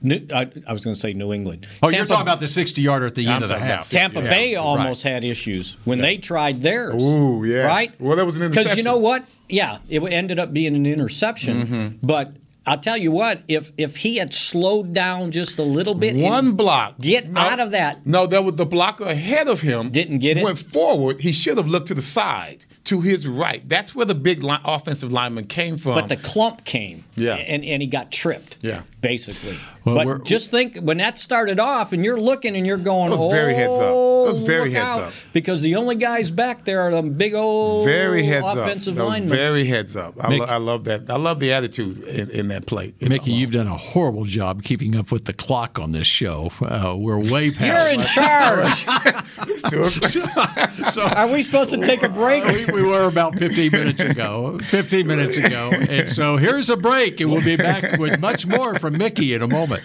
New, 0.01 0.25
I, 0.33 0.49
I 0.67 0.73
was 0.73 0.85
going 0.85 0.95
to 0.95 1.01
say 1.01 1.13
New 1.13 1.33
England. 1.33 1.67
Oh, 1.83 1.91
you're 1.91 2.05
talking 2.05 2.23
about 2.23 2.41
the 2.41 2.47
60 2.49 2.81
yarder 2.81 3.07
at 3.07 3.15
the 3.17 3.27
I'm 3.27 3.35
end 3.37 3.43
of 3.45 3.49
the 3.49 3.59
half. 3.59 3.91
Tampa 3.91 4.23
Yeah, 4.23 4.31
Bay 4.31 4.55
right. 4.57 4.61
almost 4.63 5.03
had 5.03 5.25
issues 5.25 5.77
when 5.85 6.01
they 6.01 6.19
tried 6.19 6.63
theirs. 6.63 7.03
Ooh, 7.03 7.45
yeah. 7.45 7.67
Right? 7.67 7.93
Well, 8.01 8.17
that 8.17 8.25
was 8.25 8.37
an 8.37 8.45
interception. 8.45 8.65
Because 8.65 8.79
you 8.79 8.85
know 8.85 8.99
what? 8.99 9.25
Yeah, 9.49 9.79
it 9.89 10.01
ended 10.03 10.39
up 10.39 10.53
being 10.53 10.77
an 10.77 10.87
interception. 10.87 11.67
Mm-hmm. 11.67 12.07
But 12.07 12.37
I'll 12.67 12.79
tell 12.79 12.99
you 12.99 13.11
what, 13.11 13.43
if 13.49 13.73
if 13.79 13.97
he 13.97 14.17
had 14.19 14.35
slowed 14.35 14.93
down 14.93 15.31
just 15.31 15.59
a 15.59 15.63
little 15.63 15.95
bit, 15.95 16.15
One 16.17 16.53
block. 16.53 16.99
get 17.01 17.29
No, 17.31 17.41
out 17.41 17.61
of 17.61 17.71
that. 17.71 18.05
No, 18.07 18.27
that 18.27 18.45
was 18.45 18.57
the 18.57 18.67
blocker 18.67 19.05
ahead 19.05 19.49
of 19.49 19.63
him. 19.63 19.89
Didn't 19.91 20.19
get 20.19 20.37
it? 20.37 20.45
Went 20.45 20.59
forward. 20.59 21.23
He 21.23 21.33
should 21.33 21.57
have 21.57 21.67
looked 21.67 21.89
to 21.89 21.95
the 21.95 22.03
side, 22.03 22.67
to 22.89 23.01
his 23.01 23.27
right. 23.27 23.67
That's 23.69 23.95
where 23.95 24.07
the 24.07 24.15
big 24.15 24.43
line, 24.43 24.61
offensive 24.65 25.13
lineman 25.13 25.47
came 25.47 25.77
from. 25.77 25.95
But 25.95 26.09
the 26.09 26.17
clump 26.17 26.65
came. 26.65 27.05
Yeah. 27.17 27.35
And, 27.35 27.65
and 27.65 27.81
he 27.83 27.89
got 27.89 28.11
tripped. 28.11 28.59
Yeah. 28.63 28.83
Basically. 29.01 29.59
Well, 29.85 30.05
we're- 30.05 30.19
but 30.19 30.27
just 30.27 30.51
think 30.51 30.79
when 30.81 30.99
that 30.99 31.19
started 31.19 31.61
off 31.61 31.93
and 31.93 32.05
you're 32.05 32.17
looking 32.21 32.57
and 32.57 32.67
you're 32.67 32.77
going, 32.77 33.11
That 33.11 33.19
was 33.19 33.33
very 33.33 33.55
heads 33.55 33.75
up. 33.75 33.81
That 33.81 33.93
was 34.35 34.41
"Oh, 34.41 34.45
very 34.45 34.73
heads 34.73 34.95
out," 34.97 35.03
up. 35.05 35.13
Because 35.33 35.63
the 35.63 35.77
only 35.77 35.95
guys 35.95 36.31
back 36.31 36.65
there 36.67 36.81
are 36.83 36.91
them 36.91 37.13
big 37.15 37.33
old 37.35 37.85
Very 37.87 38.23
heads 38.25 38.45
up. 38.45 38.59
offensive 38.59 38.97
that 38.97 39.05
linemen. 39.05 39.29
very 39.31 39.65
heads 39.67 39.97
up. 39.97 40.15
I, 40.23 40.29
Mick- 40.31 40.41
lo- 40.41 40.45
I 40.47 40.57
love 40.57 40.85
that. 40.85 41.09
I 41.09 41.17
love 41.17 41.41
the 41.41 41.53
attitude 41.53 42.03
in, 42.03 42.29
in 42.31 42.49
that 42.49 42.67
play. 42.67 42.93
Mickey, 43.01 43.33
you've 43.33 43.53
done 43.53 43.69
a 43.69 43.77
horrible 43.77 44.25
job 44.25 44.63
keeping 44.63 44.97
up 44.97 45.11
with 45.13 45.25
the 45.27 45.33
clock 45.33 45.79
on 45.79 45.93
this 45.93 46.07
show. 46.07 46.51
Uh, 46.61 46.95
we're 46.99 47.19
way 47.19 47.51
past. 47.51 47.93
You're 47.93 48.01
in 48.01 48.07
charge. 48.07 48.85
so 50.93 51.03
Are 51.03 51.29
we 51.29 51.43
supposed 51.43 51.71
to 51.71 51.79
take 51.79 52.03
a 52.03 52.09
break? 52.09 52.45
We, 52.79 52.85
we 52.85 52.91
were 52.91 53.05
about 53.05 53.37
15 53.37 53.73
minutes 53.73 54.01
ago. 54.01 54.59
15 54.59 55.07
minutes 55.07 55.37
ago. 55.37 55.71
And 55.73 56.09
so 56.09 56.37
here's 56.37 56.71
a 56.71 56.77
break, 56.77 57.21
and 57.21 57.31
we'll 57.31 57.45
be 57.45 57.57
back 57.57 57.99
with 57.99 58.21
much 58.21 58.47
more 58.47 58.79
from 58.79 58.99
Mickey 58.99 59.35
in 59.35 59.43
a 59.43 59.49
moment. 59.49 59.83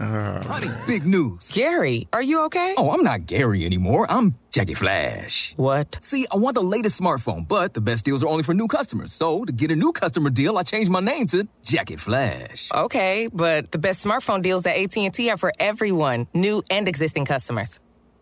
Honey, 0.00 0.68
big 0.86 1.04
news. 1.04 1.52
Gary, 1.52 2.08
are 2.12 2.22
you 2.22 2.40
okay? 2.44 2.74
Oh, 2.78 2.90
I'm 2.90 3.02
not 3.02 3.26
Gary 3.26 3.66
anymore. 3.66 4.06
I'm 4.08 4.34
Jackie 4.50 4.72
Flash. 4.74 5.52
What? 5.56 5.98
See, 6.00 6.26
I 6.32 6.36
want 6.36 6.54
the 6.54 6.62
latest 6.62 6.98
smartphone, 6.98 7.46
but 7.46 7.74
the 7.74 7.82
best 7.82 8.06
deals 8.06 8.22
are 8.24 8.28
only 8.28 8.42
for 8.42 8.54
new 8.54 8.66
customers. 8.66 9.12
So, 9.12 9.44
to 9.44 9.52
get 9.52 9.70
a 9.70 9.76
new 9.76 9.92
customer 9.92 10.30
deal, 10.30 10.56
I 10.56 10.62
changed 10.62 10.90
my 10.90 11.00
name 11.00 11.26
to 11.28 11.46
Jackie 11.62 11.96
Flash. 11.96 12.70
Okay, 12.72 13.28
but 13.30 13.72
the 13.72 13.78
best 13.78 14.02
smartphone 14.02 14.40
deals 14.40 14.64
at 14.64 14.76
AT&T 14.76 15.28
are 15.30 15.36
for 15.36 15.52
everyone, 15.60 16.26
new 16.32 16.62
and 16.70 16.88
existing 16.88 17.26
customers. 17.26 17.78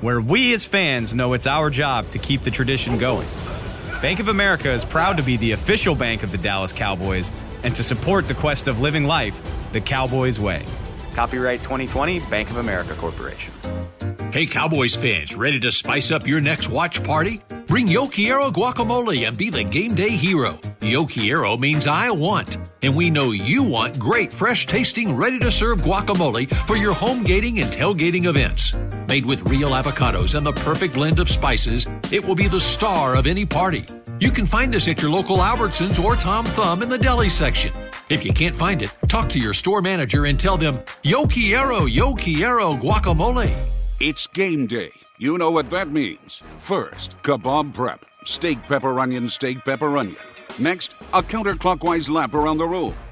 Where 0.00 0.20
we 0.20 0.54
as 0.54 0.64
fans 0.64 1.14
know 1.14 1.34
it's 1.34 1.46
our 1.46 1.68
job 1.68 2.08
to 2.10 2.18
keep 2.18 2.42
the 2.42 2.50
tradition 2.50 2.96
going. 2.96 3.28
Bank 4.00 4.18
of 4.18 4.28
America 4.28 4.72
is 4.72 4.82
proud 4.82 5.18
to 5.18 5.22
be 5.22 5.36
the 5.36 5.52
official 5.52 5.94
bank 5.94 6.22
of 6.22 6.32
the 6.32 6.38
Dallas 6.38 6.72
Cowboys 6.72 7.30
and 7.64 7.74
to 7.74 7.82
support 7.82 8.26
the 8.26 8.34
quest 8.34 8.66
of 8.66 8.80
living 8.80 9.04
life 9.04 9.38
the 9.72 9.80
Cowboys 9.80 10.40
way. 10.40 10.64
Copyright 11.12 11.58
2020 11.60 12.20
Bank 12.30 12.48
of 12.48 12.56
America 12.56 12.94
Corporation. 12.94 13.52
Hey, 14.32 14.46
Cowboys 14.46 14.96
fans, 14.96 15.36
ready 15.36 15.60
to 15.60 15.70
spice 15.70 16.10
up 16.10 16.26
your 16.26 16.40
next 16.40 16.70
watch 16.70 17.04
party? 17.04 17.42
Bring 17.66 17.86
Yo 17.86 18.06
Quiero 18.06 18.50
guacamole 18.50 19.28
and 19.28 19.36
be 19.36 19.50
the 19.50 19.64
game 19.64 19.94
day 19.94 20.10
hero. 20.10 20.58
Yo 20.80 21.04
Quiero 21.04 21.58
means 21.58 21.86
I 21.86 22.10
want, 22.10 22.56
and 22.80 22.96
we 22.96 23.10
know 23.10 23.32
you 23.32 23.62
want 23.62 23.98
great, 23.98 24.32
fresh 24.32 24.66
tasting, 24.66 25.14
ready 25.14 25.38
to 25.40 25.50
serve 25.50 25.82
guacamole 25.82 26.50
for 26.66 26.76
your 26.76 26.94
home 26.94 27.22
gating 27.22 27.60
and 27.60 27.70
tailgating 27.70 28.26
events. 28.26 28.78
Made 29.10 29.26
with 29.26 29.50
real 29.50 29.70
avocados 29.70 30.36
and 30.36 30.46
the 30.46 30.52
perfect 30.52 30.94
blend 30.94 31.18
of 31.18 31.28
spices, 31.28 31.88
it 32.12 32.24
will 32.24 32.36
be 32.36 32.46
the 32.46 32.60
star 32.60 33.16
of 33.16 33.26
any 33.26 33.44
party. 33.44 33.84
You 34.20 34.30
can 34.30 34.46
find 34.46 34.72
us 34.72 34.86
at 34.86 35.02
your 35.02 35.10
local 35.10 35.38
Albertsons 35.38 35.98
or 36.00 36.14
Tom 36.14 36.44
Thumb 36.46 36.80
in 36.80 36.88
the 36.88 36.96
deli 36.96 37.28
section. 37.28 37.72
If 38.08 38.24
you 38.24 38.32
can't 38.32 38.54
find 38.54 38.80
it, 38.82 38.90
talk 39.08 39.28
to 39.30 39.40
your 39.40 39.52
store 39.52 39.82
manager 39.82 40.26
and 40.26 40.38
tell 40.38 40.56
them, 40.56 40.78
Yo 41.02 41.26
quiero, 41.26 41.86
yo 41.86 42.14
quiero 42.14 42.76
guacamole. 42.76 43.52
It's 43.98 44.28
game 44.28 44.68
day. 44.68 44.92
You 45.18 45.38
know 45.38 45.50
what 45.50 45.70
that 45.70 45.90
means. 45.90 46.44
First, 46.60 47.20
kebab 47.24 47.74
prep. 47.74 48.06
Steak, 48.24 48.62
pepper, 48.68 49.00
onion, 49.00 49.28
steak, 49.28 49.64
pepper, 49.64 49.98
onion. 49.98 50.22
Next, 50.60 50.92
a 51.12 51.20
counterclockwise 51.20 52.08
lap 52.08 52.34
around 52.34 52.58
the 52.58 52.68
room. 52.68 52.94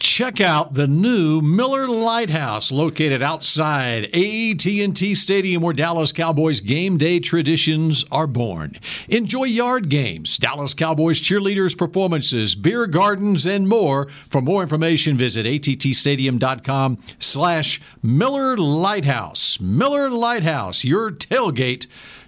Check 0.00 0.40
out 0.40 0.72
the 0.72 0.86
new 0.88 1.42
Miller 1.42 1.86
Lighthouse 1.86 2.72
located 2.72 3.22
outside 3.22 4.04
AT&T 4.04 5.14
Stadium 5.14 5.62
where 5.62 5.74
Dallas 5.74 6.10
Cowboys 6.10 6.60
game 6.60 6.96
day 6.96 7.20
traditions 7.20 8.02
are 8.10 8.26
born. 8.26 8.78
Enjoy 9.10 9.44
yard 9.44 9.90
games, 9.90 10.38
Dallas 10.38 10.72
Cowboys 10.72 11.20
cheerleaders 11.20 11.76
performances, 11.76 12.54
beer 12.54 12.86
gardens 12.86 13.44
and 13.44 13.68
more. 13.68 14.08
For 14.30 14.40
more 14.40 14.62
information 14.62 15.18
visit 15.18 15.44
attstadium.com 15.44 16.96
slash 17.18 17.82
Miller 18.02 18.56
Lighthouse. 18.56 19.60
Miller 19.60 20.08
Lighthouse, 20.08 20.82
your 20.82 21.10
tailgate 21.10 21.86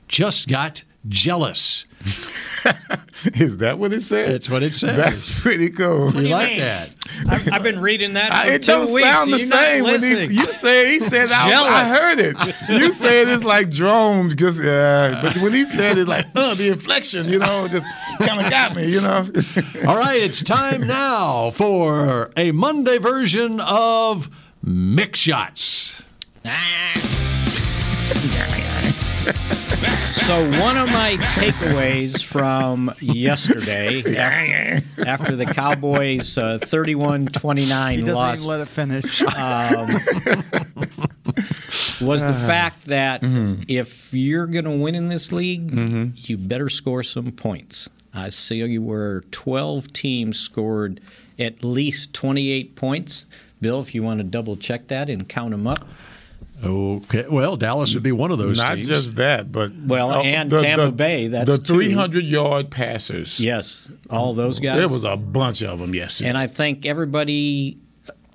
just 0.09 0.47
got 0.47 0.83
jealous. 1.09 1.85
Is 3.35 3.59
that 3.59 3.79
what 3.79 3.93
it 3.93 4.03
said? 4.03 4.33
That's 4.33 4.51
what 4.51 4.65
it 4.65 4.75
says. 4.75 4.97
That's 4.97 5.41
pretty 5.41 5.71
cool. 5.71 6.13
you 6.15 6.29
like 6.29 6.57
that? 6.59 6.91
I've, 7.29 7.53
I've 7.53 7.63
been 7.63 7.79
reading 7.81 8.15
that 8.15 8.35
I- 8.35 8.55
it 8.55 8.63
two 8.65 8.73
don't 8.73 8.93
weeks. 8.93 9.07
sound 9.09 9.33
the 9.33 9.39
You're 9.39 9.47
same 9.47 9.85
when 9.85 10.03
he, 10.03 10.11
you 10.35 10.47
say 10.53 10.93
he 10.95 11.01
said 11.01 11.31
I, 11.31 11.51
I 11.51 11.89
heard 11.89 12.19
it. 12.19 12.37
You 12.69 12.93
said 12.93 13.29
it's 13.29 13.45
like 13.45 13.71
drones, 13.71 14.35
just 14.35 14.61
uh, 14.65 15.21
but 15.23 15.37
when 15.39 15.53
he 15.53 15.65
said 15.65 15.99
it, 15.99 16.09
like 16.09 16.27
uh, 16.35 16.55
the 16.55 16.69
inflection, 16.71 17.29
you 17.29 17.39
know, 17.39 17.69
just 17.69 17.87
kind 18.19 18.41
of 18.45 18.51
got 18.51 18.75
me, 18.75 18.91
you 18.91 19.01
know. 19.01 19.25
All 19.87 19.97
right, 19.97 20.21
it's 20.21 20.43
time 20.43 20.85
now 20.87 21.51
for 21.51 22.33
a 22.37 22.51
Monday 22.51 22.99
version 22.99 23.61
of 23.61 24.29
Mick 24.65 25.15
Shots. 25.15 25.93
So 30.27 30.49
one 30.61 30.77
of 30.79 30.89
my 30.89 31.17
takeaways 31.31 32.25
from 32.25 32.95
yesterday, 33.01 34.17
after, 34.17 35.05
after 35.07 35.37
the 35.37 35.47
Cowboys' 35.47 36.39
uh, 36.39 36.59
31-29 36.61 38.15
loss, 38.15 38.45
let 38.45 38.61
it 38.61 38.69
finish. 38.69 39.21
was 42.01 42.25
the 42.25 42.35
fact 42.35 42.87
that 42.87 43.23
Mm-hmm. 43.23 43.63
if 43.69 44.15
you're 44.15 44.47
going 44.47 44.65
to 44.65 44.71
win 44.71 44.95
in 44.95 45.09
this 45.09 45.33
league, 45.33 45.73
you 46.29 46.37
better 46.39 46.69
score 46.69 47.03
some 47.03 47.33
points. 47.33 47.89
I 48.15 48.29
see 48.29 48.79
where 48.79 49.21
12 49.33 49.93
teams 49.93 50.39
scored 50.39 51.01
at 51.39 51.65
least 51.65 52.13
28 52.15 52.77
points. 52.77 53.27
Bill, 53.61 53.81
if 53.81 53.95
you 53.95 54.03
want 54.03 54.21
to 54.21 54.25
double 54.25 54.57
check 54.57 54.89
that 54.89 55.11
and 55.11 55.29
count 55.29 55.51
them 55.51 55.67
up. 55.67 55.87
Okay, 56.65 57.27
well, 57.29 57.57
Dallas 57.57 57.93
would 57.95 58.03
be 58.03 58.13
one 58.13 58.31
of 58.31 58.39
those 58.39 58.59
Not 58.59 58.77
teams. 58.77 58.89
just 58.89 59.17
that, 59.17 59.51
but 59.51 59.73
Well, 59.75 60.13
and 60.23 60.51
Tampa 60.51 60.93
Bay, 60.93 61.27
that's 61.29 61.51
the 61.51 61.59
300 61.59 62.25
yard 62.25 62.71
passers. 62.71 63.41
Yes, 63.41 63.89
all 64.11 64.33
those 64.35 64.61
guys. 64.61 64.77
There 64.77 64.89
was 64.89 65.05
a 65.05 65.17
bunch 65.17 65.63
of 65.63 65.79
them 65.81 65.95
yesterday. 65.95 66.29
And 66.29 66.39
I 66.39 66.47
think 66.47 66.87
everybody, 66.87 67.79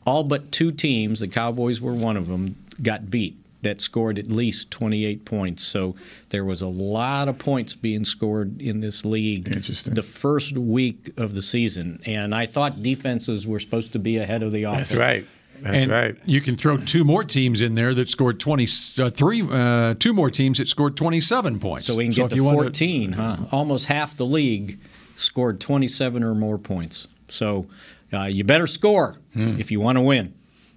all 0.05 0.23
but 0.23 0.51
two 0.51 0.71
teams, 0.71 1.21
the 1.21 1.27
Cowboys 1.27 1.79
were 1.79 1.93
one 1.93 2.17
of 2.17 2.27
them, 2.27 2.55
got 2.81 3.09
beat. 3.09 3.37
that 3.63 3.81
scored 3.81 4.19
at 4.19 4.27
least 4.27 4.69
28 4.71 5.25
points. 5.25 5.63
So 5.63 5.95
there 6.29 6.45
was 6.45 6.61
a 6.61 6.67
lot 6.67 7.27
of 7.27 7.37
points 7.39 7.75
being 7.75 8.05
scored 8.05 8.61
in 8.61 8.81
this 8.81 9.03
league 9.03 9.47
Interesting. 9.47 9.95
the 9.95 10.03
first 10.03 10.57
week 10.57 11.11
of 11.17 11.33
the 11.33 11.41
season. 11.41 11.99
And 12.05 12.35
I 12.35 12.45
thought 12.45 12.83
defenses 12.83 13.47
were 13.47 13.59
supposed 13.59 13.93
to 13.93 13.99
be 13.99 14.17
ahead 14.17 14.43
of 14.43 14.51
the 14.51 14.63
offense. 14.63 14.89
That's 14.89 14.99
right. 14.99 15.27
That's 15.61 15.83
and 15.83 15.91
right. 15.91 16.15
You 16.25 16.41
can 16.41 16.55
throw 16.55 16.77
two 16.77 17.03
more 17.03 17.23
teams 17.23 17.61
in 17.61 17.75
there 17.75 17.93
that 17.93 18.09
scored 18.09 18.39
twenty 18.39 18.65
uh, 18.99 19.09
three, 19.09 19.41
uh, 19.41 19.95
two 19.99 20.13
more 20.13 20.29
teams 20.29 20.57
that 20.59 20.67
scored 20.67 20.95
twenty 20.95 21.19
seven 21.21 21.59
points. 21.59 21.87
So 21.87 21.95
we 21.95 22.05
can 22.05 22.11
if 22.11 22.15
get 22.17 22.29
to 22.31 22.35
you 22.35 22.43
wanted- 22.43 22.63
14, 22.63 23.11
huh? 23.13 23.37
Almost 23.51 23.85
half 23.87 24.15
the 24.17 24.25
league 24.25 24.79
scored 25.15 25.59
27 25.59 26.23
or 26.23 26.35
more 26.35 26.59
points. 26.59 27.07
So 27.27 27.65
uh, 28.13 28.25
you 28.25 28.43
better 28.43 28.67
score 28.67 29.15
Hmm. 29.33 29.59
if 29.59 29.71
you 29.71 29.79
want 29.79 29.97
to 29.97 30.01
win. 30.01 30.33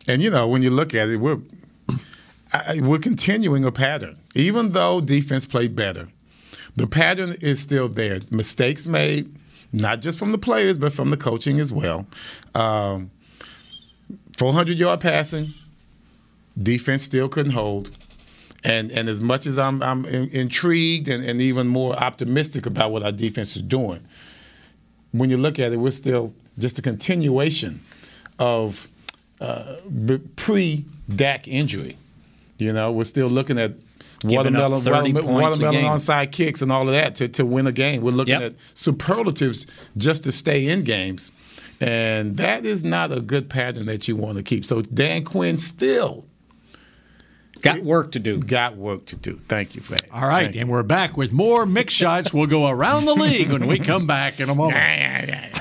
And 0.09 0.23
you 0.23 0.31
know, 0.31 0.49
when 0.49 0.63
you 0.63 0.71
look 0.71 0.95
at 0.95 1.09
it, 1.11 1.19
we're 1.19 1.41
I, 2.53 2.81
we're 2.81 2.99
continuing 2.99 3.65
a 3.65 3.71
pattern. 3.73 4.19
Even 4.35 4.73
though 4.73 5.01
defense 5.01 5.47
played 5.47 5.77
better, 5.77 6.09
the 6.75 6.87
pattern 6.87 7.37
is 7.41 7.61
still 7.61 7.89
there. 7.89 8.21
Mistakes 8.31 8.87
made, 8.87 9.33
not 9.73 10.01
just 10.01 10.19
from 10.19 10.33
the 10.33 10.39
players, 10.39 10.79
but 10.79 10.93
from 10.93 11.11
the 11.11 11.17
coaching 11.17 11.61
as 11.61 11.71
well. 11.73 12.07
Um, 12.55 13.11
400 14.41 14.79
yard 14.79 15.01
passing, 15.01 15.53
defense 16.61 17.03
still 17.03 17.29
couldn't 17.29 17.53
hold. 17.53 17.91
And 18.65 18.91
and 18.91 19.07
as 19.07 19.21
much 19.21 19.47
as 19.47 19.59
I'm 19.59 19.83
I'm 19.83 20.07
in, 20.07 20.31
intrigued 20.31 21.09
and, 21.09 21.23
and 21.23 21.43
even 21.43 21.69
more 21.69 21.95
optimistic 21.95 22.65
about 22.65 22.91
what 22.91 23.03
our 23.03 23.13
defense 23.13 23.55
is 23.55 23.61
doing, 23.61 24.01
when 25.13 25.29
you 25.29 25.37
look 25.37 25.59
at 25.59 25.75
it, 25.75 25.77
we're 25.77 25.91
still 25.91 26.33
just 26.59 26.79
a 26.79 26.83
continuation 26.83 27.83
of 28.39 28.89
uh, 29.43 29.77
pre 30.37 30.87
Dak 31.15 31.47
injury. 31.47 31.99
You 32.57 32.73
know, 32.73 32.93
we're 32.93 33.05
still 33.05 33.29
looking 33.29 33.59
at 33.59 33.73
watermelon, 34.25 34.81
30 34.81 35.13
watermelon, 35.13 35.35
watermelon 35.43 35.85
onside 35.85 36.33
kicks 36.33 36.63
and 36.63 36.73
all 36.73 36.89
of 36.89 36.95
that 36.95 37.15
to, 37.17 37.29
to 37.29 37.45
win 37.45 37.67
a 37.67 37.73
game. 37.73 38.01
We're 38.01 38.11
looking 38.11 38.41
Yep. 38.41 38.53
at 38.53 38.55
superlatives 38.73 39.67
just 39.99 40.25
to 40.25 40.33
stay 40.33 40.67
in 40.67 40.83
games. 40.83 41.31
And 41.81 42.37
that 42.37 42.67
is 42.67 42.85
not 42.85 43.11
a 43.11 43.21
good 43.21 43.49
pattern 43.49 43.87
that 43.87 44.07
you 44.07 44.15
want 44.17 44.37
to 44.37 44.43
keep. 44.43 44.65
So 44.67 44.83
Dan 44.83 45.25
Quinn 45.25 45.57
still 45.59 46.27
Got 47.63 47.81
work 47.83 48.13
to 48.13 48.19
do. 48.19 48.39
got 48.39 48.77
work 48.77 49.05
to 49.07 49.17
do. 49.17 49.37
Thank 49.49 49.75
you 49.75 49.83
for 49.83 49.93
that. 49.93 50.11
All 50.13 50.23
right, 50.27 50.45
Thank 50.45 50.55
you. 50.55 50.61
and 50.63 50.71
we're 50.71 50.83
back 50.83 51.17
with 51.19 51.31
more 51.33 51.67
Mick 51.67 51.91
Shots. 51.91 52.33
We'll 52.33 52.47
go 52.47 52.69
around 52.69 53.05
the 53.05 53.15
league 53.15 53.53
when 53.53 53.67
we 53.67 53.79
come 53.79 54.07
back 54.07 54.41
in 54.41 54.49
a 54.49 54.55
moment. 54.55 54.77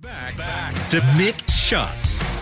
To 0.00 1.00
Mick 1.16 1.50
Shots. 1.50 2.37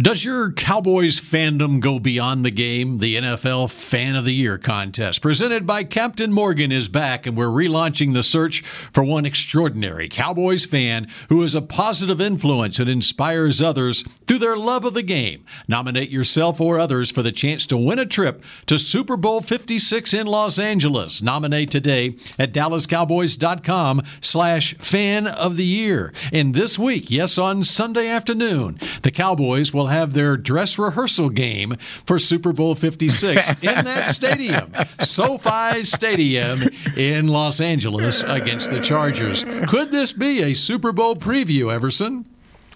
Does 0.00 0.24
your 0.24 0.50
Cowboys 0.50 1.20
fandom 1.20 1.78
go 1.78 2.00
beyond 2.00 2.44
the 2.44 2.50
game? 2.50 2.98
The 2.98 3.14
NFL 3.14 3.72
Fan 3.72 4.16
of 4.16 4.24
the 4.24 4.34
Year 4.34 4.58
contest, 4.58 5.22
presented 5.22 5.68
by 5.68 5.84
Captain 5.84 6.32
Morgan, 6.32 6.72
is 6.72 6.88
back, 6.88 7.26
and 7.26 7.36
we're 7.36 7.46
relaunching 7.46 8.12
the 8.12 8.24
search 8.24 8.62
for 8.62 9.04
one 9.04 9.24
extraordinary 9.24 10.08
Cowboys 10.08 10.64
fan 10.64 11.06
who 11.28 11.44
is 11.44 11.54
a 11.54 11.62
positive 11.62 12.20
influence 12.20 12.80
and 12.80 12.88
inspires 12.88 13.62
others 13.62 14.02
through 14.26 14.40
their 14.40 14.56
love 14.56 14.84
of 14.84 14.94
the 14.94 15.02
game. 15.02 15.44
Nominate 15.68 16.10
yourself 16.10 16.60
or 16.60 16.80
others 16.80 17.12
for 17.12 17.22
the 17.22 17.30
chance 17.30 17.64
to 17.66 17.76
win 17.76 18.00
a 18.00 18.06
trip 18.06 18.42
to 18.66 18.80
Super 18.80 19.16
Bowl 19.16 19.42
56 19.42 20.12
in 20.12 20.26
Los 20.26 20.58
Angeles. 20.58 21.22
Nominate 21.22 21.70
today 21.70 22.16
at 22.36 22.52
DallasCowboys.com 22.52 24.02
slash 24.20 24.74
fan 24.78 25.28
of 25.28 25.56
the 25.56 25.64
year. 25.64 26.12
And 26.32 26.52
this 26.52 26.80
week, 26.80 27.12
yes, 27.12 27.38
on 27.38 27.62
Sunday 27.62 28.08
afternoon, 28.08 28.80
the 29.02 29.12
Cowboys 29.12 29.72
will 29.72 29.83
have 29.88 30.14
their 30.14 30.36
dress 30.36 30.78
rehearsal 30.78 31.28
game 31.30 31.76
for 32.06 32.18
Super 32.18 32.52
Bowl 32.52 32.74
56 32.74 33.50
in 33.62 33.84
that 33.84 34.08
stadium, 34.08 34.72
SoFi 35.00 35.84
Stadium 35.84 36.60
in 36.96 37.28
Los 37.28 37.60
Angeles 37.60 38.22
against 38.22 38.70
the 38.70 38.80
Chargers. 38.80 39.44
Could 39.68 39.90
this 39.90 40.12
be 40.12 40.42
a 40.42 40.54
Super 40.54 40.92
Bowl 40.92 41.16
preview, 41.16 41.72
Everson? 41.72 42.26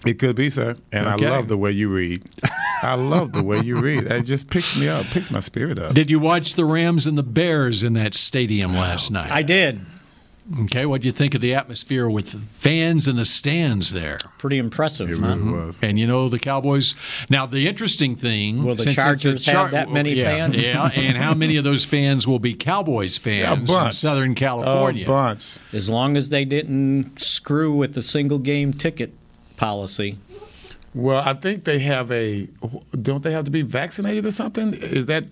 It 0.05 0.17
could 0.17 0.35
be, 0.37 0.49
sir. 0.49 0.77
And 0.93 1.07
Okay. 1.07 1.25
I 1.27 1.29
love 1.29 1.49
the 1.49 1.57
way 1.57 1.71
you 1.71 1.89
read. 1.89 2.23
I 2.81 2.93
love 2.93 3.33
the 3.33 3.43
way 3.43 3.59
you 3.59 3.81
read. 3.81 4.05
It 4.05 4.23
just 4.23 4.49
picks 4.49 4.79
me 4.79 4.87
up, 4.87 5.05
picks 5.07 5.29
my 5.29 5.41
spirit 5.41 5.77
up. 5.77 5.93
Did 5.93 6.09
you 6.09 6.19
watch 6.19 6.53
the 6.55 6.63
Rams 6.63 7.05
and 7.05 7.17
the 7.17 7.23
Bears 7.23 7.83
in 7.83 7.93
that 7.93 8.13
stadium 8.13 8.73
last 8.73 9.11
night? 9.11 9.29
I 9.29 9.41
did. 9.41 9.81
Okay, 10.63 10.87
what 10.87 11.01
do 11.01 11.07
you 11.07 11.11
think 11.11 11.35
of 11.35 11.41
the 11.41 11.53
atmosphere 11.53 12.09
with 12.09 12.43
fans 12.49 13.07
in 13.07 13.15
the 13.15 13.25
stands 13.25 13.91
there? 13.91 14.17
Pretty 14.39 14.57
impressive, 14.57 15.09
It 15.09 15.17
huh? 15.19 15.35
really 15.35 15.51
was. 15.65 15.79
And 15.83 15.99
you 15.99 16.07
know 16.07 16.27
the 16.27 16.39
Cowboys. 16.39 16.95
Now 17.29 17.45
the 17.45 17.67
interesting 17.67 18.15
thing, 18.15 18.63
Will 18.63 18.73
the 18.73 18.83
since 18.83 18.95
it's 18.95 18.97
a 18.97 19.01
Chargers 19.03 19.45
have 19.45 19.71
that 19.71 19.91
many 19.91 20.13
yeah, 20.13 20.23
fans? 20.25 20.59
Yeah, 20.61 20.89
and 20.95 21.17
how 21.17 21.35
many 21.35 21.57
of 21.57 21.63
those 21.63 21.85
fans 21.85 22.27
will 22.27 22.39
be 22.39 22.55
Cowboys 22.55 23.19
Yeah, 23.25 23.53
a 23.53 23.55
fans 23.57 23.69
in. 23.69 23.91
Southern 23.91 24.33
California? 24.33 25.03
A 25.03 25.07
bunch. 25.07 25.59
As 25.71 25.87
long 25.89 26.17
as 26.17 26.29
they 26.29 26.45
didn't 26.45 27.19
screw 27.19 27.71
with 27.75 27.93
the 27.93 28.01
single 28.01 28.39
game 28.39 28.73
ticket 28.73 29.13
policy. 29.55 30.17
Well, 30.95 31.21
I 31.23 31.35
think 31.35 31.65
they 31.65 31.77
have 31.79 32.11
a. 32.11 32.47
Don't 32.99 33.21
they 33.21 33.31
have 33.31 33.45
to 33.45 33.51
be 33.51 33.61
vaccinated 33.61 34.25
or 34.25 34.31
something? 34.31 34.73
Is 34.73 35.05
that 35.05 35.25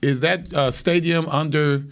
is 0.00 0.20
that 0.20 0.52
uh, 0.54 0.70
stadium 0.70 1.28
under 1.28 1.80
Ca- 1.80 1.84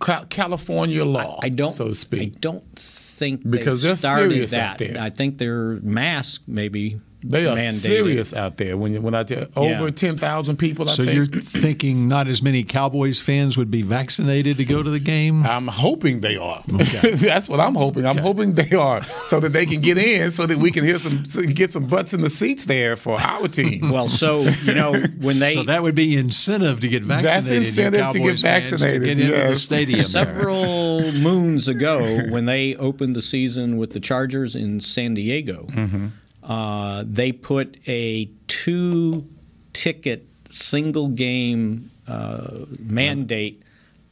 California 0.00 1.04
law? 1.04 1.38
I 1.42 1.48
don't, 1.48 1.72
so 1.72 1.88
to 1.88 1.94
speak. 1.94 2.34
I 2.36 2.38
don't 2.40 2.76
think 2.76 3.48
Because 3.48 3.82
they're 3.82 3.96
started 3.96 4.30
serious 4.30 4.50
that. 4.52 4.72
out 4.72 4.78
there. 4.78 4.96
I 4.98 5.10
think 5.10 5.38
their 5.38 5.74
mask 5.80 6.42
maybe 6.46 7.00
They 7.24 7.46
are 7.46 7.56
mandated. 7.56 7.72
serious 7.86 8.32
out 8.32 8.58
there. 8.58 8.76
When 8.76 9.02
when 9.02 9.14
I 9.14 9.24
tell 9.24 9.46
over 9.56 9.84
Yeah. 9.86 9.90
ten 9.90 10.16
thousand 10.18 10.56
people, 10.56 10.88
I 10.88 10.92
So 10.92 11.04
think. 11.04 11.16
you're 11.16 11.26
thinking 11.42 12.06
not 12.06 12.28
as 12.28 12.42
many 12.42 12.62
Cowboys 12.62 13.20
fans 13.20 13.56
would 13.56 13.70
be 13.72 13.82
vaccinated 13.82 14.56
to 14.58 14.64
go 14.64 14.82
to 14.84 14.90
the 14.90 15.00
game? 15.00 15.44
I'm 15.44 15.66
hoping 15.66 16.20
they 16.20 16.36
are. 16.36 16.62
That's 16.68 17.48
what 17.48 17.58
I'm 17.58 17.74
hoping. 17.74 18.06
I'm 18.06 18.18
hoping 18.18 18.54
they 18.54 18.76
are, 18.76 19.02
so 19.26 19.40
that 19.40 19.52
they 19.52 19.66
can 19.66 19.80
get 19.80 19.98
in, 19.98 20.30
so 20.30 20.46
that 20.46 20.58
we 20.58 20.70
can 20.70 20.84
hear 20.84 20.98
some, 20.98 21.24
get 21.54 21.72
some 21.72 21.86
butts 21.86 22.14
in 22.14 22.20
the 22.20 22.30
seats 22.30 22.66
there 22.66 22.94
for 22.94 23.20
our 23.20 23.48
team. 23.48 23.90
Well, 23.98 24.08
so 24.08 24.42
you 24.62 24.74
know 24.74 24.92
when 25.20 25.40
they 25.40 25.54
so 25.54 25.64
that 25.64 25.82
would 25.82 25.94
be 25.96 26.14
incentive 26.16 26.80
to 26.80 26.88
get 26.88 27.02
vaccinated. 27.02 27.64
That's 27.64 27.68
incentive 27.68 28.10
to 28.12 28.20
get 28.20 28.38
vaccinated, 28.40 29.00
to 29.00 29.06
get 29.06 29.18
into 29.20 29.32
the 29.32 29.38
yes. 29.38 29.62
stadium. 29.62 29.98
there. 29.98 30.06
several 30.08 31.10
moons 31.12 31.66
ago 31.68 31.98
when 32.30 32.44
they 32.44 32.76
opened 32.76 33.16
the 33.16 33.22
season 33.22 33.76
with 33.76 33.90
the 33.92 34.00
Chargers 34.00 34.54
in 34.54 34.78
San 34.80 35.14
Diego, 35.14 35.66
Mm-hmm. 35.72 36.06
Uh, 36.48 37.04
they 37.06 37.30
put 37.30 37.76
a 37.86 38.30
two-ticket 38.48 40.26
single 40.46 41.08
game 41.08 41.90
uh, 42.08 42.64
mandate 42.78 43.62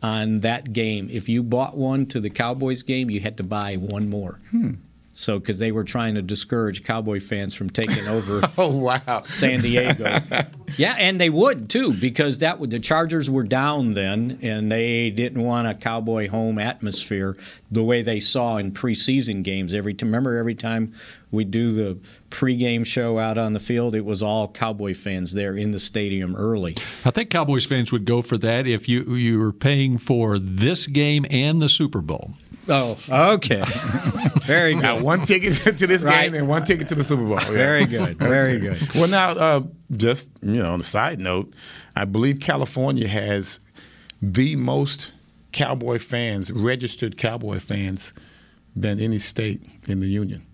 on 0.02 0.40
that 0.40 0.72
game. 0.72 1.08
If 1.10 1.28
you 1.28 1.42
bought 1.42 1.76
one 1.76 2.06
to 2.06 2.20
the 2.20 2.30
Cowboys 2.30 2.82
game, 2.82 3.10
you 3.10 3.20
had 3.20 3.38
to 3.38 3.42
buy 3.42 3.76
one 3.76 4.08
more. 4.10 4.38
Hmm. 4.50 4.74
So, 5.18 5.38
because 5.38 5.58
they 5.58 5.72
were 5.72 5.82
trying 5.82 6.14
to 6.16 6.22
discourage 6.22 6.84
Cowboy 6.84 7.20
fans 7.20 7.54
from 7.54 7.70
taking 7.70 8.06
over 8.08 8.42
Oh 8.58 8.68
wow, 8.76 9.20
San 9.20 9.62
Diego. 9.62 10.18
yeah, 10.76 10.94
and 10.98 11.18
they 11.18 11.30
would 11.30 11.70
too 11.70 11.94
because 11.94 12.38
that 12.40 12.60
would 12.60 12.70
the 12.70 12.78
Chargers 12.78 13.30
were 13.30 13.42
down 13.42 13.94
then, 13.94 14.38
and 14.42 14.70
they 14.70 15.08
didn't 15.08 15.42
want 15.42 15.68
a 15.68 15.74
Cowboy 15.74 16.28
home 16.28 16.58
atmosphere 16.58 17.34
the 17.70 17.82
way 17.82 18.02
they 18.02 18.20
saw 18.20 18.58
in 18.58 18.72
preseason 18.72 19.42
games. 19.42 19.72
Every 19.72 19.94
time, 19.94 20.08
remember 20.08 20.36
every 20.36 20.54
time 20.54 20.92
we 21.30 21.44
do 21.44 21.72
the 21.72 21.98
pregame 22.28 22.84
show 22.84 23.18
out 23.18 23.38
on 23.38 23.54
the 23.54 23.60
field, 23.60 23.94
it 23.94 24.04
was 24.04 24.22
all 24.22 24.48
Cowboy 24.48 24.92
fans 24.92 25.32
there 25.32 25.56
in 25.56 25.70
the 25.70 25.80
stadium 25.80 26.36
early. 26.36 26.76
I 27.06 27.10
think 27.10 27.30
Cowboys 27.30 27.64
fans 27.64 27.90
would 27.90 28.04
go 28.04 28.20
for 28.20 28.36
that 28.38 28.66
if 28.66 28.86
you 28.86 29.14
you 29.14 29.38
were 29.38 29.52
paying 29.52 29.96
for 29.96 30.38
this 30.38 30.86
game 30.86 31.24
and 31.30 31.62
the 31.62 31.70
Super 31.70 32.02
Bowl. 32.02 32.34
Oh, 32.68 32.98
okay, 33.34 33.62
very 34.44 34.74
good. 34.74 34.82
Now 34.82 35.00
one 35.00 35.24
ticket 35.24 35.54
to 35.78 35.86
this 35.86 36.02
Right. 36.04 36.24
game 36.24 36.34
and 36.34 36.48
one 36.48 36.64
ticket 36.64 36.88
to 36.88 36.94
the 36.94 37.04
Super 37.04 37.22
Bowl. 37.22 37.38
Yeah. 37.40 37.50
Very 37.50 37.84
good, 37.86 38.16
very 38.18 38.58
good. 38.58 38.78
Well, 38.94 39.08
now, 39.08 39.30
uh, 39.30 39.62
just 39.96 40.30
you 40.42 40.62
know, 40.62 40.72
on 40.72 40.78
the 40.78 40.84
side 40.84 41.18
note, 41.20 41.52
I 41.94 42.04
believe 42.04 42.40
California 42.40 43.08
has 43.08 43.60
the 44.22 44.56
most 44.56 45.12
Cowboy 45.52 45.98
fans, 45.98 46.52
registered 46.52 47.16
Cowboy 47.16 47.58
fans, 47.58 48.14
than 48.74 49.00
any 49.00 49.18
state 49.18 49.62
in 49.88 50.00
the 50.00 50.06
union. 50.08 50.45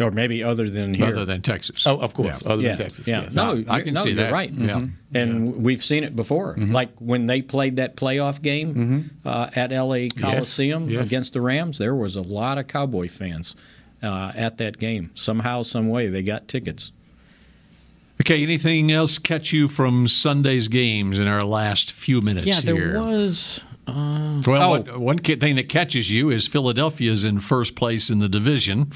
Or 0.00 0.10
maybe 0.10 0.42
other 0.44 0.70
than 0.70 0.94
here. 0.94 1.06
Other 1.06 1.24
than 1.24 1.42
Texas. 1.42 1.86
Oh, 1.86 1.98
of 1.98 2.14
course, 2.14 2.42
Yeah. 2.44 2.52
other 2.52 2.62
yeah, 2.62 2.68
than 2.76 2.78
Texas. 2.78 3.08
Yeah, 3.08 3.22
yes. 3.22 3.34
no, 3.34 3.50
I 3.50 3.54
you're- 3.78 3.82
can 3.82 3.94
no, 3.94 4.00
see 4.02 4.08
you're 4.10 4.16
that. 4.16 4.32
Right, 4.32 4.52
Yeah. 4.52 4.80
Mhm. 4.80 4.90
and 5.14 5.56
we've 5.62 5.82
seen 5.82 6.04
it 6.04 6.14
before. 6.14 6.54
Mm-hmm. 6.56 6.72
Like 6.72 6.90
when 7.00 7.26
they 7.26 7.42
played 7.42 7.76
that 7.76 7.96
playoff 7.96 8.40
game 8.42 9.10
uh, 9.24 9.48
at 9.54 9.72
LA 9.72 10.08
Coliseum 10.16 10.88
yes. 10.88 11.06
against 11.08 11.32
the 11.32 11.40
Rams, 11.40 11.78
there 11.78 11.94
was 11.94 12.14
a 12.16 12.22
lot 12.22 12.58
of 12.58 12.66
Cowboy 12.68 13.08
fans 13.08 13.56
uh, 14.02 14.32
at 14.36 14.58
that 14.58 14.78
game. 14.78 15.10
Somehow, 15.14 15.62
some 15.62 15.88
way, 15.88 16.06
they 16.08 16.22
got 16.22 16.46
tickets. 16.48 16.92
Okay, 18.20 18.42
anything 18.42 18.90
else 18.90 19.18
catch 19.18 19.52
you 19.52 19.68
from 19.68 20.08
Sunday's 20.08 20.66
games 20.68 21.20
in 21.20 21.28
our 21.28 21.40
last 21.40 21.92
few 21.92 22.20
minutes 22.20 22.46
yeah, 22.48 22.60
there 22.60 22.74
here? 22.74 23.00
was. 23.00 23.60
Uh, 23.86 24.42
Well, 24.46 24.62
oh, 24.62 24.70
one, 24.70 25.00
one 25.00 25.18
ki- 25.20 25.36
thing 25.36 25.54
that 25.56 25.68
catches 25.68 26.10
you 26.10 26.28
is 26.30 26.46
Philadelphia 26.48 27.10
is 27.12 27.24
in 27.24 27.38
first 27.38 27.74
place 27.76 28.10
in 28.10 28.18
the 28.18 28.28
division 28.28 28.92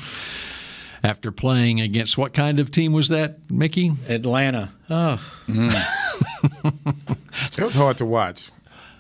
after 1.03 1.33
playing 1.33 1.81
against 1.81 2.17
what 2.17 2.33
kind 2.33 2.59
of 2.59 2.71
team 2.71 2.93
was 2.93 3.09
that, 3.09 3.39
Mickey? 3.51 3.93
Atlanta. 4.09 4.71
Oh, 4.91 5.19
It 7.59 7.63
was 7.63 7.75
hard 7.75 7.99
to 7.99 8.05
watch. 8.07 8.51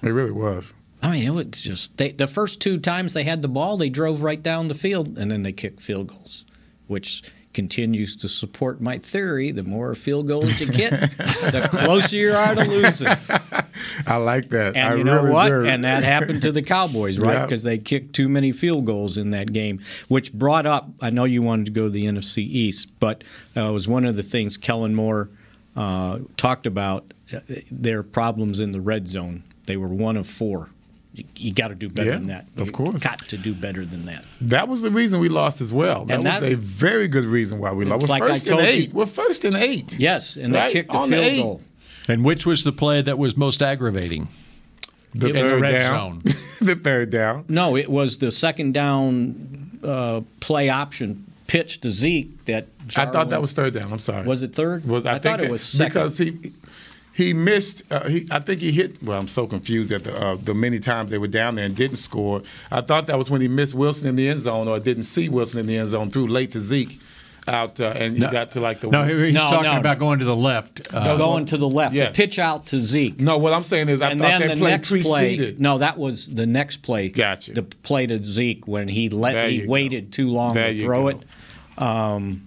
It 0.03 0.09
really 0.11 0.33
was. 0.33 0.75
I 1.03 1.11
mean, 1.11 1.27
it 1.27 1.31
was 1.31 1.47
just 1.63 1.97
they, 1.97 2.13
the 2.13 2.27
first 2.27 2.61
two 2.61 2.79
times 2.79 3.13
they 3.13 3.25
had 3.25 3.43
the 3.43 3.49
ball, 3.49 3.77
they 3.77 3.89
drove 3.89 4.23
right 4.23 4.41
down 4.43 4.69
the 4.69 4.75
field, 4.75 5.19
and 5.19 5.31
then 5.31 5.43
they 5.43 5.53
kicked 5.53 5.81
field 5.81 6.09
goals, 6.09 6.45
which 6.87 7.23
continues 7.53 8.17
to 8.17 8.29
support 8.29 8.81
my 8.81 8.99
theory: 8.99 9.51
the 9.53 9.63
more 9.65 9.95
field 9.95 10.29
goals 10.29 10.61
you 10.61 10.67
get, 10.67 10.91
the 10.93 11.69
closer 11.71 12.17
you 12.17 12.33
are 12.33 12.55
to 12.55 12.65
losing. 12.65 13.09
I 14.07 14.17
like 14.17 14.49
that. 14.51 14.77
And 14.77 14.95
I 14.95 14.97
you 14.97 15.05
know 15.05 15.23
really 15.23 15.33
what? 15.33 15.49
do. 15.49 15.67
And 15.67 15.85
that 15.85 16.05
happened 16.05 16.43
to 16.43 16.53
the 16.53 16.63
Cowboys, 16.75 17.19
right? 17.19 17.35
Yeah. 17.35 17.47
Because 17.47 17.63
they 17.63 17.79
kicked 17.79 18.15
too 18.15 18.29
many 18.29 18.53
field 18.53 18.85
goals 18.85 19.19
in 19.19 19.31
that 19.31 19.53
game, 19.53 19.81
which 20.09 20.33
brought 20.33 20.67
up. 20.67 20.89
I 21.01 21.11
know 21.11 21.25
you 21.25 21.43
wanted 21.43 21.67
to 21.67 21.73
go 21.73 21.85
to 21.85 21.91
the 21.91 22.05
NFC 22.05 22.39
East, 22.39 22.89
but 23.01 23.25
uh, 23.57 23.69
it 23.69 23.73
was 23.73 23.89
one 23.89 24.05
of 24.05 24.17
the 24.17 24.23
things 24.23 24.57
Kellen 24.57 24.95
Moore 24.95 25.31
uh, 25.77 26.19
talked 26.37 26.67
about. 26.67 27.13
uh, 27.35 27.41
Their 27.71 28.03
problems 28.03 28.61
in 28.61 28.73
the 28.73 28.81
red 28.81 29.09
zone. 29.09 29.43
They 29.67 29.77
were 29.77 29.89
one 29.89 30.17
of 30.17 30.27
four. 30.27 30.71
You, 31.15 31.25
you 31.37 31.53
got 31.53 31.69
to 31.69 31.75
do 31.75 31.89
better 31.91 32.11
Yeah, 32.11 32.17
than 32.17 32.27
that. 32.29 32.47
of 32.57 32.67
You 32.69 32.73
course. 32.73 33.03
got 33.03 33.19
to 33.29 33.37
do 33.37 33.53
better 33.53 33.85
than 33.85 34.07
that. 34.07 34.25
That 34.41 34.69
was 34.69 34.81
the 34.83 34.91
reason 34.91 35.21
we 35.21 35.29
lost 35.29 35.61
as 35.61 35.73
well. 35.73 36.07
That 36.07 36.15
And 36.21 36.25
was 36.25 36.43
a 36.43 36.55
very 36.55 37.07
good 37.09 37.25
reason 37.25 37.59
why 37.59 37.73
we 37.73 37.85
lost. 37.85 38.03
We're 38.03 38.09
like 38.09 38.23
first 38.23 38.47
in 38.47 38.53
told 38.55 38.65
you- 38.65 38.69
eight. 38.71 38.93
We're 38.95 39.07
first 39.07 39.45
in 39.45 39.55
eight. 39.55 39.99
Yes, 39.99 40.37
and 40.37 40.55
Right? 40.55 40.69
they 40.69 40.73
kicked 40.73 40.91
the 40.93 40.97
On 40.99 41.11
the 41.11 41.17
field 41.17 41.27
eight. 41.33 41.43
goal. 41.43 41.61
And 42.09 42.25
which 42.25 42.47
was 42.47 42.65
the 42.65 42.73
play 42.73 43.03
that 43.03 43.19
was 43.19 43.37
most 43.37 43.63
aggravating? 43.63 44.29
The 45.15 45.29
in 45.29 45.35
the 45.35 45.41
third 45.41 45.61
red 45.61 45.73
down. 45.81 46.21
zone. 46.23 46.23
the 46.67 46.75
third 46.77 47.11
down. 47.11 47.45
No, 47.49 47.77
it 47.77 47.91
was 47.91 48.17
the 48.19 48.33
second 48.33 48.73
down 48.73 49.79
uh, 49.85 50.23
play 50.41 50.71
option 50.71 51.27
pitch 51.47 51.81
to 51.83 51.91
Zeke 51.91 52.45
that. 52.47 52.67
I 52.97 53.05
thought 53.07 53.29
that 53.31 53.41
was 53.43 53.53
third 53.53 53.75
down. 53.75 53.93
I'm 53.93 53.99
sorry. 53.99 54.27
Was 54.27 54.43
it 54.43 54.55
third? 54.55 54.87
Was, 54.89 55.05
I, 55.05 55.13
think 55.13 55.23
thought 55.25 55.41
it 55.41 55.43
that- 55.45 55.51
was 55.53 55.63
second. 55.63 55.93
because 55.93 56.17
he 56.19 56.53
he 57.15 57.33
missed. 57.33 57.83
Uh, 57.91 58.09
he 58.09 58.27
I 58.31 58.41
think 58.41 58.61
he 58.61 58.73
hit. 58.73 59.03
Well, 59.03 59.19
I'm 59.19 59.29
so 59.29 59.47
confused 59.47 59.93
at 59.93 60.05
the 60.05 60.17
uh, 60.19 60.37
the 60.37 60.55
many 60.55 60.79
times 60.81 61.11
they 61.11 61.19
were 61.19 61.27
down 61.29 61.55
there 61.57 61.65
and 61.65 61.77
didn't 61.77 61.97
score. 61.99 62.43
I 62.71 62.81
thought 62.81 63.07
that 63.07 63.19
was 63.19 63.31
when 63.31 63.41
he 63.41 63.49
missed 63.49 63.75
Wilson 63.75 64.09
in 64.09 64.17
the 64.17 64.29
end 64.29 64.41
zone 64.41 64.69
or 64.69 64.79
didn't 64.81 65.05
see 65.05 65.29
Wilson 65.29 65.61
in 65.61 65.67
the 65.67 65.79
end 65.79 65.89
zone. 65.89 66.11
Threw 66.11 66.27
late 66.27 66.53
to 66.53 66.59
Zeke 66.59 66.99
out 67.49 67.81
uh, 67.81 67.93
and 67.97 68.17
he 68.17 68.21
got 68.21 68.53
to 68.53 68.61
like 68.61 68.81
the 68.81 68.87
No, 68.87 69.03
he's 69.05 69.35
No, 69.35 69.41
talking 69.41 69.73
no. 69.73 69.81
about 69.81 69.99
going 69.99 70.21
to 70.21 70.25
the 70.25 70.37
left. 70.37 70.81
Uh, 70.95 71.17
going 71.17 71.45
to 71.47 71.57
the 71.57 71.69
left, 71.69 71.93
Yes. 71.93 72.15
the 72.17 72.23
pitch 72.23 72.39
out 72.39 72.67
to 72.67 72.79
Zeke. 72.79 73.21
No, 73.21 73.37
what 73.39 73.53
I'm 73.53 73.65
saying 73.65 73.89
is 73.89 74.01
I 74.01 74.11
and 74.13 74.21
thought 74.21 74.39
then 74.39 74.41
that 74.43 74.55
the 74.55 74.61
play 74.61 74.71
next 74.71 74.91
preceded. 74.91 75.57
play. 75.57 75.63
No, 75.63 75.79
that 75.79 75.99
was 75.99 76.29
the 76.29 76.47
next 76.47 76.83
play. 76.83 77.09
Gotcha. 77.09 77.53
The 77.53 77.65
play 77.65 78.07
to 78.07 78.23
Zeke 78.23 78.69
when 78.69 78.87
he 78.87 79.09
let 79.09 79.33
There 79.33 79.49
he 79.49 79.57
you 79.57 79.67
go. 79.67 79.73
waited 79.73 80.13
too 80.13 80.31
long 80.31 80.55
There 80.55 80.69
to 80.69 80.73
you 80.73 80.85
throw 80.85 81.03
go. 81.03 81.09
it. 81.09 81.19
Um, 81.79 82.43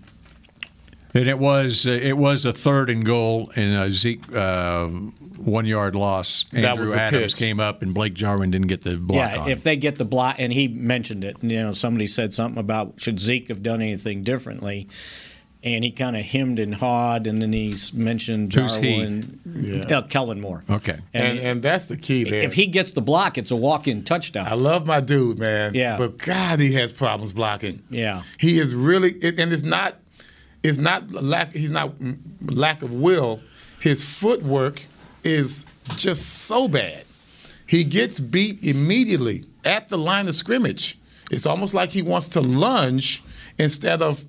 and 1.16 1.28
it 1.28 1.40
was 1.40 1.88
uh, 1.88 1.92
it 1.92 2.18
was 2.18 2.46
a 2.46 2.54
third 2.54 2.90
and 2.92 3.04
goal 3.06 3.52
and 3.56 3.74
a 3.74 3.90
Zeke 3.90 4.22
uh, 4.36 4.88
one 4.88 5.66
yard 5.66 5.96
loss. 5.96 6.46
That 6.52 6.66
Andrew 6.66 6.82
was 6.82 6.92
the 6.92 7.00
Adams 7.00 7.34
pitch. 7.34 7.40
came 7.40 7.60
up 7.60 7.82
and 7.82 7.94
Blake 7.94 8.14
Jarwin 8.14 8.52
didn't 8.52 8.68
get 8.68 8.84
the 8.84 8.98
block 8.98 9.32
yeah, 9.32 9.40
on. 9.42 9.50
if 9.50 9.64
they 9.64 9.78
get 9.78 9.98
the 9.98 10.06
block, 10.06 10.36
and 10.40 10.52
he 10.54 10.68
mentioned 10.68 11.24
it. 11.24 11.38
You 11.42 11.58
know, 11.58 11.72
somebody 11.74 12.06
said 12.08 12.34
something 12.34 12.60
about 12.60 13.00
should 13.00 13.20
Zeke 13.20 13.48
have 13.48 13.64
done 13.64 13.82
anything 13.82 14.24
differently, 14.24 14.88
and 15.64 15.84
he 15.84 15.92
kind 15.92 16.16
of 16.18 16.24
hemmed 16.24 16.60
and 16.60 16.76
hawed, 16.76 17.26
and 17.28 17.42
then 17.42 17.54
he's 17.54 17.94
mentioned 17.94 18.54
Who's 18.54 18.76
he? 18.76 18.96
Jarwin, 18.98 19.40
Yeah. 19.90 19.98
uh, 19.98 20.02
Kellen 20.04 20.42
Moore. 20.42 20.64
okay. 20.70 21.00
and 21.14 21.40
and 21.40 21.62
that's 21.64 21.86
the 21.86 21.98
key 21.98 22.24
there. 22.26 22.42
If 22.44 22.54
he 22.54 22.68
gets 22.68 22.92
the 22.92 23.02
block, 23.02 23.38
it's 23.38 23.52
a 23.52 23.56
walk-in 23.56 24.04
touchdown. 24.04 24.48
I 24.48 24.54
love 24.56 24.86
my 24.86 25.00
dude, 25.02 25.40
man. 25.40 25.74
Yeah. 25.76 25.98
But 25.98 26.18
God, 26.18 26.60
he 26.60 26.74
has 26.74 26.92
problems 26.92 27.34
blocking. 27.34 27.82
Yeah. 27.90 28.24
He 28.38 28.60
is 28.60 28.74
really, 28.76 29.12
and 29.24 29.54
it's 29.54 29.64
not, 29.64 29.96
it's 30.66 30.80
not 30.80 31.12
lack. 31.12 31.52
He's 31.54 31.72
not 31.72 31.94
lack 32.42 32.82
of 32.82 32.92
will. 32.92 33.40
His 33.80 34.04
footwork 34.04 34.82
is 35.24 35.66
just 35.96 36.46
so 36.46 36.68
bad. 36.68 37.06
He 37.68 37.84
gets 37.84 38.20
beat 38.20 38.64
immediately 38.64 39.46
at 39.64 39.90
the 39.90 39.98
line 39.98 40.28
of 40.28 40.34
scrimmage. 40.34 40.98
It's 41.30 41.46
almost 41.46 41.74
like 41.76 41.90
he 41.90 42.02
wants 42.02 42.30
to 42.30 42.42
lunge 42.42 43.24
instead 43.60 44.02
of 44.02 44.24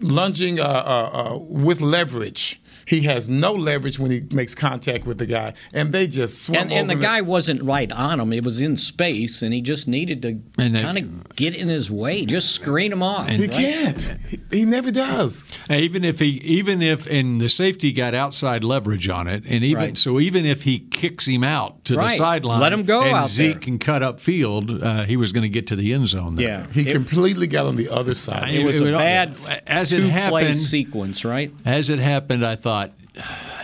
lunging 0.00 0.60
uh, 0.60 0.64
uh, 0.64 1.10
uh, 1.34 1.38
with 1.38 1.80
leverage. 1.80 2.60
He 2.86 3.02
has 3.02 3.28
no 3.28 3.52
leverage 3.52 3.98
when 3.98 4.10
he 4.10 4.22
makes 4.32 4.54
contact 4.54 5.06
with 5.06 5.18
the 5.18 5.26
guy, 5.26 5.54
and 5.72 5.92
they 5.92 6.06
just 6.06 6.42
swim 6.42 6.60
And, 6.62 6.72
and 6.72 6.90
the 6.90 6.94
over 6.94 7.02
guy 7.02 7.20
wasn't 7.20 7.62
right 7.62 7.90
on 7.92 8.20
him. 8.20 8.32
It 8.32 8.44
was 8.44 8.60
in 8.60 8.76
space, 8.76 9.42
and 9.42 9.52
he 9.54 9.60
just 9.60 9.86
needed 9.88 10.22
to 10.22 10.40
kind 10.58 10.98
of 10.98 11.36
get 11.36 11.54
in 11.54 11.68
his 11.68 11.90
way, 11.90 12.24
just 12.24 12.52
screen 12.52 12.92
him 12.92 13.02
off. 13.02 13.28
He 13.28 13.42
right? 13.42 13.50
can't. 13.50 14.16
He, 14.28 14.40
he 14.50 14.64
never 14.64 14.90
does. 14.90 15.44
Even 15.70 16.04
if 16.04 16.18
he, 16.20 16.30
even 16.42 16.82
if, 16.82 17.06
and 17.06 17.40
the 17.40 17.48
safety 17.48 17.92
got 17.92 18.14
outside 18.14 18.64
leverage 18.64 19.08
on 19.08 19.26
it, 19.26 19.44
and 19.46 19.64
even 19.64 19.72
Right. 19.82 19.98
so, 19.98 20.20
even 20.20 20.44
if 20.44 20.62
he 20.64 20.78
kicks 20.78 21.26
him 21.26 21.42
out 21.44 21.84
to 21.86 21.96
Right. 21.96 22.10
the 22.10 22.16
sideline, 22.16 22.60
Let 22.60 22.72
him 22.72 22.84
go 22.84 23.02
and 23.02 23.14
out 23.14 23.30
Zeke 23.30 23.52
there. 23.52 23.60
can 23.60 23.78
cut 23.78 24.02
up 24.02 24.20
field, 24.20 24.82
uh, 24.82 25.04
he 25.04 25.16
was 25.16 25.32
going 25.32 25.42
to 25.42 25.48
get 25.48 25.66
to 25.68 25.76
the 25.76 25.92
end 25.92 26.08
zone. 26.08 26.36
There. 26.36 26.46
Yeah, 26.48 26.66
He 26.72 26.82
it, 26.88 26.92
completely 26.92 27.46
got 27.46 27.66
on 27.66 27.76
the 27.76 27.88
other 27.88 28.14
side. 28.14 28.52
it 28.54 28.64
was 28.64 28.76
it 28.76 28.82
a 28.82 28.84
would- 28.86 28.92
bad 28.98 29.36
as 29.66 29.92
it 29.92 29.96
two-play 29.98 30.10
happened- 30.10 30.56
sequence, 30.56 31.24
right? 31.24 31.52
As 31.64 31.90
it 31.90 31.98
happened, 31.98 32.44
I 32.44 32.56
thought 32.56 32.81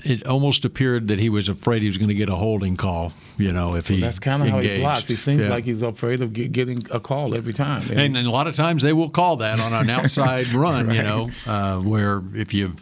it 0.05 0.27
almost 0.27 0.65
appeared 0.65 1.09
that 1.09 1.19
he 1.19 1.29
was 1.31 1.49
afraid 1.49 1.81
he 1.83 1.89
was 1.89 1.97
going 1.99 2.09
to 2.09 2.15
get 2.15 2.29
a 2.29 2.35
holding 2.35 2.77
call. 2.77 3.13
You 3.39 3.53
know, 3.53 3.75
if 3.77 3.89
he 3.89 3.95
Well, 3.95 4.03
that's 4.03 4.19
kind 4.19 4.43
of 4.43 4.49
how 4.49 4.61
he 4.61 4.79
blocks. 4.81 5.09
He 5.09 5.17
seems 5.17 5.41
Yeah. 5.43 5.49
like 5.51 5.65
he's 5.65 5.83
afraid 5.83 6.21
of 6.23 6.33
get, 6.33 6.53
getting 6.53 6.85
a 6.91 7.01
call 7.01 7.35
every 7.35 7.53
time. 7.53 7.83
And, 7.91 8.17
and 8.17 8.27
a 8.27 8.31
lot 8.31 8.47
of 8.47 8.55
times 8.57 8.83
they 8.83 8.93
will 8.93 9.09
call 9.11 9.37
that 9.37 9.61
on 9.61 9.73
an 9.73 9.89
outside 9.89 10.49
run, 10.53 10.93
you 10.93 11.03
know, 11.03 11.31
uh, 11.47 11.79
where 11.79 12.23
if 12.35 12.53
you 12.53 12.75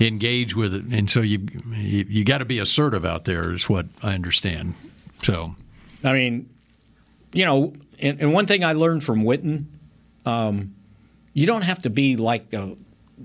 engage 0.00 0.56
with 0.56 0.74
it, 0.74 0.84
and 0.86 1.08
so 1.10 1.20
you 1.20 1.46
you, 1.70 2.04
you 2.08 2.24
got 2.24 2.38
to 2.38 2.44
be 2.44 2.58
assertive 2.58 3.04
out 3.04 3.24
there, 3.24 3.52
is 3.52 3.68
what 3.68 3.86
I 4.02 4.14
understand. 4.14 4.74
So, 5.22 5.54
I 6.02 6.12
mean, 6.12 6.48
you 7.32 7.44
know, 7.44 7.72
and, 8.00 8.20
and 8.20 8.32
one 8.32 8.46
thing 8.46 8.64
I 8.64 8.72
learned 8.72 9.04
from 9.04 9.22
Witten, 9.22 9.66
um, 10.26 10.74
you 11.32 11.46
don't 11.46 11.62
have 11.62 11.80
to 11.84 11.90
be 11.90 12.16
like 12.16 12.52
a 12.52 12.76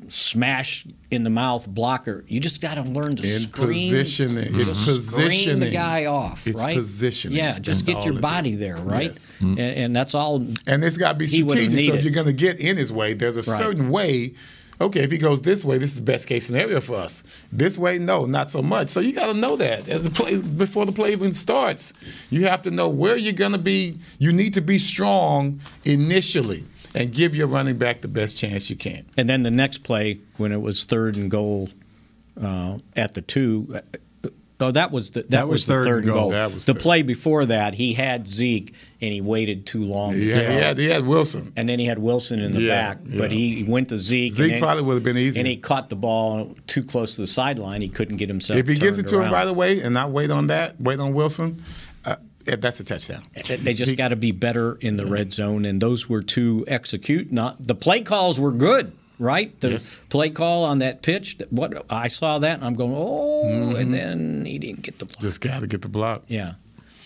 smash 0.10 0.86
in 1.12 1.24
the 1.24 1.30
mouth 1.30 1.68
blocker. 1.68 2.24
You 2.28 2.40
just 2.40 2.62
got 2.62 2.76
to 2.76 2.82
learn 2.82 3.16
to 3.16 3.24
In 3.24 3.40
screen, 3.40 3.92
positioning. 3.92 4.46
Mm-hmm. 4.52 4.60
It's 4.62 4.86
just 4.86 5.12
screen 5.12 5.60
the 5.60 5.72
guy 5.72 6.06
off. 6.06 6.46
It's 6.48 6.64
right? 6.64 6.76
positioning. 6.76 7.38
Yeah, 7.38 7.60
just 7.60 7.86
That's 7.86 7.98
get 8.04 8.06
your 8.06 8.20
body 8.22 8.54
is. 8.54 8.60
there, 8.60 8.78
right? 8.78 9.08
Yes. 9.08 9.32
Mm-hmm. 9.40 9.50
And, 9.52 9.60
and 9.60 9.96
that's 9.96 10.14
all. 10.16 10.38
And 10.68 10.84
it's 10.84 10.98
got 10.98 11.14
to 11.14 11.18
be 11.18 11.28
strategic. 11.28 11.90
So 11.90 11.94
if 11.96 12.04
you're 12.04 12.14
going 12.14 12.28
to 12.28 12.34
get 12.34 12.60
in 12.60 12.78
his 12.78 12.92
way, 12.92 13.14
there's 13.14 13.38
a 13.38 13.42
Right. 13.50 13.58
certain 13.58 13.90
way. 13.90 14.34
Okay, 14.80 15.02
if 15.02 15.10
he 15.12 15.18
goes 15.18 15.42
this 15.42 15.66
way, 15.66 15.80
this 15.80 15.90
is 15.90 15.96
the 15.96 16.04
best 16.04 16.28
case 16.28 16.46
scenario 16.46 16.80
for 16.80 16.98
us. 16.98 17.24
This 17.52 17.80
way, 17.80 17.98
no, 17.98 18.26
not 18.28 18.52
so 18.52 18.62
much. 18.62 18.90
So 18.90 19.00
you 19.00 19.12
got 19.12 19.26
to 19.26 19.34
know 19.34 19.56
that 19.56 19.90
as 19.90 20.06
a 20.06 20.12
play 20.12 20.40
before 20.40 20.86
the 20.86 20.92
play 20.92 21.14
even 21.14 21.34
starts. 21.34 21.94
You 22.30 22.46
have 22.46 22.62
to 22.62 22.70
know 22.70 22.88
where 22.88 23.18
you're 23.18 23.34
going 23.34 23.54
to 23.54 23.58
be. 23.58 23.98
You 24.20 24.32
need 24.32 24.54
to 24.54 24.62
be 24.62 24.78
strong 24.78 25.62
initially 25.84 26.64
and 26.98 27.14
give 27.14 27.36
your 27.36 27.48
running 27.48 27.78
back 27.78 28.02
the 28.02 28.08
best 28.08 28.38
chance 28.38 28.70
you 28.70 28.76
can. 28.76 29.06
And 29.18 29.30
then 29.30 29.44
the 29.44 29.52
next 29.52 29.80
play, 29.84 30.20
when 30.38 30.52
it 30.52 30.62
was 30.62 30.84
third 30.84 31.16
and 31.16 31.30
goal 31.30 31.70
uh, 32.42 32.78
at 32.96 33.14
the 33.14 33.22
two, 33.22 33.82
uh, 34.24 34.30
oh, 34.60 34.72
that 34.72 34.92
was 34.92 35.12
the, 35.12 35.22
that, 35.22 35.30
That 35.32 35.48
was, 35.48 35.54
was 35.62 35.66
the 35.66 35.74
third 35.74 35.86
third 35.86 36.04
and 36.06 36.14
goal. 36.14 36.22
goal. 36.22 36.30
That 36.32 36.54
was 36.54 36.66
the 36.66 36.74
third. 36.74 36.82
play 36.82 37.02
before 37.04 37.46
that, 37.48 37.74
he 37.76 37.94
had 37.94 38.28
Zeke 38.28 38.74
and 39.00 39.14
he 39.14 39.22
waited 39.22 39.68
too 39.68 39.84
long. 39.84 40.14
to 40.14 40.18
Yeah, 40.20 40.36
throw. 40.40 40.50
he 40.50 40.56
had, 40.56 40.78
he 40.80 40.88
had 40.88 41.06
Wilson. 41.06 41.54
and 41.56 41.70
then 41.70 41.78
he 41.78 41.86
had 41.86 42.00
Wilson 42.00 42.40
in 42.40 42.52
the 42.52 42.62
Yeah, 42.62 42.94
back, 42.96 42.98
but 43.06 43.32
he 43.32 43.64
went 43.68 43.90
to 43.90 44.00
Zeke. 44.00 44.34
Zeke 44.34 44.52
then- 44.54 44.62
probably 44.62 44.84
would 44.84 44.96
have 44.96 45.04
been 45.04 45.18
easy, 45.18 45.40
And 45.40 45.48
he 45.48 45.58
caught 45.58 45.90
the 45.90 45.96
ball 45.96 46.56
too 46.66 46.84
close 46.84 47.16
to 47.16 47.22
the 47.22 47.28
sideline. 47.28 47.82
He 47.82 47.90
couldn't 47.90 48.18
get 48.18 48.28
himself. 48.30 48.60
If 48.60 48.68
he 48.68 48.76
gets 48.76 48.98
it 48.98 49.04
turned 49.04 49.08
to 49.10 49.16
him 49.18 49.22
around. 49.26 49.34
right 49.34 49.48
away 49.48 49.82
and 49.82 49.94
not 49.94 50.10
wait 50.12 50.32
on 50.32 50.48
that, 50.48 50.82
wait 50.82 51.00
on 51.00 51.14
Wilson, 51.14 51.56
yeah, 51.58 51.64
that's 52.56 52.80
a 52.80 52.84
touchdown. 52.84 53.24
They 53.48 53.74
just 53.74 53.98
got 53.98 54.10
to 54.10 54.16
be 54.16 54.32
better 54.32 54.78
in 54.82 54.98
the 54.98 55.06
red 55.06 55.34
zone, 55.34 55.66
and 55.66 55.82
those 55.82 56.08
were 56.10 56.24
to 56.24 56.64
execute. 56.68 57.32
Not 57.32 57.66
the 57.68 57.76
play 57.76 58.02
calls 58.02 58.40
were 58.40 58.52
good, 58.52 58.92
right? 59.20 59.58
The 59.60 59.72
Yes. 59.72 60.00
play 60.10 60.30
call 60.30 60.64
on 60.64 60.80
that 60.80 61.02
pitch. 61.02 61.38
What 61.50 61.86
I 61.90 62.08
saw 62.08 62.40
that, 62.40 62.56
and 62.58 62.66
I'm 62.66 62.76
going, 62.76 62.94
oh, 62.96 63.44
Mm-hmm. 63.46 63.76
and 63.76 63.94
then 63.94 64.46
he 64.46 64.58
didn't 64.60 64.82
get 64.82 65.00
the 65.00 65.06
block. 65.06 65.20
Just 65.20 65.42
got 65.42 65.60
to 65.60 65.68
get 65.68 65.82
the 65.82 65.90
block. 65.90 66.24
Yeah, 66.28 66.54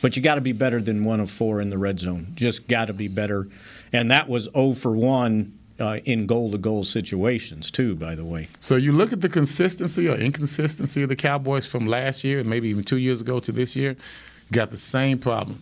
but 0.01 0.15
you 0.15 0.21
got 0.21 0.35
to 0.35 0.41
be 0.41 0.51
better 0.53 0.81
than 0.81 1.03
one 1.03 1.19
of 1.19 1.29
four 1.29 1.59
in 1.61 1.69
the 1.69 1.77
red 1.77 1.99
zone. 1.99 2.33
Just 2.35 2.67
got 2.67 2.85
to 2.85 2.93
be 2.93 3.07
better, 3.07 3.47
and 3.91 4.09
that 4.11 4.29
was 4.29 4.47
0 4.53 4.73
for 4.73 4.95
one 4.95 5.57
uh, 5.79 5.97
in 6.05 6.27
goal 6.27 6.51
to 6.51 6.57
goal 6.59 6.83
situations 6.83 7.71
too. 7.71 7.95
By 7.95 8.13
the 8.15 8.23
way. 8.25 8.47
So 8.59 8.75
you 8.75 8.91
look 8.91 9.11
at 9.11 9.21
the 9.21 9.29
consistency 9.29 10.07
or 10.07 10.15
inconsistency 10.15 11.01
of 11.03 11.09
the 11.09 11.15
Cowboys 11.15 11.65
from 11.65 11.87
last 11.87 12.23
year 12.23 12.39
and 12.39 12.49
maybe 12.49 12.69
even 12.69 12.83
two 12.83 12.97
years 12.97 13.19
ago 13.21 13.39
to 13.39 13.51
this 13.51 13.75
year, 13.75 13.95
got 14.51 14.69
the 14.71 14.77
same 14.77 15.17
problem. 15.17 15.61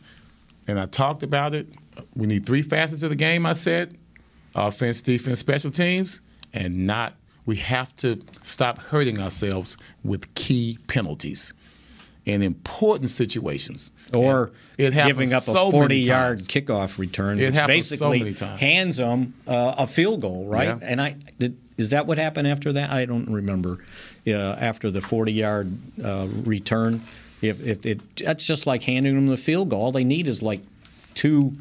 And 0.67 0.79
I 0.79 0.85
talked 0.85 1.23
about 1.23 1.53
it. 1.53 1.67
We 2.15 2.27
need 2.27 2.45
three 2.45 2.61
facets 2.61 3.03
of 3.03 3.09
the 3.09 3.15
game, 3.15 3.45
I 3.45 3.53
said 3.53 3.95
offense, 4.55 5.01
defense, 5.01 5.39
special 5.39 5.71
teams, 5.71 6.21
and 6.53 6.87
not, 6.87 7.13
we 7.45 7.57
have 7.57 7.95
to 7.97 8.19
stop 8.43 8.79
hurting 8.79 9.19
ourselves 9.19 9.77
with 10.03 10.33
key 10.35 10.79
penalties 10.87 11.53
in 12.25 12.41
important 12.41 13.09
situations. 13.09 13.91
or 14.13 14.51
And 14.77 14.93
it 14.93 15.05
giving 15.05 15.33
up 15.33 15.43
so 15.43 15.69
a 15.69 15.71
40 15.71 15.97
yard 15.97 16.37
times. 16.39 16.47
kickoff 16.47 16.97
return. 16.97 17.39
It 17.39 17.45
which 17.45 17.53
happens 17.55 17.87
so 17.87 18.09
basically 18.09 18.19
many 18.19 18.33
times. 18.33 18.59
hands 18.59 18.97
them 18.97 19.33
uh, 19.47 19.75
a 19.77 19.87
field 19.87 20.21
goal, 20.21 20.45
right? 20.45 20.67
Yeah. 20.67 20.79
And 20.81 21.01
I 21.01 21.15
did, 21.39 21.57
is 21.77 21.91
that 21.91 22.05
what 22.07 22.17
happened 22.17 22.47
after 22.47 22.73
that? 22.73 22.91
I 22.91 23.05
don't 23.05 23.29
remember. 23.29 23.83
Uh, 24.27 24.31
after 24.59 24.91
the 24.91 25.01
40 25.01 25.31
yard 25.31 25.71
uh, 26.03 26.27
return, 26.43 27.01
if, 27.41 27.61
if 27.61 27.85
it 27.85 28.01
that's 28.17 28.45
just 28.45 28.67
like 28.67 28.83
handing 28.83 29.15
them 29.15 29.27
the 29.27 29.37
field 29.37 29.69
goal. 29.69 29.81
All 29.81 29.91
they 29.91 30.03
need 30.03 30.27
is 30.27 30.41
like 30.41 30.61
two. 31.13 31.53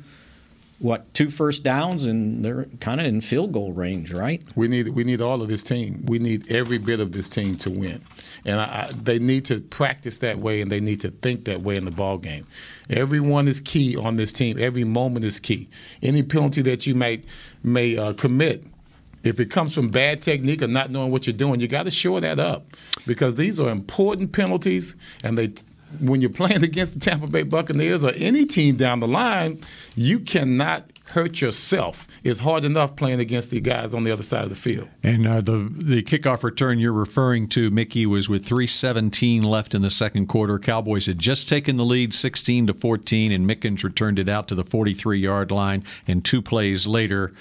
What 0.80 1.12
two 1.12 1.28
first 1.28 1.64
downs 1.64 2.04
and 2.04 2.44
they're 2.44 2.66
kind 2.78 3.00
of 3.00 3.06
in 3.08 3.20
field 3.20 3.50
goal 3.50 3.72
range, 3.72 4.12
right? 4.12 4.40
We 4.54 4.68
need 4.68 4.90
we 4.90 5.02
need 5.02 5.20
all 5.20 5.42
of 5.42 5.48
this 5.48 5.64
team. 5.64 6.04
We 6.06 6.20
need 6.20 6.52
every 6.52 6.78
bit 6.78 7.00
of 7.00 7.10
this 7.10 7.28
team 7.28 7.56
to 7.56 7.70
win, 7.70 8.00
and 8.44 8.60
I, 8.60 8.64
I, 8.64 8.90
they 8.92 9.18
need 9.18 9.44
to 9.46 9.60
practice 9.60 10.18
that 10.18 10.38
way, 10.38 10.60
and 10.60 10.70
they 10.70 10.78
need 10.78 11.00
to 11.00 11.10
think 11.10 11.46
that 11.46 11.62
way 11.62 11.74
in 11.74 11.84
the 11.84 11.90
ball 11.90 12.16
game. 12.16 12.46
Everyone 12.88 13.48
is 13.48 13.58
key 13.58 13.96
on 13.96 14.14
this 14.14 14.32
team. 14.32 14.56
Every 14.56 14.84
moment 14.84 15.24
is 15.24 15.40
key. 15.40 15.68
Any 16.00 16.22
penalty 16.22 16.62
that 16.62 16.86
you 16.86 16.94
may 16.94 17.22
may 17.64 17.96
uh, 17.98 18.12
commit, 18.12 18.62
if 19.28 19.38
it 19.40 19.50
comes 19.50 19.74
from 19.74 19.90
bad 19.90 20.22
technique 20.22 20.62
or 20.62 20.66
not 20.66 20.90
knowing 20.90 21.10
what 21.10 21.26
you're 21.26 21.36
doing, 21.36 21.60
you 21.60 21.68
got 21.68 21.84
to 21.84 21.90
shore 21.90 22.20
that 22.20 22.38
up 22.38 22.66
because 23.06 23.34
these 23.34 23.60
are 23.60 23.70
important 23.70 24.32
penalties, 24.32 24.96
and 25.22 25.38
they. 25.38 25.52
When 26.02 26.20
you're 26.20 26.28
playing 26.28 26.62
against 26.64 26.92
the 26.92 27.00
Tampa 27.00 27.28
Bay 27.28 27.44
Buccaneers 27.44 28.04
or 28.04 28.12
any 28.14 28.44
team 28.44 28.76
down 28.76 29.00
the 29.00 29.08
line, 29.08 29.62
you 29.96 30.20
cannot 30.20 30.84
hurt 31.10 31.40
yourself. 31.40 32.06
It's 32.22 32.40
hard 32.40 32.64
enough 32.64 32.96
playing 32.96 33.20
against 33.20 33.50
the 33.50 33.60
guys 33.60 33.94
on 33.94 34.04
the 34.04 34.12
other 34.12 34.22
side 34.22 34.44
of 34.44 34.50
the 34.50 34.54
field. 34.54 34.88
And 35.02 35.26
uh, 35.26 35.40
the 35.40 35.70
the 35.74 36.02
kickoff 36.02 36.42
return 36.42 36.78
you're 36.78 36.92
referring 36.92 37.48
to, 37.50 37.70
Mickey, 37.70 38.06
was 38.06 38.28
with 38.28 38.44
3:17 38.46 39.42
left 39.42 39.74
in 39.74 39.82
the 39.82 39.90
second 39.90 40.26
quarter. 40.26 40.58
Cowboys 40.58 41.06
had 41.06 41.18
just 41.18 41.48
taken 41.48 41.76
the 41.76 41.84
lead, 41.84 42.14
16 42.14 42.66
to 42.68 42.74
14, 42.74 43.32
and 43.32 43.48
Mickens 43.48 43.82
returned 43.82 44.18
it 44.18 44.28
out 44.28 44.48
to 44.48 44.54
the 44.54 44.64
43 44.64 45.18
yard 45.18 45.50
line. 45.50 45.84
And 46.06 46.24
two 46.24 46.42
plays 46.42 46.86
later, 46.86 47.32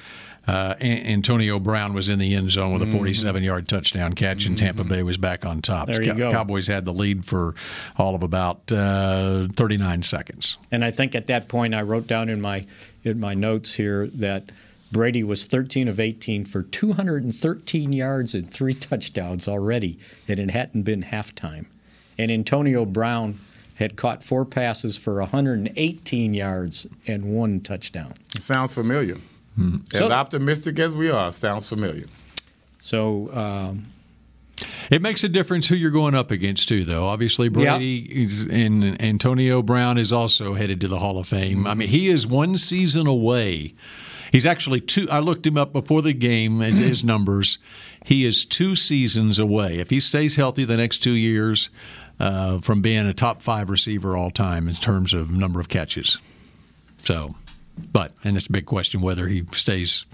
uh, 0.48 0.76
Antonio 0.80 1.60
Brown 1.60 1.93
was 1.93 2.08
in 2.08 2.20
the 2.20 2.34
end 2.34 2.52
zone 2.52 2.72
with 2.72 2.82
a 2.82 2.91
47 2.91 3.43
yard 3.43 3.68
touchdown 3.68 4.14
catch, 4.14 4.45
and 4.45 4.58
Tampa 4.58 4.86
Bay 4.86 5.04
was 5.04 5.18
back 5.18 5.45
on 5.45 5.62
top. 5.62 5.88
There 5.88 6.02
you 6.02 6.14
go. 6.14 6.32
Cowboys 6.32 6.68
had 6.68 6.86
the 6.86 6.93
lead 6.93 7.26
for 7.26 7.54
all 7.98 8.16
of 8.16 8.24
about 8.24 8.72
uh, 8.72 9.48
39 9.56 10.04
seconds. 10.04 10.58
And 10.72 10.86
I 10.86 10.91
think 10.91 11.16
at 11.16 11.28
that 11.28 11.50
point 11.50 11.76
I 11.76 11.82
wrote 11.82 12.08
down 12.08 12.30
in 12.30 12.39
my 12.39 12.66
in 13.04 13.20
my 13.20 13.34
notes 13.34 13.76
here 13.76 14.08
that 14.08 14.52
Brady 14.91 15.24
was 15.24 15.45
13 15.45 15.88
of 15.89 16.00
18 16.00 16.45
for 16.45 16.64
213 16.64 17.91
yards 17.91 18.34
and 18.34 18.50
three 18.50 18.74
touchdowns 18.74 19.48
already, 19.48 20.00
and 20.28 20.39
it 20.39 20.52
hadn't 20.52 20.84
been 20.84 21.04
halftime. 21.04 21.66
And 22.18 22.32
Antonio 22.32 22.86
Brown 22.86 23.38
had 23.76 23.95
caught 23.95 24.24
four 24.24 24.45
passes 24.45 24.98
for 24.98 25.20
118 25.20 26.34
yards 26.34 26.88
and 27.06 27.26
one 27.36 27.60
touchdown. 27.60 28.14
Sounds 28.39 28.74
familiar. 28.74 29.18
As 29.93 29.99
So- 29.99 30.12
optimistic 30.12 30.78
as 30.80 30.95
we 30.95 31.10
are, 31.10 31.32
sounds 31.32 31.68
familiar. 31.68 32.05
So 32.80 33.30
um, 33.34 33.88
It 34.89 35.01
makes 35.01 35.24
a 35.24 35.30
difference 35.30 35.68
who 35.68 35.76
you're 35.76 35.91
going 35.91 36.16
up 36.16 36.32
against, 36.32 36.68
too, 36.68 36.84
though. 36.84 37.05
Obviously, 37.08 37.49
Brady 37.49 37.99
is, 38.24 38.41
and 38.41 38.99
Antonio 39.01 39.62
Brown 39.62 39.97
is 39.97 40.14
also 40.14 40.53
headed 40.53 40.80
to 40.82 40.88
the 40.88 40.99
Hall 40.99 41.18
of 41.20 41.28
Fame. 41.28 41.68
I 41.68 41.74
mean, 41.74 41.89
he 41.89 42.08
is 42.08 42.26
one 42.26 42.55
season 42.58 43.05
away. 43.08 43.74
He's 44.32 44.45
actually 44.45 44.82
two. 44.82 45.10
I 45.10 45.20
looked 45.20 45.45
him 45.45 45.58
up 45.58 45.74
before 45.74 46.01
the 46.01 46.14
game, 46.14 46.60
his 46.62 47.03
numbers. 47.03 47.58
He 48.05 48.24
is 48.26 48.45
two 48.45 48.76
seasons 48.76 49.38
away. 49.39 49.80
If 49.80 49.89
he 49.89 49.99
stays 49.99 50.36
healthy 50.38 50.64
the 50.66 50.78
next 50.78 50.99
two 50.99 51.12
years, 51.12 51.70
uh, 52.20 52.60
from 52.60 52.82
being 52.82 53.05
a 53.05 53.14
top 53.14 53.41
five 53.41 53.70
receiver 53.70 54.16
all 54.18 54.32
time 54.32 54.68
in 54.68 54.76
terms 54.76 55.14
of 55.14 55.30
number 55.30 55.60
of 55.60 55.70
catches. 55.70 56.18
So, 57.03 57.36
but 57.91 58.11
and 58.23 58.38
it's 58.38 58.47
a 58.47 58.51
big 58.51 58.65
question 58.65 59.01
whether 59.01 59.28
he 59.28 59.43
stays 59.53 60.05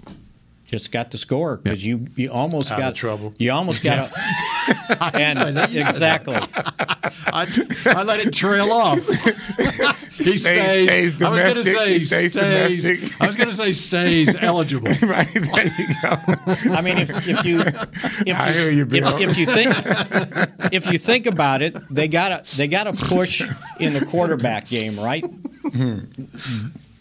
just 0.66 0.90
got 0.90 1.10
to 1.12 1.18
score 1.18 1.58
because 1.58 1.84
you 1.84 2.06
you 2.16 2.32
almost 2.32 2.72
Out 2.72 2.78
of 2.78 2.84
got 2.86 2.94
trouble. 2.96 3.34
You 3.38 3.52
almost 3.52 3.84
got 3.84 4.10
to. 4.10 5.16
and 5.16 5.56
that. 5.56 5.72
Exactly. 5.72 6.34
I, 6.36 7.46
I 7.86 8.02
let 8.02 8.18
it 8.20 8.32
trail 8.32 8.72
off. 8.72 8.96
he 10.16 10.36
Stays- 10.38 10.38
stays 10.38 11.22
I 11.22 11.28
was 11.30 11.36
gonna 11.36 11.52
domestic. 11.52 11.76
say 11.76 11.92
He 11.92 11.98
stays 12.00 12.32
domestic. 12.32 13.20
I 13.20 13.26
was 13.26 13.36
going 13.36 13.50
to 13.50 13.54
say 13.54 13.72
stays 13.72 14.34
eligible. 14.42 14.88
right 15.06 15.28
there 15.32 15.66
you 15.66 15.86
go. 16.02 16.72
I 16.72 16.80
mean, 16.80 16.98
if, 16.98 17.28
if 17.28 17.44
you 17.44 17.60
if 17.60 18.36
I 18.40 18.50
hear 18.50 18.70
you, 18.70 18.82
if, 18.82 18.88
Bill. 18.88 19.16
if 19.18 19.36
you 19.36 19.46
think 19.46 19.74
if 20.72 20.90
you 20.90 20.98
think 20.98 21.26
about 21.26 21.60
it, 21.62 21.76
they 21.94 22.08
got 22.08 22.46
to 22.46 22.56
they 22.56 22.68
got 22.68 22.84
to 22.84 22.94
push 22.94 23.42
in 23.78 23.92
the 23.92 24.04
quarterback 24.06 24.66
game, 24.66 24.98
right? 24.98 25.24
Hmm. 25.24 25.98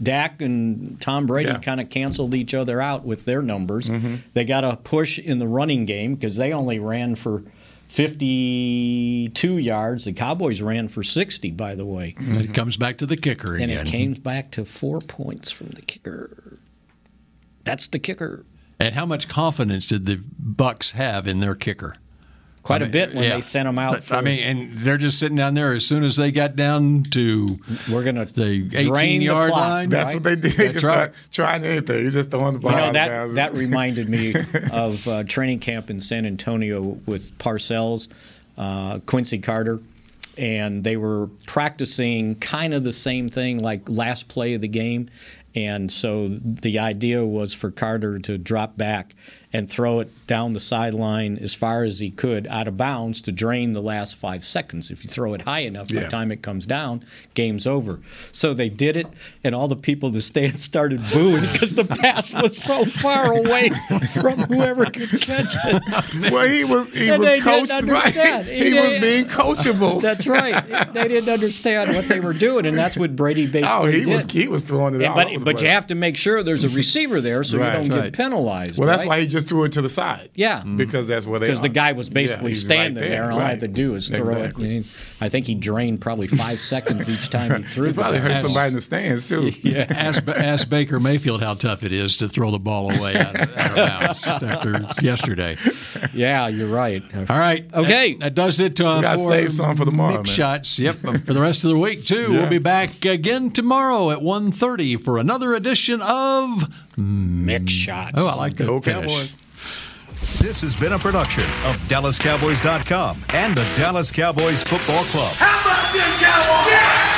Dak 0.02 0.42
and 0.42 1.00
Tom 1.00 1.26
Brady 1.26 1.50
Yeah. 1.50 1.60
kind 1.60 1.80
of 1.80 1.90
canceled 1.90 2.34
each 2.34 2.54
other 2.54 2.82
out 2.82 3.06
with 3.06 3.26
their 3.26 3.42
numbers. 3.42 3.90
Mm-hmm. 3.90 4.16
They 4.34 4.44
got 4.46 4.64
a 4.64 4.76
push 4.78 5.20
in 5.20 5.40
the 5.40 5.48
running 5.48 5.86
game 5.86 6.16
because 6.16 6.36
they 6.36 6.52
only 6.54 6.80
ran 6.80 7.16
for 7.16 7.44
52 7.88 9.58
yards. 9.58 10.06
The 10.06 10.14
Cowboys 10.14 10.62
ran 10.62 10.88
for 10.88 11.04
60, 11.04 11.52
by 11.52 11.76
the 11.76 11.86
way. 11.86 12.16
It 12.20 12.54
comes 12.54 12.78
back 12.78 12.98
to 13.00 13.06
the 13.06 13.18
kicker 13.18 13.54
And 13.56 13.66
again. 13.66 13.88
it 13.88 13.90
came 13.90 14.14
back 14.14 14.52
to 14.52 14.66
four 14.66 15.00
points 15.00 15.52
from 15.52 15.70
the 15.70 15.82
kicker. 15.82 16.58
That's 17.64 17.88
the 17.88 18.00
kicker. 18.00 18.46
And 18.80 18.96
how 18.96 19.06
much 19.06 19.28
confidence 19.30 19.88
did 19.88 20.06
the 20.06 20.18
Bucs 20.18 20.92
have 20.92 21.28
in 21.28 21.40
their 21.40 21.56
kicker? 21.56 21.96
Quite 22.64 22.82
I 22.82 22.86
a 22.86 22.88
mean, 22.88 22.92
bit 22.92 23.14
when 23.14 23.24
yeah. 23.26 23.36
they 23.36 23.42
sent 23.42 23.68
them 23.68 23.78
out. 23.78 23.92
But, 23.94 24.04
For, 24.06 24.16
I 24.16 24.22
mean, 24.22 24.40
and 24.40 24.74
they're 24.74 24.98
just 24.98 25.20
sitting 25.20 25.36
down 25.38 25.54
there. 25.54 25.74
As 25.74 25.86
soon 25.86 26.04
as 26.04 26.16
they 26.16 26.32
got 26.32 26.56
down 26.56 27.04
to 27.12 27.60
we're 27.92 28.04
going 28.04 28.16
to 28.16 28.26
the 28.26 28.62
drain 28.62 28.96
18 28.96 29.20
the 29.20 29.26
yard 29.26 29.52
clock. 29.52 29.60
line, 29.70 29.90
That's 29.90 30.08
Right. 30.08 30.16
what 30.16 30.24
they 30.24 30.36
did. 30.36 30.54
They 30.58 30.64
That's 30.66 30.74
just 30.76 30.86
right. 30.86 31.14
start 31.14 31.14
trying 31.32 31.64
anything. 31.66 32.04
He's 32.04 32.14
just 32.14 32.32
throwing 32.32 32.54
the 32.54 32.60
ball. 32.60 32.72
You 32.72 32.78
know 32.78 32.84
out 32.86 32.94
that 32.94 33.12
of 33.12 33.34
that 33.36 33.54
reminded 33.54 34.08
me 34.10 34.34
of 34.72 35.08
uh, 35.08 35.24
training 35.26 35.60
camp 35.60 35.90
in 35.90 36.00
San 36.00 36.26
Antonio 36.26 36.82
with 37.06 37.38
Parcells, 37.38 38.08
uh, 38.58 39.00
Quincy 39.06 39.40
Carter, 39.40 39.80
and 40.38 40.84
they 40.84 40.98
were 40.98 41.28
practicing 41.46 42.36
kind 42.36 42.74
of 42.74 42.84
the 42.84 42.92
same 42.92 43.30
thing, 43.30 43.60
like 43.62 43.90
last 43.90 44.28
play 44.28 44.54
of 44.54 44.62
the 44.62 44.68
game. 44.68 45.10
And 45.56 45.92
so 45.92 46.30
the 46.30 46.80
idea 46.80 47.24
was 47.24 47.54
for 47.54 47.70
Carter 47.70 48.18
to 48.20 48.38
drop 48.40 48.76
back 48.76 49.16
and 49.54 49.70
throw 49.70 50.00
it 50.00 50.10
down 50.26 50.54
the 50.54 50.60
sideline 50.60 51.38
as 51.38 51.54
far 51.54 51.84
as 51.84 52.00
he 52.00 52.10
could 52.10 52.48
out 52.48 52.68
of 52.68 52.76
bounds 52.76 53.22
to 53.22 53.32
drain 53.32 53.74
the 53.74 53.82
last 53.82 54.16
five 54.16 54.44
seconds. 54.44 54.90
If 54.90 55.04
you 55.04 55.10
throw 55.12 55.34
it 55.36 55.44
high 55.44 55.60
enough, 55.60 55.90
by 55.94 56.02
the 56.02 56.08
time 56.08 56.32
it 56.32 56.42
comes 56.42 56.66
down, 56.66 57.06
game's 57.36 57.68
over. 57.68 58.00
So 58.32 58.54
they 58.56 58.70
did 58.70 58.98
it, 58.98 59.08
and 59.44 59.54
all 59.54 59.68
the 59.68 59.76
people 59.76 60.10
in 60.10 60.16
the 60.16 60.22
stands 60.24 60.64
started 60.64 61.02
booing 61.14 61.42
because 61.52 61.76
the 61.76 61.86
pass 61.86 62.34
was 62.34 62.58
so 62.58 62.84
far 62.86 63.32
away 63.38 63.70
from 64.14 64.40
whoever 64.40 64.86
could 64.86 65.22
catch 65.22 65.56
it. 65.66 66.32
well, 66.32 66.48
he 66.48 66.64
was 66.64 66.90
he 66.94 67.10
And 67.10 67.20
was 67.22 67.44
coached 67.44 67.84
right. 67.84 68.46
He, 68.46 68.72
He- 68.72 68.74
was 68.74 69.00
being 69.00 69.26
coachable. 69.26 70.02
That's 70.02 70.26
right. 70.26 70.64
They 70.94 71.08
didn't 71.08 71.30
understand 71.30 71.92
what 71.96 72.06
they 72.06 72.20
were 72.20 72.34
doing, 72.34 72.66
and 72.66 72.78
that's 72.78 72.98
what 72.98 73.16
Brady 73.16 73.46
basically 73.46 73.70
oh, 73.70 73.86
he 73.86 74.00
did. 74.00 74.08
was 74.08 74.24
he 74.32 74.48
was 74.48 74.64
throwing 74.64 74.96
it 74.96 75.02
Yeah, 75.02 75.10
all 75.10 75.16
but 75.16 75.44
but 75.44 75.62
you 75.62 75.68
have 75.68 75.88
to 75.88 75.96
make 75.96 76.18
sure 76.18 76.42
there's 76.44 76.64
a 76.64 76.70
receiver 76.70 77.22
there 77.22 77.44
so 77.44 77.58
Right, 77.60 77.82
you 77.84 77.90
don't 77.90 77.98
right. 78.00 78.06
get 78.06 78.14
penalized. 78.14 78.80
Well, 78.80 78.88
that's 78.88 79.06
why 79.06 79.20
he 79.20 79.28
just 79.28 79.43
threw 79.44 79.64
it 79.66 79.74
to 79.74 79.82
the 79.82 79.90
side. 79.90 80.30
Yeah. 80.36 80.64
because 80.64 81.08
that's 81.08 81.26
where 81.26 81.40
they. 81.40 81.48
because 81.48 81.62
the 81.62 81.70
guy 81.70 81.92
was 81.92 82.10
basically 82.10 82.50
he's 82.52 82.62
standing 82.62 83.02
right 83.02 83.10
there, 83.10 83.24
and 83.24 83.34
all 83.34 83.40
I 83.40 83.50
had 83.50 83.60
to 83.62 83.68
do 83.68 83.96
is 83.96 84.10
throw 84.10 84.20
Exactly. 84.20 84.66
it. 84.66 84.68
I, 84.68 84.74
mean, 84.74 84.86
I 85.22 85.30
think 85.30 85.46
he 85.48 85.56
drained 85.56 86.02
probably 86.02 86.28
five 86.28 86.60
seconds 86.74 87.10
each 87.10 87.30
time 87.30 87.62
he 87.62 87.68
threw. 87.70 87.88
He 87.88 87.94
probably 87.94 88.20
ball. 88.20 88.30
hurt 88.30 88.40
somebody 88.42 88.70
in 88.70 88.74
the 88.74 88.82
stands 88.82 89.28
too. 89.28 89.52
Yeah. 89.64 89.86
ask, 89.90 90.28
ask 90.28 90.70
Baker 90.70 91.00
Mayfield 91.00 91.42
how 91.42 91.54
tough 91.54 91.84
it 91.84 91.92
is 91.94 92.18
to 92.18 92.28
throw 92.28 92.52
the 92.52 92.60
ball 92.60 92.92
away 92.96 93.16
out 93.16 93.40
of, 93.40 93.58
out 93.58 93.72
of 93.72 93.76
bounds 93.76 94.28
after 94.28 95.04
yesterday. 95.06 95.56
Yeah, 96.14 96.48
you're 96.48 96.68
right. 96.68 97.04
All 97.30 97.38
right. 97.38 97.66
Okay. 97.74 98.14
That, 98.14 98.20
that 98.20 98.36
does 98.36 98.60
it 98.60 98.80
uh, 98.82 99.02
gotta 99.02 99.18
for 99.18 99.28
save 99.30 99.54
some 99.54 99.76
for 99.76 99.86
tomorrow, 99.86 100.14
Mick 100.16 100.26
man. 100.26 100.26
Shots. 100.26 100.80
Yep. 100.80 100.96
for 100.98 101.34
the 101.34 101.42
rest 101.42 101.64
of 101.64 101.70
the 101.70 101.78
week, 101.78 102.06
too. 102.06 102.34
Yeah. 102.34 102.40
We'll 102.42 102.50
be 102.50 102.58
back 102.60 103.06
again 103.06 103.52
tomorrow 103.52 104.12
at 104.12 104.20
1.30 104.20 105.02
for 105.04 105.18
another 105.18 105.54
edition 105.54 106.02
of 106.02 106.64
Mick 106.98 107.62
mm. 107.62 107.70
shots. 107.70 108.14
Oh, 108.16 108.28
I 108.28 108.36
like 108.36 108.56
the 108.56 108.66
Go. 108.66 108.82
Cowboys. 108.82 109.38
This 110.40 110.62
has 110.62 110.80
been 110.80 110.94
a 110.94 111.00
production 111.00 111.46
of 111.66 111.76
DallasCowboys.com 111.88 113.26
and 113.30 113.56
the 113.56 113.70
Dallas 113.76 114.12
Cowboys 114.12 114.64
Football 114.64 115.04
Club. 115.06 115.34
How 115.36 115.62
about 115.62 115.94
this, 115.94 116.22
Cowboys? 116.22 117.13